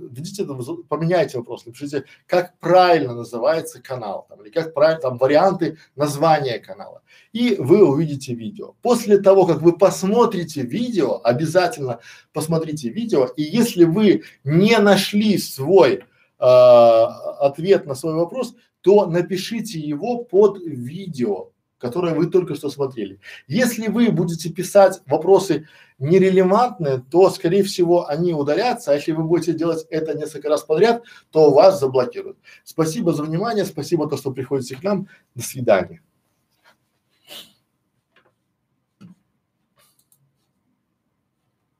поменяйте 0.87 1.39
вопрос, 1.39 1.65
напишите, 1.65 2.05
как 2.27 2.59
правильно 2.59 3.15
называется 3.15 3.81
канал, 3.81 4.27
там, 4.29 4.39
или 4.43 4.51
как 4.51 4.75
правильно, 4.75 5.01
там, 5.01 5.17
варианты 5.17 5.79
названия 5.95 6.59
канала. 6.59 7.01
И 7.33 7.55
вы 7.57 7.83
увидите 7.83 8.35
видео. 8.35 8.75
После 8.83 9.17
того, 9.17 9.47
как 9.47 9.63
вы 9.63 9.75
посмотрите 9.75 10.61
видео, 10.61 11.21
обязательно 11.23 12.01
посмотрите 12.33 12.89
видео, 12.89 13.25
и 13.25 13.41
если 13.41 13.83
вы 13.83 14.21
не 14.43 14.77
нашли 14.77 15.39
свой 15.39 15.93
э, 15.93 16.03
ответ 16.37 17.87
на 17.87 17.95
свой 17.95 18.13
вопрос, 18.13 18.53
то 18.81 19.07
напишите 19.07 19.79
его 19.79 20.23
под 20.23 20.59
видео 20.63 21.49
которое 21.79 22.13
вы 22.13 22.27
только 22.27 22.55
что 22.55 22.69
смотрели. 22.69 23.19
Если 23.47 23.87
вы 23.87 24.11
будете 24.11 24.49
писать 24.49 25.01
вопросы 25.07 25.67
нерелевантные, 25.97 27.03
то, 27.09 27.29
скорее 27.29 27.63
всего, 27.63 28.07
они 28.07 28.33
удалятся, 28.33 28.91
а 28.91 28.95
если 28.95 29.11
вы 29.11 29.23
будете 29.23 29.53
делать 29.53 29.85
это 29.89 30.13
несколько 30.17 30.49
раз 30.49 30.63
подряд, 30.63 31.03
то 31.31 31.51
вас 31.51 31.79
заблокируют. 31.79 32.37
Спасибо 32.63 33.13
за 33.13 33.23
внимание, 33.23 33.65
спасибо, 33.65 34.07
то, 34.07 34.17
что 34.17 34.31
приходите 34.31 34.75
к 34.75 34.83
нам. 34.83 35.07
До 35.35 35.41
свидания. 35.41 36.01